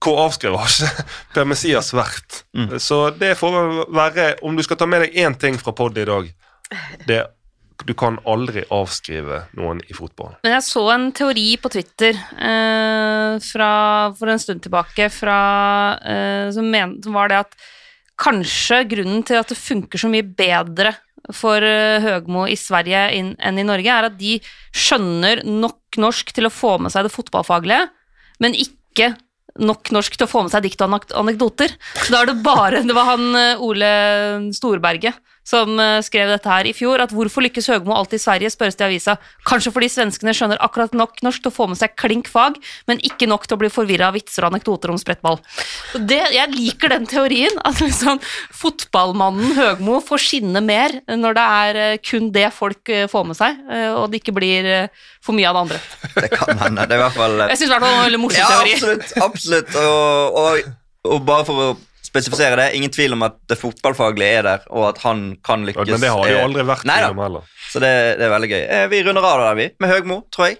[0.00, 1.04] hvor avskrevet har ikke
[1.34, 2.42] Per Messias vært?
[2.56, 2.78] Mm.
[2.80, 3.58] Så det får
[3.92, 6.30] være Om du skal ta med deg én ting fra podet i dag
[7.08, 7.18] det,
[7.86, 10.34] Du kan aldri avskrive noen i fotball.
[10.44, 13.70] Men jeg så en teori på Twitter eh, fra,
[14.18, 15.36] for en stund tilbake fra,
[16.04, 17.56] eh, som, men, som var det at
[18.20, 20.92] kanskje grunnen til at det funker så mye bedre
[21.36, 24.36] for eh, Høgmo i Sverige inn- enn i Norge, er at de
[24.76, 27.86] skjønner nok norsk til å få med seg det fotballfaglige,
[28.44, 29.14] men ikke
[29.58, 31.74] nok norsk til å få med seg dikt og anekdoter.
[32.04, 33.90] Så da er det bare Det var han eh, Ole
[34.56, 35.18] Storberget
[35.50, 38.78] som eh, skrev dette her i fjor, at hvorfor lykkes Høgmo alltid i Sverige, spørres
[38.78, 39.16] det i avisa.
[39.48, 43.02] Kanskje fordi svenskene skjønner akkurat nok norsk til å få med seg klink fag, men
[43.06, 45.40] ikke nok til å bli forvirra av vitser og anekdoter om sprettball.
[45.98, 48.20] Det, jeg liker den teorien, at liksom
[48.60, 53.38] fotballmannen Høgmo får skinne mer når det er eh, kun det folk eh, får med
[53.40, 53.58] seg,
[53.96, 54.66] og det ikke blir
[55.24, 55.78] for mye av det andre.
[56.20, 56.86] Det kan hende.
[56.86, 58.40] Det er i hvert fall Jeg syns i hvert fall det var en veldig morsom
[58.40, 58.72] Ja, teori.
[58.76, 59.12] absolutt.
[59.26, 59.78] absolutt.
[59.80, 60.74] Og, og,
[61.14, 61.70] og bare for å
[62.10, 65.88] spesifisere det, ingen tvil om at det fotballfaglige er der, og at han kan lykkes.
[65.94, 67.42] Men det har jo Eh, aldri vært Nei, tvil om heller.
[67.70, 68.62] Så det, det er veldig gøy.
[68.66, 69.68] Eh, Vi runder av der, vi.
[69.80, 70.58] Med Høgmo, tror jeg.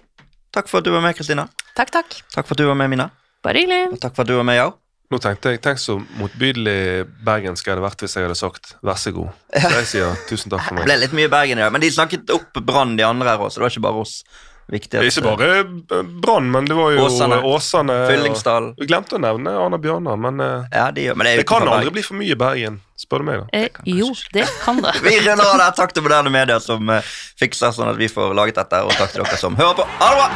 [0.55, 1.47] Takk for at du var med, Kristina.
[1.77, 2.21] Takk, takk.
[2.33, 3.09] Takk for at du var med, Mina.
[3.43, 3.93] Bare hyggelig.
[3.95, 4.73] Og takk for at du var med, Yao.
[5.11, 8.95] Nå tenkte jeg, Tenk så motbydelig bergensk jeg hadde vært hvis jeg hadde sagt 'vær
[8.99, 9.33] så god'.
[9.61, 10.85] Så jeg sier tusen takk for meg.
[10.85, 13.43] Det ble litt mye Bergen i dag, men de snakket opp Brann, de andre her
[13.43, 13.59] også.
[13.59, 14.23] Det var ikke bare oss.
[14.71, 17.41] Viktig at, Ikke bare eh, Brann, men det var jo Åsane.
[17.43, 17.95] Åsane.
[18.07, 18.69] Fyllingsdal.
[18.79, 21.67] Vi glemte å nevne Arna Bjørnar, men eh, Ja, de, men det, er det kan
[21.67, 23.41] aldri bli for mye Bergen, spør du meg.
[23.43, 23.47] da.
[23.59, 23.67] Eh,
[23.99, 24.93] jo, det kan det.
[25.05, 25.75] Vi runder av der.
[25.81, 27.03] Takk til moderne medier som uh,
[27.41, 29.87] fikser sånn at vi får laget dette, og takk til dere som hører på.
[29.99, 30.27] Ha det bra!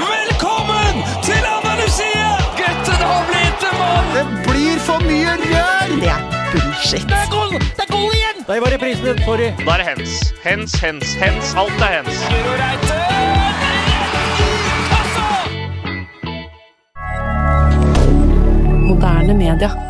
[0.00, 2.32] Velkommen til Andalusia!
[2.56, 4.10] Gutten har blitt en mann!
[4.16, 5.94] Det blir for mye rør!
[6.00, 6.24] Det er
[6.54, 7.04] bullshit.
[7.10, 7.39] Det er
[8.50, 9.18] Der var reprisen din.
[9.24, 9.38] Sorry.
[9.66, 10.34] Da er det hens.
[10.44, 11.54] Hens, hens, hens.
[11.54, 12.16] Alt er hens.
[18.88, 19.89] Moderne media.